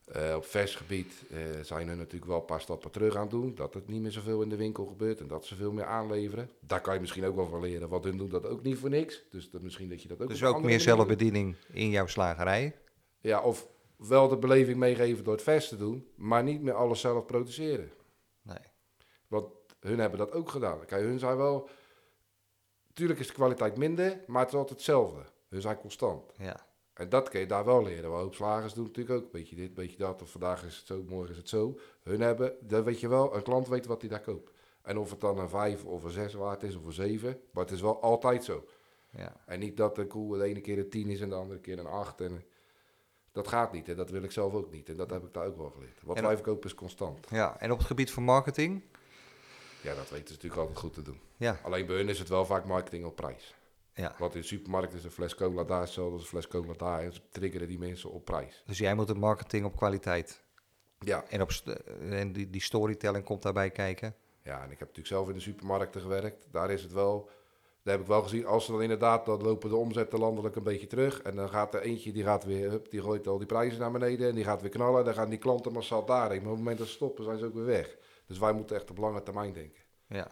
Eh, 0.04 0.34
op 0.36 0.44
vers 0.44 0.74
gebied 0.74 1.24
eh, 1.30 1.38
zijn 1.62 1.88
er 1.88 1.96
natuurlijk 1.96 2.24
wel 2.30 2.40
een 2.40 2.44
paar 2.44 2.60
stappen 2.60 2.90
terug 2.90 3.14
aan 3.14 3.20
het 3.20 3.30
doen. 3.30 3.54
Dat 3.54 3.74
het 3.74 3.88
niet 3.88 4.02
meer 4.02 4.10
zoveel 4.10 4.42
in 4.42 4.48
de 4.48 4.56
winkel 4.56 4.86
gebeurt 4.86 5.20
en 5.20 5.26
dat 5.28 5.46
ze 5.46 5.54
veel 5.54 5.72
meer 5.72 5.84
aanleveren. 5.84 6.50
Daar 6.60 6.80
kan 6.80 6.94
je 6.94 7.00
misschien 7.00 7.24
ook 7.24 7.36
wel 7.36 7.46
van 7.46 7.60
leren, 7.60 7.88
want 7.88 8.04
hun 8.04 8.16
doen 8.16 8.28
dat 8.28 8.46
ook 8.46 8.62
niet 8.62 8.78
voor 8.78 8.88
niks. 8.88 9.22
Dus 9.30 9.50
dat, 9.50 9.62
misschien 9.62 9.88
dat 9.88 10.02
je 10.02 10.08
dat 10.08 10.22
ook 10.22 10.28
Dus 10.28 10.44
ook 10.44 10.62
meer 10.62 10.70
doet. 10.70 10.82
zelfbediening 10.82 11.56
in 11.72 11.90
jouw 11.90 12.06
slagerij? 12.06 12.76
Ja, 13.20 13.40
of 13.42 13.68
wel 13.96 14.28
de 14.28 14.36
beleving 14.36 14.76
meegeven 14.76 15.24
door 15.24 15.32
het 15.32 15.42
vers 15.42 15.68
te 15.68 15.76
doen, 15.76 16.08
maar 16.14 16.42
niet 16.42 16.62
meer 16.62 16.74
alles 16.74 17.00
zelf 17.00 17.26
produceren. 17.26 17.92
Nee. 18.42 18.58
Want 19.28 19.46
hun 19.80 19.98
hebben 19.98 20.18
dat 20.18 20.32
ook 20.32 20.48
gedaan. 20.50 20.84
Kijk, 20.86 21.02
hun 21.02 21.18
zijn 21.18 21.36
wel... 21.36 21.68
Tuurlijk 22.92 23.20
is 23.20 23.26
de 23.26 23.32
kwaliteit 23.32 23.76
minder, 23.76 24.20
maar 24.26 24.40
het 24.40 24.52
is 24.52 24.58
altijd 24.58 24.78
hetzelfde. 24.78 25.22
Hun 25.48 25.60
zijn 25.60 25.78
constant. 25.78 26.32
Ja, 26.38 26.66
En 26.94 27.08
dat 27.08 27.28
kun 27.28 27.40
je 27.40 27.46
daar 27.46 27.64
wel 27.64 27.82
leren. 27.82 28.10
Want 28.10 28.22
hoop 28.22 28.34
slagers 28.34 28.72
doen 28.72 28.84
natuurlijk 28.84 29.16
ook 29.16 29.24
een 29.24 29.30
beetje 29.30 29.56
dit, 29.56 29.68
een 29.68 29.74
beetje 29.74 29.96
dat. 29.96 30.22
Of 30.22 30.30
vandaag 30.30 30.64
is 30.64 30.76
het 30.76 30.86
zo, 30.86 31.04
morgen 31.08 31.30
is 31.30 31.36
het 31.36 31.48
zo. 31.48 31.78
Hun 32.02 32.20
hebben, 32.20 32.56
dat 32.60 32.84
weet 32.84 33.00
je 33.00 33.08
wel, 33.08 33.34
een 33.36 33.42
klant 33.42 33.68
weet 33.68 33.86
wat 33.86 34.00
hij 34.00 34.10
daar 34.10 34.20
koopt. 34.20 34.52
En 34.82 34.98
of 34.98 35.10
het 35.10 35.20
dan 35.20 35.38
een 35.38 35.48
5 35.48 35.84
of 35.84 36.04
een 36.04 36.10
6 36.10 36.34
waard 36.34 36.62
is 36.62 36.76
of 36.76 36.84
een 36.84 36.92
7. 36.92 37.40
Maar 37.50 37.64
het 37.64 37.72
is 37.72 37.80
wel 37.80 38.02
altijd 38.02 38.44
zo. 38.44 38.64
ja. 39.10 39.32
En 39.46 39.58
niet 39.60 39.76
dat 39.76 39.94
de 39.96 40.06
koe 40.06 40.38
de 40.38 40.44
ene 40.44 40.60
keer 40.60 40.78
een 40.78 40.88
10 40.90 41.08
is 41.08 41.20
en 41.20 41.28
de 41.28 41.34
andere 41.34 41.60
keer 41.60 41.78
een 41.78 41.86
8. 41.86 42.20
En 42.20 42.44
dat 43.32 43.48
gaat 43.48 43.72
niet. 43.72 43.88
En 43.88 43.96
dat 43.96 44.10
wil 44.10 44.22
ik 44.22 44.30
zelf 44.30 44.52
ook 44.54 44.70
niet. 44.70 44.88
En 44.88 44.96
dat 44.96 45.10
heb 45.10 45.22
ik 45.24 45.32
daar 45.34 45.46
ook 45.46 45.56
wel 45.56 45.70
geleerd. 45.70 46.00
Wat 46.02 46.20
wij 46.20 46.34
verkopen 46.34 46.68
is 46.70 46.74
constant. 46.74 47.26
ja. 47.30 47.60
En 47.60 47.70
op 47.72 47.78
het 47.78 47.86
gebied 47.86 48.10
van 48.10 48.22
marketing? 48.22 48.82
Ja, 49.80 49.94
dat 49.94 50.10
weten 50.10 50.26
ze 50.28 50.32
natuurlijk 50.34 50.60
altijd 50.60 50.78
goed 50.78 50.92
te 50.94 51.02
doen. 51.02 51.20
Ja, 51.36 51.58
Alleen 51.62 51.86
bij 51.86 51.96
hun 51.96 52.08
is 52.08 52.18
het 52.18 52.28
wel 52.28 52.46
vaak 52.46 52.64
marketing 52.64 53.04
op 53.04 53.16
prijs. 53.16 53.54
Ja. 53.94 54.14
Want 54.18 54.34
in 54.34 54.40
de 54.40 54.46
supermarkt 54.46 54.92
is 54.92 55.04
een 55.04 55.10
fles 55.10 55.34
cola 55.34 55.64
daar 55.64 55.80
hetzelfde 55.80 56.12
als 56.12 56.22
een 56.22 56.28
fles 56.28 56.48
cola 56.48 56.72
daar. 56.72 57.02
En 57.02 57.12
ze 57.12 57.20
triggeren 57.30 57.68
die 57.68 57.78
mensen 57.78 58.10
op 58.10 58.24
prijs. 58.24 58.62
Dus 58.66 58.78
jij 58.78 58.94
moet 58.94 59.06
de 59.06 59.14
marketing 59.14 59.64
op 59.64 59.76
kwaliteit. 59.76 60.42
Ja, 60.98 61.24
En, 61.28 61.42
op, 61.42 61.50
en 62.10 62.32
die, 62.32 62.50
die 62.50 62.62
storytelling 62.62 63.24
komt 63.24 63.42
daarbij 63.42 63.70
kijken. 63.70 64.14
Ja, 64.42 64.56
en 64.56 64.70
ik 64.70 64.78
heb 64.78 64.88
natuurlijk 64.88 65.06
zelf 65.06 65.28
in 65.28 65.34
de 65.34 65.40
supermarkten 65.40 66.00
gewerkt. 66.00 66.46
Daar 66.50 66.70
is 66.70 66.82
het 66.82 66.92
wel, 66.92 67.30
daar 67.82 67.94
heb 67.94 68.02
ik 68.02 68.08
wel 68.08 68.22
gezien, 68.22 68.46
als 68.46 68.64
ze 68.64 68.72
dan 68.72 68.82
inderdaad, 68.82 69.26
dan 69.26 69.42
lopen 69.42 69.68
de 69.68 69.76
omzetten 69.76 70.18
landelijk 70.18 70.56
een 70.56 70.62
beetje 70.62 70.86
terug. 70.86 71.22
En 71.22 71.36
dan 71.36 71.48
gaat 71.48 71.74
er 71.74 71.80
eentje, 71.80 72.12
die 72.12 72.24
gaat 72.24 72.44
weer, 72.44 72.70
hup, 72.70 72.90
die 72.90 73.02
gooit 73.02 73.26
al 73.26 73.38
die 73.38 73.46
prijzen 73.46 73.80
naar 73.80 73.92
beneden 73.92 74.28
en 74.28 74.34
die 74.34 74.44
gaat 74.44 74.60
weer 74.60 74.70
knallen. 74.70 75.04
Dan 75.04 75.14
gaan 75.14 75.28
die 75.28 75.38
klanten 75.38 75.72
massaal 75.72 76.04
daarheen. 76.04 76.42
Maar 76.42 76.50
op 76.50 76.56
het 76.56 76.58
moment 76.58 76.78
dat 76.78 76.86
ze 76.86 76.92
stoppen, 76.92 77.24
zijn 77.24 77.38
ze 77.38 77.44
ook 77.44 77.54
weer 77.54 77.64
weg. 77.64 77.96
Dus 78.26 78.38
wij 78.38 78.52
moeten 78.52 78.76
echt 78.76 78.90
op 78.90 78.98
lange 78.98 79.22
termijn 79.22 79.52
denken. 79.52 79.82
Ja. 80.06 80.30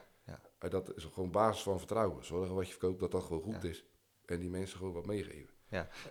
En 0.62 0.70
dat 0.70 0.96
is 0.96 1.04
gewoon 1.12 1.30
basis 1.30 1.62
van 1.62 1.78
vertrouwen. 1.78 2.24
Zorgen 2.24 2.54
wat 2.54 2.64
je 2.66 2.70
verkoopt, 2.72 3.00
dat 3.00 3.10
dat 3.10 3.22
gewoon 3.22 3.42
goed 3.42 3.62
Ja. 3.62 3.68
is. 3.68 3.84
En 4.24 4.40
die 4.40 4.50
mensen 4.50 4.78
gewoon 4.78 4.92
wat 4.92 5.06
meegeven. 5.06 5.50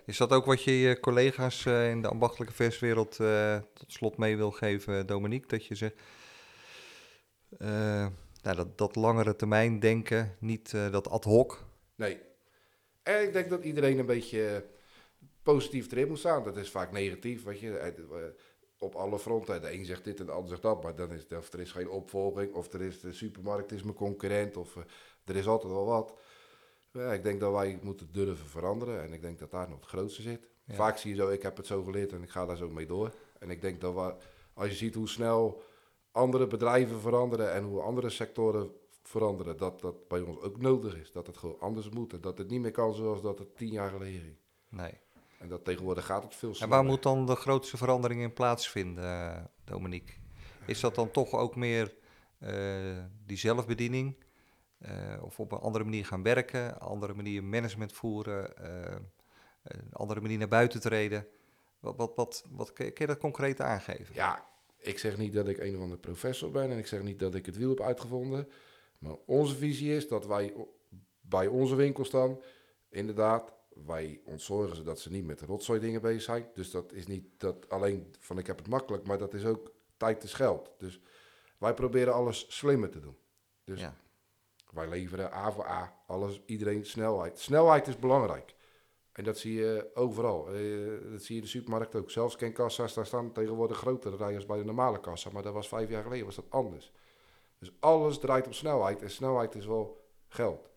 Is 0.04 0.16
dat 0.16 0.30
ook 0.32 0.44
wat 0.44 0.62
je 0.62 0.72
je 0.78 1.00
collega's 1.00 1.66
eh, 1.66 1.90
in 1.90 2.02
de 2.02 2.08
ambachtelijke 2.08 2.54
verswereld 2.54 3.20
eh, 3.20 3.58
tot 3.74 3.92
slot 3.92 4.16
mee 4.16 4.36
wil 4.36 4.50
geven, 4.50 5.06
Dominique? 5.06 5.48
Dat 5.48 5.66
je 5.66 5.74
zegt, 5.74 5.94
eh, 7.58 8.06
nou, 8.42 8.56
dat, 8.56 8.78
dat 8.78 8.96
langere 8.96 9.36
termijn 9.36 9.80
denken, 9.80 10.36
niet 10.40 10.74
eh, 10.74 10.90
dat 10.92 11.08
ad 11.08 11.24
hoc. 11.24 11.64
Nee. 11.94 12.20
En 13.02 13.22
ik 13.22 13.32
denk 13.32 13.50
dat 13.50 13.64
iedereen 13.64 13.98
een 13.98 14.06
beetje 14.06 14.46
eh, 14.48 14.60
positief 15.42 15.92
erin 15.92 16.08
moet 16.08 16.18
staan. 16.18 16.44
Dat 16.44 16.56
is 16.56 16.70
vaak 16.70 16.92
negatief, 16.92 17.44
weet 17.44 17.60
je. 17.60 17.92
Op 18.82 18.94
alle 18.94 19.18
fronten. 19.18 19.60
De 19.60 19.72
een 19.72 19.84
zegt 19.84 20.04
dit 20.04 20.20
en 20.20 20.26
de 20.26 20.32
ander 20.32 20.48
zegt 20.48 20.62
dat. 20.62 20.82
Maar 20.82 20.94
dan 20.94 21.12
is 21.12 21.22
het, 21.22 21.38
of 21.38 21.52
er 21.52 21.60
is 21.60 21.72
geen 21.72 21.88
opvolging. 21.88 22.54
Of 22.54 22.72
er 22.72 22.82
is 22.82 23.00
de 23.00 23.12
supermarkt 23.12 23.72
is 23.72 23.82
mijn 23.82 23.96
concurrent. 23.96 24.56
Of 24.56 24.76
eh, 24.76 24.82
er 25.24 25.36
is 25.36 25.46
altijd 25.46 25.72
wel 25.72 25.84
wat. 25.84 26.14
Ja, 26.92 27.12
ik 27.12 27.22
denk 27.22 27.40
dat 27.40 27.52
wij 27.52 27.78
moeten 27.82 28.08
durven 28.12 28.46
veranderen. 28.46 29.02
En 29.02 29.12
ik 29.12 29.20
denk 29.20 29.38
dat 29.38 29.50
daar 29.50 29.68
nog 29.68 29.80
het 29.80 29.88
grootste 29.88 30.22
zit. 30.22 30.48
Ja. 30.64 30.74
Vaak 30.74 30.98
zie 30.98 31.10
je 31.10 31.16
zo, 31.16 31.28
ik 31.28 31.42
heb 31.42 31.56
het 31.56 31.66
zo 31.66 31.82
geleerd 31.82 32.12
en 32.12 32.22
ik 32.22 32.30
ga 32.30 32.46
daar 32.46 32.56
zo 32.56 32.68
mee 32.68 32.86
door. 32.86 33.14
En 33.38 33.50
ik 33.50 33.60
denk 33.60 33.80
dat 33.80 33.94
we, 33.94 34.14
als 34.54 34.68
je 34.68 34.74
ziet 34.74 34.94
hoe 34.94 35.08
snel 35.08 35.62
andere 36.10 36.46
bedrijven 36.46 37.00
veranderen 37.00 37.52
en 37.52 37.64
hoe 37.64 37.80
andere 37.80 38.10
sectoren 38.10 38.70
veranderen, 39.02 39.56
dat 39.56 39.80
dat 39.80 40.08
bij 40.08 40.20
ons 40.20 40.40
ook 40.40 40.60
nodig 40.60 40.96
is. 40.96 41.12
Dat 41.12 41.26
het 41.26 41.36
gewoon 41.36 41.60
anders 41.60 41.88
moet 41.88 42.12
en 42.12 42.20
dat 42.20 42.38
het 42.38 42.48
niet 42.48 42.60
meer 42.60 42.70
kan 42.70 42.94
zoals 42.94 43.22
dat 43.22 43.38
het 43.38 43.56
tien 43.56 43.72
jaar 43.72 43.90
geleden 43.90 44.20
ging. 44.20 44.36
Nee. 44.68 45.00
En 45.42 45.48
dat 45.48 45.64
tegenwoordig 45.64 46.06
gaat 46.06 46.22
het 46.22 46.34
veel 46.34 46.48
En 46.48 46.54
sneller. 46.54 46.74
waar 46.74 46.84
moet 46.84 47.02
dan 47.02 47.26
de 47.26 47.34
grootste 47.34 47.76
verandering 47.76 48.20
in 48.20 48.32
plaatsvinden, 48.32 49.04
eh, 49.04 49.44
Dominique? 49.64 50.14
Is 50.66 50.80
dat 50.80 50.94
dan 50.94 51.10
toch 51.10 51.32
ook 51.32 51.56
meer 51.56 51.94
eh, 52.38 53.04
die 53.26 53.36
zelfbediening? 53.36 54.16
Eh, 54.78 55.22
of 55.22 55.40
op 55.40 55.52
een 55.52 55.58
andere 55.58 55.84
manier 55.84 56.06
gaan 56.06 56.22
werken, 56.22 56.80
andere 56.80 57.14
manier 57.14 57.44
management 57.44 57.92
voeren, 57.92 58.64
een 59.62 59.92
andere 59.92 60.20
manier 60.20 60.38
naar 60.38 60.48
buiten 60.48 60.80
treden? 60.80 61.26
Wat, 61.80 61.96
wat, 61.96 62.12
wat, 62.14 62.44
wat 62.50 62.72
kun 62.72 62.92
je 62.94 63.06
dat 63.06 63.18
concreet 63.18 63.60
aangeven? 63.60 64.14
Ja, 64.14 64.46
Ik 64.78 64.98
zeg 64.98 65.16
niet 65.16 65.32
dat 65.32 65.48
ik 65.48 65.58
een 65.58 65.76
of 65.76 65.82
andere 65.82 66.00
professor 66.00 66.50
ben 66.50 66.70
en 66.70 66.78
ik 66.78 66.86
zeg 66.86 67.02
niet 67.02 67.18
dat 67.18 67.34
ik 67.34 67.46
het 67.46 67.56
wiel 67.56 67.68
heb 67.68 67.80
uitgevonden. 67.80 68.48
Maar 68.98 69.16
onze 69.26 69.56
visie 69.56 69.96
is 69.96 70.08
dat 70.08 70.26
wij 70.26 70.54
bij 71.20 71.46
onze 71.46 71.74
winkel 71.74 72.04
staan. 72.04 72.38
Inderdaad, 72.88 73.52
wij 73.86 74.20
ontzorgen 74.24 74.76
ze 74.76 74.82
dat 74.82 75.00
ze 75.00 75.10
niet 75.10 75.24
met 75.24 75.40
rotzooi 75.40 75.80
dingen 75.80 76.00
bezig 76.00 76.22
zijn. 76.22 76.46
Dus 76.54 76.70
dat 76.70 76.92
is 76.92 77.06
niet 77.06 77.24
dat 77.36 77.68
alleen 77.68 78.14
van 78.18 78.38
ik 78.38 78.46
heb 78.46 78.58
het 78.58 78.68
makkelijk, 78.68 79.06
maar 79.06 79.18
dat 79.18 79.34
is 79.34 79.44
ook 79.44 79.72
tijd 79.96 80.22
is 80.22 80.32
geld. 80.34 80.70
Dus 80.78 81.00
wij 81.58 81.74
proberen 81.74 82.14
alles 82.14 82.56
slimmer 82.56 82.90
te 82.90 83.00
doen. 83.00 83.16
Dus 83.64 83.80
Ja. 83.80 83.96
wij 84.72 84.88
leveren 84.88 85.32
A 85.32 85.52
voor 85.52 85.66
A, 85.66 85.96
alles, 86.06 86.42
iedereen 86.46 86.86
snelheid. 86.86 87.38
Snelheid 87.38 87.86
is 87.86 87.96
belangrijk. 87.98 88.54
En 89.12 89.24
dat 89.24 89.38
zie 89.38 89.54
je 89.54 89.90
overal. 89.94 90.46
Eh, 90.48 91.10
dat 91.10 91.22
zie 91.22 91.34
je 91.34 91.40
in 91.40 91.40
de 91.40 91.46
supermarkt 91.46 91.94
ook. 91.94 92.10
Zelfs 92.10 92.36
kenkassa's, 92.36 92.94
daar 92.94 93.06
staan 93.06 93.32
tegenwoordig 93.32 93.76
grotere 93.76 94.16
rijen 94.16 94.34
als 94.34 94.46
bij 94.46 94.58
de 94.58 94.64
normale 94.64 95.00
kassa. 95.00 95.30
Maar 95.30 95.42
dat 95.42 95.52
was 95.52 95.68
vijf 95.68 95.88
jaar 95.88 96.02
geleden 96.02 96.26
was 96.26 96.34
dat 96.34 96.50
anders. 96.50 96.92
Dus 97.58 97.72
alles 97.80 98.18
draait 98.18 98.46
op 98.46 98.54
snelheid. 98.54 99.02
En 99.02 99.10
snelheid 99.10 99.54
is 99.54 99.66
wel 99.66 100.04
geld. 100.28 100.70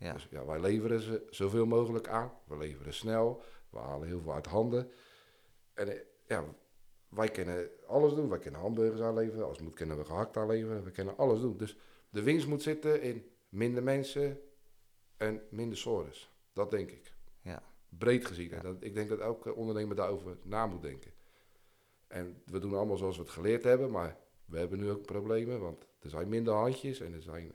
Ja. 0.00 0.12
Dus 0.12 0.28
ja, 0.30 0.44
wij 0.44 0.60
leveren 0.60 1.00
ze 1.00 1.26
zoveel 1.30 1.66
mogelijk 1.66 2.08
aan. 2.08 2.32
We 2.44 2.56
leveren 2.56 2.94
snel. 2.94 3.42
We 3.70 3.78
halen 3.78 4.08
heel 4.08 4.20
veel 4.20 4.34
uit 4.34 4.46
handen. 4.46 4.90
En 5.74 5.88
eh, 5.88 6.00
ja, 6.26 6.44
wij 7.08 7.28
kunnen 7.28 7.70
alles 7.86 8.14
doen. 8.14 8.28
Wij 8.28 8.38
kunnen 8.38 8.60
hamburgers 8.60 9.00
aanleveren. 9.00 9.46
Als 9.46 9.56
het 9.56 9.66
moet, 9.66 9.74
kunnen 9.74 9.96
we 9.96 10.04
gehakt 10.04 10.36
aanleveren. 10.36 10.84
We 10.84 10.90
kunnen 10.90 11.16
alles 11.16 11.40
doen. 11.40 11.56
Dus 11.56 11.76
de 12.10 12.22
winst 12.22 12.46
moet 12.46 12.62
zitten 12.62 13.02
in 13.02 13.30
minder 13.48 13.82
mensen 13.82 14.40
en 15.16 15.42
minder 15.50 15.78
sores. 15.78 16.30
Dat 16.52 16.70
denk 16.70 16.90
ik. 16.90 17.14
Ja. 17.40 17.62
Breed 17.88 18.26
gezien. 18.26 18.52
En 18.52 18.62
dat, 18.62 18.76
ik 18.80 18.94
denk 18.94 19.08
dat 19.08 19.18
elke 19.18 19.54
ondernemer 19.54 19.96
daarover 19.96 20.36
na 20.42 20.66
moet 20.66 20.82
denken. 20.82 21.12
En 22.06 22.42
we 22.46 22.58
doen 22.58 22.74
allemaal 22.74 22.96
zoals 22.96 23.16
we 23.16 23.22
het 23.22 23.32
geleerd 23.32 23.64
hebben. 23.64 23.90
Maar 23.90 24.16
we 24.44 24.58
hebben 24.58 24.78
nu 24.78 24.90
ook 24.90 25.06
problemen. 25.06 25.60
Want 25.60 25.86
er 26.00 26.10
zijn 26.10 26.28
minder 26.28 26.54
handjes. 26.54 27.00
En 27.00 27.12
er 27.12 27.22
zijn 27.22 27.54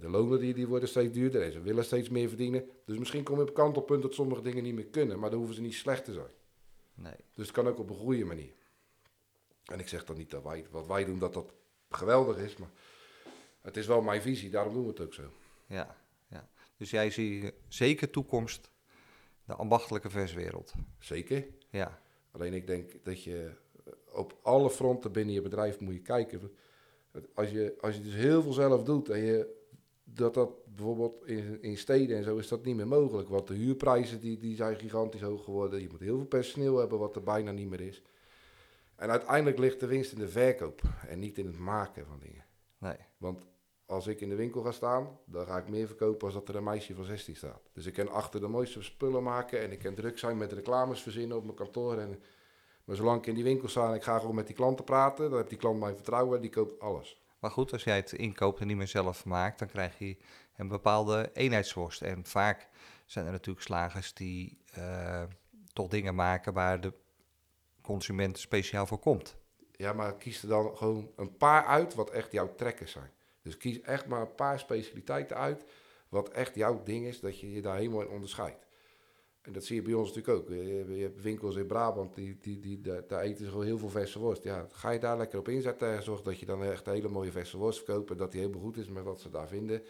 de 0.00 0.08
lonen 0.08 0.38
die, 0.38 0.54
die 0.54 0.66
worden 0.66 0.88
steeds 0.88 1.12
duurder. 1.12 1.42
En 1.42 1.52
ze 1.52 1.60
willen 1.60 1.84
steeds 1.84 2.08
meer 2.08 2.28
verdienen. 2.28 2.68
Dus 2.84 2.98
misschien 2.98 3.22
kom 3.22 3.36
je 3.36 3.42
op 3.42 3.54
kantelpunt 3.54 4.02
dat 4.02 4.14
sommige 4.14 4.42
dingen 4.42 4.62
niet 4.62 4.74
meer 4.74 4.86
kunnen. 4.86 5.18
Maar 5.18 5.30
dan 5.30 5.38
hoeven 5.38 5.56
ze 5.56 5.62
niet 5.62 5.74
slecht 5.74 6.04
te 6.04 6.12
zijn. 6.12 6.32
Nee. 6.94 7.14
Dus 7.34 7.46
het 7.46 7.56
kan 7.56 7.68
ook 7.68 7.78
op 7.78 7.90
een 7.90 7.96
goede 7.96 8.24
manier. 8.24 8.52
En 9.64 9.78
ik 9.78 9.88
zeg 9.88 10.04
dan 10.04 10.16
niet 10.16 10.30
dat 10.30 10.42
wij, 10.42 10.66
wat 10.70 10.86
wij 10.86 11.04
doen, 11.04 11.18
dat 11.18 11.34
dat 11.34 11.52
geweldig 11.90 12.36
is. 12.36 12.56
Maar 12.56 12.70
het 13.60 13.76
is 13.76 13.86
wel 13.86 14.02
mijn 14.02 14.22
visie. 14.22 14.50
Daarom 14.50 14.74
doen 14.74 14.82
we 14.82 14.88
het 14.88 15.00
ook 15.00 15.14
zo. 15.14 15.32
Ja. 15.66 15.96
ja. 16.28 16.48
Dus 16.76 16.90
jij 16.90 17.10
ziet 17.10 17.52
zeker 17.68 18.10
toekomst 18.10 18.70
de 19.44 19.54
ambachtelijke 19.54 20.10
verswereld. 20.10 20.72
Zeker. 20.98 21.46
Ja. 21.70 22.00
Alleen 22.30 22.54
ik 22.54 22.66
denk 22.66 23.04
dat 23.04 23.22
je 23.22 23.50
eh, 23.84 23.92
op 24.12 24.38
alle 24.42 24.70
fronten 24.70 25.12
binnen 25.12 25.34
je 25.34 25.42
bedrijf 25.42 25.80
moet 25.80 25.94
je 25.94 26.02
kijken. 26.02 26.52
Als 27.34 27.50
je, 27.50 27.76
als 27.80 27.94
je 27.94 28.02
dus 28.02 28.14
heel 28.14 28.42
veel 28.42 28.52
zelf 28.52 28.82
doet 28.82 29.08
en 29.08 29.18
je 29.18 29.59
dat 30.14 30.34
dat 30.34 30.50
bijvoorbeeld 30.64 31.26
in, 31.26 31.62
in 31.62 31.78
steden 31.78 32.16
en 32.16 32.24
zo 32.24 32.36
is 32.36 32.48
dat 32.48 32.64
niet 32.64 32.76
meer 32.76 32.88
mogelijk. 32.88 33.28
Want 33.28 33.46
de 33.46 33.54
huurprijzen 33.54 34.20
die, 34.20 34.38
die 34.38 34.56
zijn 34.56 34.76
gigantisch 34.76 35.20
hoog 35.20 35.44
geworden. 35.44 35.80
Je 35.80 35.88
moet 35.90 36.00
heel 36.00 36.16
veel 36.16 36.26
personeel 36.26 36.78
hebben 36.78 36.98
wat 36.98 37.16
er 37.16 37.22
bijna 37.22 37.50
niet 37.50 37.68
meer 37.68 37.80
is. 37.80 38.02
En 38.96 39.10
uiteindelijk 39.10 39.58
ligt 39.58 39.80
de 39.80 39.86
winst 39.86 40.12
in 40.12 40.18
de 40.18 40.28
verkoop 40.28 40.82
en 41.08 41.18
niet 41.18 41.38
in 41.38 41.46
het 41.46 41.58
maken 41.58 42.06
van 42.06 42.18
dingen. 42.18 42.44
Nee. 42.78 42.96
Want 43.16 43.46
als 43.86 44.06
ik 44.06 44.20
in 44.20 44.28
de 44.28 44.34
winkel 44.34 44.62
ga 44.62 44.72
staan, 44.72 45.18
dan 45.24 45.46
ga 45.46 45.58
ik 45.58 45.68
meer 45.68 45.86
verkopen 45.86 46.24
als 46.24 46.34
dat 46.34 46.48
er 46.48 46.56
een 46.56 46.64
meisje 46.64 46.94
van 46.94 47.04
16 47.04 47.36
staat. 47.36 47.70
Dus 47.72 47.86
ik 47.86 47.94
kan 47.94 48.08
achter 48.08 48.40
de 48.40 48.48
mooiste 48.48 48.82
spullen 48.82 49.22
maken 49.22 49.60
en 49.60 49.72
ik 49.72 49.78
kan 49.78 49.94
druk 49.94 50.18
zijn 50.18 50.36
met 50.36 50.52
reclames 50.52 51.02
verzinnen 51.02 51.36
op 51.36 51.44
mijn 51.44 51.56
kantoor. 51.56 51.98
En, 51.98 52.22
maar 52.84 52.96
zolang 52.96 53.18
ik 53.18 53.26
in 53.26 53.34
die 53.34 53.44
winkel 53.44 53.68
sta 53.68 53.88
en 53.88 53.94
ik 53.94 54.02
ga 54.02 54.18
gewoon 54.18 54.34
met 54.34 54.46
die 54.46 54.56
klanten 54.56 54.84
praten, 54.84 55.28
dan 55.28 55.38
heeft 55.38 55.48
die 55.48 55.58
klant 55.58 55.80
mijn 55.80 55.94
vertrouwen 55.94 56.36
en 56.36 56.42
die 56.42 56.50
koopt 56.50 56.80
alles. 56.80 57.19
Maar 57.40 57.50
goed, 57.50 57.72
als 57.72 57.84
jij 57.84 57.96
het 57.96 58.12
inkoopt 58.12 58.60
en 58.60 58.66
niet 58.66 58.76
meer 58.76 58.88
zelf 58.88 59.24
maakt, 59.24 59.58
dan 59.58 59.68
krijg 59.68 59.98
je 59.98 60.16
een 60.56 60.68
bepaalde 60.68 61.30
eenheidsworst. 61.32 62.02
En 62.02 62.24
vaak 62.24 62.68
zijn 63.06 63.26
er 63.26 63.32
natuurlijk 63.32 63.66
slagers 63.66 64.14
die 64.14 64.58
eh, 64.72 65.22
toch 65.72 65.88
dingen 65.88 66.14
maken 66.14 66.52
waar 66.52 66.80
de 66.80 66.92
consument 67.82 68.38
speciaal 68.38 68.86
voor 68.86 68.98
komt. 68.98 69.36
Ja, 69.72 69.92
maar 69.92 70.16
kies 70.16 70.42
er 70.42 70.48
dan 70.48 70.76
gewoon 70.76 71.10
een 71.16 71.36
paar 71.36 71.64
uit 71.64 71.94
wat 71.94 72.10
echt 72.10 72.32
jouw 72.32 72.54
trekkers 72.54 72.92
zijn. 72.92 73.10
Dus 73.42 73.56
kies 73.56 73.80
echt 73.80 74.06
maar 74.06 74.20
een 74.20 74.34
paar 74.34 74.58
specialiteiten 74.58 75.36
uit 75.36 75.64
wat 76.08 76.28
echt 76.28 76.54
jouw 76.54 76.82
ding 76.82 77.06
is, 77.06 77.20
dat 77.20 77.40
je 77.40 77.52
je 77.52 77.62
daar 77.62 77.76
helemaal 77.76 78.00
in 78.00 78.08
onderscheidt. 78.08 78.66
En 79.42 79.52
dat 79.52 79.64
zie 79.64 79.76
je 79.76 79.82
bij 79.82 79.92
ons 79.92 80.12
natuurlijk 80.12 80.38
ook. 80.38 80.48
Je, 80.48 80.94
je 80.96 81.02
hebt 81.02 81.22
winkels 81.22 81.56
in 81.56 81.66
Brabant, 81.66 82.14
die, 82.14 82.38
die, 82.40 82.60
die, 82.60 82.80
daar, 82.80 83.20
eten 83.20 83.44
ze 83.44 83.50
gewoon 83.50 83.64
heel 83.64 83.78
veel 83.78 83.88
verse 83.88 84.18
worst. 84.18 84.42
Ja, 84.42 84.66
ga 84.72 84.90
je 84.90 84.98
daar 84.98 85.16
lekker 85.16 85.38
op 85.38 85.48
inzetten 85.48 85.88
en 85.88 86.02
zorg 86.02 86.22
dat 86.22 86.38
je 86.38 86.46
dan 86.46 86.62
echt 86.62 86.86
een 86.86 86.92
hele 86.92 87.08
mooie 87.08 87.32
verse 87.32 87.56
worst 87.56 87.78
verkoopt 87.84 88.10
en 88.10 88.16
dat 88.16 88.32
die 88.32 88.40
helemaal 88.40 88.62
goed 88.62 88.76
is 88.76 88.88
met 88.88 89.04
wat 89.04 89.20
ze 89.20 89.30
daar 89.30 89.48
vinden. 89.48 89.82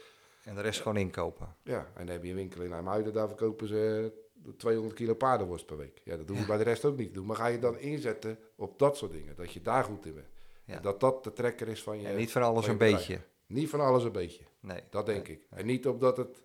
En 0.44 0.55
de 0.55 0.61
rest 0.61 0.80
gewoon 0.80 0.96
inkopen. 0.96 1.57
Ja, 1.62 1.78
en 1.94 2.07
dan 2.07 2.14
heb 2.14 2.24
je 2.24 2.30
een 2.30 2.36
winkel 2.36 2.62
in 2.62 2.72
IJmuiden, 2.72 3.12
daar 3.12 3.28
verkopen 3.28 3.68
ze 3.68 4.12
200 4.57 4.94
kilo 4.94 5.14
paardenworst 5.14 5.66
per 5.66 5.76
week. 5.76 6.01
Ja, 6.05 6.16
dat 6.16 6.26
doen 6.26 6.36
we 6.36 6.46
bij 6.46 6.57
de 6.57 6.64
rest 6.64 6.84
ook 6.84 6.96
niet 6.96 7.14
doen. 7.14 7.26
Maar 7.26 7.36
ga 7.36 7.46
je 7.46 7.59
dan 7.59 7.78
inzetten 7.78 8.38
op 8.57 8.78
dat 8.78 8.96
soort 8.96 9.12
dingen, 9.12 9.36
dat 9.36 9.53
je 9.53 9.61
daar 9.62 9.84
goed 9.84 10.07
in 10.07 10.14
bent. 10.14 10.26
Ja. 10.64 10.76
En 10.76 10.82
dat 10.82 11.01
dat 11.01 11.24
de 11.24 11.32
trekker 11.32 11.68
is 11.68 11.82
van 11.82 12.01
je... 12.01 12.07
En 12.07 12.16
niet 12.16 12.32
van 12.32 12.42
alles 12.42 12.64
van 12.64 12.72
een 12.72 12.78
beetje. 12.78 13.20
Niet 13.46 13.68
van 13.68 13.80
alles 13.80 14.05
een 14.05 14.12
beetje, 14.12 14.44
Nee. 14.61 14.80
dat 14.90 15.07
denk 15.07 15.28
ik. 15.28 15.46
En 15.51 15.66
niet 15.66 15.86
omdat 15.86 16.16
het, 16.16 16.42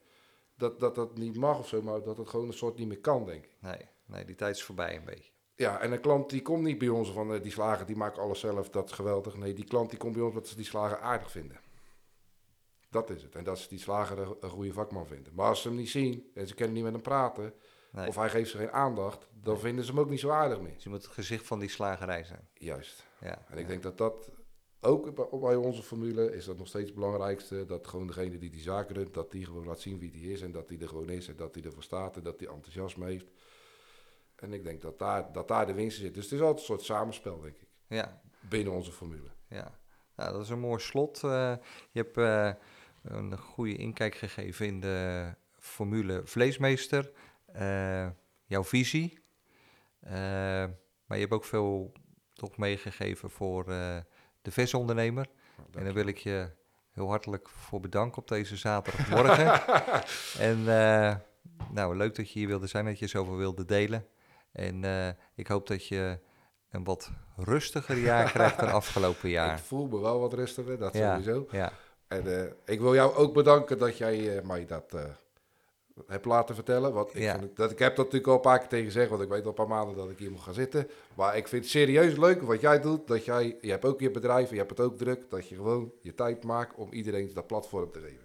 dat, 0.57 0.79
dat 0.79 0.95
dat 0.95 1.17
niet 1.17 1.37
mag 1.37 1.59
of 1.59 1.67
zo, 1.67 1.81
maar 1.81 2.03
dat 2.03 2.17
het 2.17 2.29
gewoon 2.29 2.47
een 2.47 2.53
soort 2.53 2.77
niet 2.77 2.87
meer 2.87 2.99
kan, 2.99 3.25
denk 3.25 3.43
ik. 3.43 3.55
Nee, 3.59 3.87
nee, 4.05 4.25
die 4.25 4.35
tijd 4.35 4.55
is 4.55 4.63
voorbij 4.63 4.95
een 4.95 5.05
beetje. 5.05 5.31
Ja, 5.55 5.79
en 5.79 5.91
een 5.91 6.01
klant 6.01 6.29
die 6.29 6.41
komt 6.41 6.63
niet 6.63 6.77
bij 6.77 6.89
ons 6.89 7.11
van 7.11 7.33
eh, 7.33 7.41
die 7.41 7.51
slager, 7.51 7.85
die 7.85 7.95
maakt 7.95 8.17
alles 8.17 8.39
zelf, 8.39 8.69
dat 8.69 8.85
is 8.89 8.91
geweldig. 8.91 9.35
Nee, 9.37 9.53
die 9.53 9.65
klant 9.65 9.89
die 9.89 9.99
komt 9.99 10.13
bij 10.13 10.21
ons 10.21 10.33
omdat 10.33 10.47
ze 10.47 10.55
die 10.55 10.65
slager 10.65 10.99
aardig 10.99 11.31
vinden. 11.31 11.59
Dat 12.89 13.09
is 13.09 13.23
het. 13.23 13.35
En 13.35 13.43
dat 13.43 13.59
ze 13.59 13.69
die 13.69 13.79
slager 13.79 14.19
een, 14.19 14.35
een 14.39 14.49
goede 14.49 14.73
vakman 14.73 15.07
vinden. 15.07 15.33
Maar 15.35 15.47
als 15.47 15.61
ze 15.61 15.67
hem 15.67 15.77
niet 15.77 15.89
zien 15.89 16.31
en 16.33 16.47
ze 16.47 16.55
kunnen 16.55 16.73
niet 16.73 16.83
met 16.83 16.93
hem 16.93 17.01
praten, 17.01 17.53
Nee. 17.91 18.07
of 18.07 18.15
hij 18.15 18.29
geeft 18.29 18.49
ze 18.51 18.57
geen 18.57 18.71
aandacht, 18.71 19.27
dan 19.33 19.59
vinden 19.59 19.85
ze 19.85 19.91
hem 19.91 19.99
ook 19.99 20.09
niet 20.09 20.19
zo 20.19 20.29
aardig 20.29 20.61
meer. 20.61 20.73
Dus 20.73 20.83
je 20.83 20.89
moet 20.89 21.03
het 21.03 21.11
gezicht 21.13 21.47
van 21.47 21.59
die 21.59 21.69
slagerij 21.69 22.23
zijn. 22.23 22.47
Juist. 22.53 23.05
Ja. 23.19 23.45
En 23.47 23.57
ik 23.57 23.67
denk 23.67 23.83
dat 23.83 23.97
dat 23.97 24.31
ook 24.85 25.15
bij- 25.39 25.55
onze 25.55 25.83
formule 25.83 26.35
is 26.35 26.45
dat 26.45 26.57
nog 26.57 26.67
steeds 26.67 26.85
het 26.85 26.95
belangrijkste. 26.95 27.65
Dat 27.65 27.87
gewoon 27.87 28.07
degene 28.07 28.37
die 28.37 28.49
die 28.49 28.61
zaak 28.61 28.89
runt, 28.91 29.13
dat 29.13 29.31
die 29.31 29.45
gewoon 29.45 29.65
laat 29.65 29.79
zien 29.79 29.99
wie 29.99 30.11
die 30.11 30.31
is. 30.31 30.41
En 30.41 30.51
dat 30.51 30.67
die 30.67 30.79
er 30.79 30.87
gewoon 30.87 31.09
is 31.09 31.27
en 31.27 31.35
dat 31.35 31.53
die 31.53 31.63
ervoor 31.63 31.83
staat 31.83 32.17
en 32.17 32.23
dat 32.23 32.39
die 32.39 32.49
enthousiasme 32.49 33.05
heeft. 33.05 33.31
En 34.35 34.53
ik 34.53 34.63
denk 34.63 34.81
dat 34.81 34.99
daar, 34.99 35.31
dat 35.31 35.47
daar 35.47 35.65
de 35.65 35.73
winst 35.73 35.97
in 35.97 36.03
zit. 36.03 36.13
Dus 36.13 36.23
het 36.23 36.33
is 36.33 36.39
altijd 36.39 36.59
een 36.59 36.65
soort 36.65 36.81
samenspel, 36.81 37.41
denk 37.41 37.55
ik, 37.55 37.67
Ja, 37.87 38.21
binnen 38.49 38.73
onze 38.73 38.91
formule. 38.91 39.29
ja. 39.49 39.79
Nou, 40.15 40.31
dat 40.31 40.41
is 40.41 40.49
een 40.49 40.59
mooi 40.59 40.79
slot. 40.79 41.23
Eh, 41.23 41.55
je 41.91 41.99
hebt 42.01 42.17
eh, 42.17 42.53
een 43.01 43.37
goede 43.37 43.75
inkijk 43.75 44.15
gegeven 44.15 44.65
in 44.65 44.79
de 44.79 45.29
formule 45.59 46.21
Vleesmeester. 46.25 47.11
Eh, 47.45 48.09
jouw 48.45 48.63
visie. 48.63 49.19
Maar 51.05 51.17
je 51.17 51.19
hebt 51.19 51.31
ook 51.31 51.45
veel 51.45 51.91
toch 52.33 52.57
meegegeven 52.57 53.29
voor 53.29 53.65
de 54.45 54.51
versondernemer. 54.51 55.27
Nou, 55.57 55.69
En 55.73 55.83
daar 55.83 55.93
wil 55.93 56.07
ik 56.07 56.17
je 56.17 56.49
heel 56.91 57.09
hartelijk 57.09 57.49
voor 57.49 57.79
bedanken 57.79 58.17
op 58.17 58.27
deze 58.27 58.55
zaterdagmorgen. 58.55 59.61
en 60.49 60.57
eh, 60.59 61.15
nou, 61.71 61.97
leuk 61.97 62.15
dat 62.15 62.31
je 62.31 62.39
hier 62.39 62.47
wilde 62.47 62.67
zijn, 62.67 62.85
dat 62.85 62.99
je 62.99 63.07
zoveel 63.07 63.35
wilde 63.35 63.65
delen. 63.65 64.07
En 64.51 64.83
eh, 64.83 65.09
ik 65.35 65.47
hoop 65.47 65.67
dat 65.67 65.87
je 65.87 66.19
een 66.69 66.83
wat 66.83 67.11
rustiger 67.35 67.97
jaar 67.97 68.31
krijgt 68.31 68.59
dan 68.59 68.71
afgelopen 68.81 69.29
jaar. 69.29 69.57
Ik 69.57 69.63
voel 69.63 69.87
me 69.87 69.99
wel 69.99 70.19
wat 70.19 70.33
rustiger, 70.33 70.77
dat 70.77 70.93
Ja, 70.93 71.11
sowieso. 71.11 71.47
ja, 71.51 71.71
En 72.07 72.39
eh, 72.39 72.51
ik 72.65 72.79
wil 72.79 72.93
jou 72.93 73.15
ook 73.15 73.33
bedanken 73.33 73.77
dat 73.77 73.97
jij 73.97 74.41
mij 74.43 74.65
dat 74.65 74.95
eh, 75.95 76.03
hebt 76.07 76.25
laten 76.25 76.55
vertellen. 76.55 76.93
Want 76.93 77.15
ik, 77.15 77.21
Ja. 77.21 77.39
vind 77.39 77.55
dat, 77.55 77.71
ik 77.71 77.79
heb 77.79 77.95
dat 77.95 78.05
natuurlijk 78.05 78.27
al 78.27 78.35
een 78.35 78.41
paar 78.41 78.59
keer 78.59 78.67
tegen 78.67 78.85
gezegd, 78.85 79.09
want 79.09 79.21
ik 79.21 79.29
weet 79.29 79.41
al 79.41 79.47
een 79.47 79.53
paar 79.53 79.67
maanden 79.67 79.95
dat 79.95 80.09
ik 80.09 80.17
hier 80.19 80.31
moet 80.31 80.41
gaan 80.41 80.53
zitten. 80.53 80.89
Maar 81.13 81.37
ik 81.37 81.47
vind 81.47 81.61
het 81.61 81.71
serieus 81.71 82.17
leuk 82.17 82.41
wat 82.41 82.61
jij 82.61 82.81
doet. 82.81 83.07
Dat 83.07 83.25
jij, 83.25 83.57
je 83.61 83.69
hebt 83.71 83.85
ook 83.85 83.99
je 83.99 84.11
bedrijf, 84.11 84.49
je 84.49 84.57
hebt 84.57 84.69
het 84.69 84.79
ook 84.79 84.97
druk. 84.97 85.21
Dat 85.29 85.49
je 85.49 85.55
gewoon 85.55 85.91
je 86.01 86.15
tijd 86.15 86.43
maakt 86.43 86.75
om 86.75 86.91
iedereen 86.91 87.31
dat 87.33 87.47
platform 87.47 87.91
te 87.91 87.99
geven. 87.99 88.23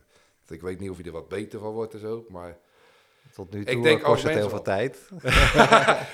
Ik 0.48 0.60
weet 0.62 0.80
niet 0.80 0.90
of 0.90 0.96
je 0.96 1.02
er 1.04 1.12
wat 1.12 1.28
beter 1.28 1.60
van 1.60 1.72
wordt 1.72 1.94
en 1.94 2.00
zo, 2.00 2.24
maar... 2.28 2.58
tot 3.34 3.52
nu 3.52 3.60
Ik 3.60 3.66
toe 3.68 3.82
denk 3.82 3.98
eh, 4.00 4.04
kost 4.04 4.22
het 4.22 4.32
heel 4.32 4.48
veel 4.48 4.62
tijd. 4.62 4.98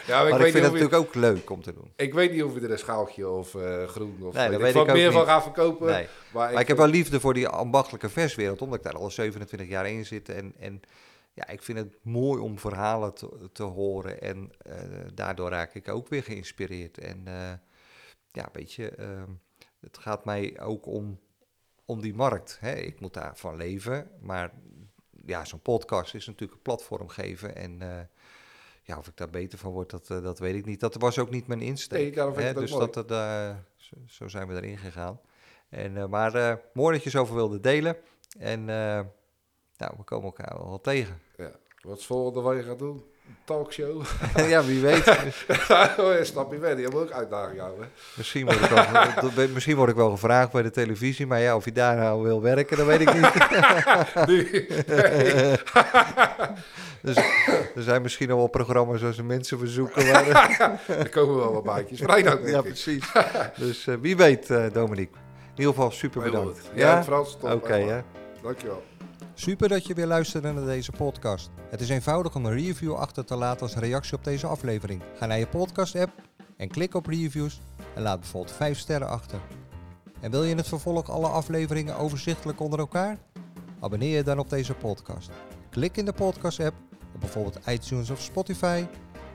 Ja, 0.07 0.23
Maar 0.23 0.29
ik, 0.29 0.33
weet 0.33 0.41
vind 0.41 0.43
het 0.43 0.55
je- 0.55 0.61
natuurlijk 0.61 0.95
ook 0.95 1.15
leuk 1.15 1.51
om 1.51 1.63
te 1.63 1.73
doen. 1.75 1.93
ik 1.97 2.15
weet 2.15 2.33
niet 2.33 2.43
of 2.43 2.55
je 2.55 2.61
er 2.61 2.71
een 2.71 2.79
schaaltje 2.79 3.29
of 3.29 3.55
eh, 3.55 3.85
groen 3.85 4.17
of 4.23 4.35
Nee, 4.35 4.49
weet 4.49 4.59
weet 4.59 4.69
ik 4.69 4.75
wat 4.77 4.87
ik 4.89 4.93
meer 4.95 5.13
van 5.13 5.25
gaat 5.27 5.43
verkopen. 5.43 5.87
Nee. 5.87 6.07
Maar, 6.33 6.53
Maar 6.53 6.61
ik 6.61 6.69
heb 6.69 6.77
wel 6.77 6.87
liefde 6.87 7.21
voor 7.21 7.35
die 7.35 7.49
ambachtelijke 7.49 8.09
verswereld, 8.09 8.63
omdat 8.63 8.79
ik 8.79 8.85
daar 8.85 8.97
al 8.97 9.11
27 9.11 9.69
jaar 9.69 9.89
in 9.91 10.05
zit. 10.07 10.29
En, 10.29 10.53
en 10.59 10.81
ja, 11.37 11.49
ik 11.49 11.63
vind 11.63 11.79
het 11.79 11.97
mooi 12.03 12.41
om 12.41 12.59
verhalen 12.59 13.15
te, 13.15 13.51
te 13.53 13.63
horen. 13.63 14.21
En 14.21 14.51
eh, 14.59 14.77
daardoor 15.15 15.51
raak 15.51 15.75
ik 15.75 15.89
ook 15.89 16.09
weer 16.09 16.23
geïnspireerd. 16.23 16.99
En 16.99 17.27
eh, 17.27 17.53
ja, 18.31 18.49
weet 18.53 18.73
je, 18.73 18.91
ehm, 18.91 19.31
het 19.81 19.99
gaat 19.99 20.25
mij 20.25 20.61
ook 20.61 20.87
om, 20.87 21.21
om 21.85 22.01
die 22.01 22.15
markt. 22.15 22.57
Hè. 22.61 22.75
Ik 22.75 23.01
moet 23.01 23.15
daarvan 23.15 23.57
leven. 23.57 24.11
Maar 24.21 24.53
ja, 25.27 25.45
zo'n 25.45 25.61
podcast 25.61 26.15
is 26.15 26.27
natuurlijk 26.27 26.53
een 26.53 26.63
platform 26.63 27.09
geven. 27.09 27.57
En 27.57 27.83
eh, 27.83 28.05
ja, 28.83 28.99
of 28.99 29.07
ik 29.07 29.17
daar 29.17 29.31
beter 29.31 29.59
van 29.59 29.73
word, 29.73 29.91
dat, 29.91 30.07
dat 30.07 30.39
weet 30.39 30.55
ik 30.55 30.65
niet. 30.65 30.81
Dat 30.81 30.95
was 30.95 31.19
ook 31.19 31.31
niet 31.31 31.47
mijn 31.47 31.63
insteek. 31.63 32.15
Nee, 32.15 32.25
hè. 32.25 32.55
dus 32.55 32.71
mooi. 32.71 32.91
dat, 32.91 33.11
eh, 33.11 33.57
zo, 33.77 33.97
zo 34.07 34.29
zijn 34.29 34.49
we 34.49 34.55
erin 34.55 34.79
gegaan. 34.79 35.21
En, 35.69 36.11
maar 36.11 36.61
mooi 36.73 36.95
dat 36.95 37.05
je 37.05 37.11
zoveel 37.11 37.35
wilde 37.35 37.61
delen. 37.61 37.97
En 38.39 38.69
nou, 39.79 39.93
we 39.97 40.03
komen 40.05 40.25
elkaar 40.25 40.57
wel 40.59 40.81
tegen. 40.81 41.21
Wat 41.87 41.99
is 41.99 42.07
volgende 42.07 42.41
wat 42.41 42.57
je 42.57 42.63
gaat 42.63 42.79
doen? 42.79 43.05
Een 43.29 43.37
talkshow? 43.45 44.03
ja, 44.53 44.65
wie 44.65 44.81
weet. 44.81 45.09
oh, 45.99 46.13
ja, 46.19 46.25
snap 46.25 46.53
je 46.53 46.59
wel. 46.59 46.75
Die 46.75 46.85
hebben 46.85 47.03
ook 47.03 47.11
uitdaging 47.11 47.57
jou, 47.57 47.81
hè? 47.81 47.87
Misschien 48.17 48.45
word, 48.45 48.61
ik 48.61 48.71
wel, 49.35 49.49
misschien 49.49 49.77
word 49.77 49.91
ik 49.91 49.97
wel 49.97 50.11
gevraagd 50.11 50.53
bij 50.53 50.63
de 50.63 50.71
televisie. 50.71 51.27
Maar 51.27 51.41
ja, 51.41 51.57
of 51.57 51.65
je 51.65 51.73
daar 51.73 51.97
nou 51.97 52.23
wil 52.23 52.43
werken, 52.43 52.77
dat 52.77 52.87
weet 52.87 53.01
ik 53.01 53.15
niet. 53.15 54.27
Nu. 54.27 54.67
dus, 57.01 57.17
er 57.75 57.83
zijn 57.83 58.03
misschien 58.03 58.31
al 58.31 58.37
wel 58.37 58.47
programma's 58.47 59.01
zoals 59.01 59.17
ze 59.17 59.23
mensen 59.23 59.59
verzoeken. 59.59 60.07
Maar, 60.07 60.81
Er 60.89 61.09
komen 61.09 61.37
wel 61.37 61.63
wat. 61.63 61.83
Vrij 61.93 62.33
ook, 62.33 62.49
ja, 62.49 62.61
precies. 62.63 63.13
Dus 63.57 63.87
eh, 63.87 63.95
wie 64.01 64.17
weet, 64.17 64.51
eh 64.51 64.65
Dominique. 64.73 65.15
In 65.55 65.63
ieder 65.63 65.75
geval 65.75 65.91
super 65.91 66.23
bedankt. 66.23 66.61
goed. 66.61 66.71
Ja, 66.75 67.05
Frans, 67.05 67.37
top. 67.41 67.53
Oké, 67.53 67.73
hè. 67.73 67.87
waar. 67.87 68.05
Dankjewel. 68.43 68.83
Super 69.39 69.69
dat 69.69 69.87
je 69.87 69.95
weer 69.95 70.07
luisterde 70.07 70.53
naar 70.53 70.65
deze 70.65 70.93
podcast. 70.93 71.51
Het 71.71 71.81
is 71.81 71.89
eenvoudig 71.89 72.35
om 72.35 72.47
een 72.47 72.53
review 72.53 72.95
achter 72.95 73.25
te 73.25 73.37
laten 73.37 73.61
als 73.61 73.75
reactie 73.75 74.17
op 74.17 74.25
deze 74.25 74.47
aflevering. 74.47 75.03
Ga 75.15 75.27
naar 75.27 75.39
je 75.39 75.47
podcast-app 75.47 76.13
en 76.57 76.69
klik 76.69 76.95
op 76.95 77.07
reviews 77.07 77.61
en 77.95 78.03
laat 78.03 78.21
bijvoorbeeld 78.21 78.57
5 78.57 78.79
sterren 78.79 79.09
achter. 79.09 79.41
En 80.21 80.31
wil 80.31 80.45
je 80.45 80.51
in 80.51 80.57
het 80.57 80.69
vervolg 80.69 81.11
alle 81.11 81.27
afleveringen 81.27 81.97
overzichtelijk 81.97 82.61
onder 82.61 82.79
elkaar? 82.79 83.19
Abonneer 83.81 84.17
je 84.17 84.23
dan 84.23 84.39
op 84.39 84.51
deze 84.51 84.75
podcast. 84.75 85.31
Klik 85.71 85.97
in 85.97 86.05
de 86.05 86.13
podcast-app 86.13 86.77
op 87.15 87.21
bijvoorbeeld 87.21 87.59
iTunes 87.67 88.11
of 88.11 88.21
Spotify 88.21 88.87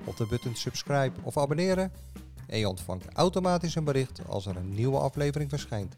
op 0.06 0.18
de 0.18 0.28
button 0.28 0.56
subscribe 0.56 1.20
of 1.24 1.38
abonneren 1.38 1.91
en 2.47 2.60
je 2.60 2.70
ontvangt 2.70 3.14
automatisch 3.14 3.76
een 3.76 3.84
bericht 3.84 4.22
als 4.28 4.45
er 4.45 4.56
een 4.56 4.74
nieuwe 4.74 4.97
aflevering 4.97 5.49
verschijnt. 5.49 5.97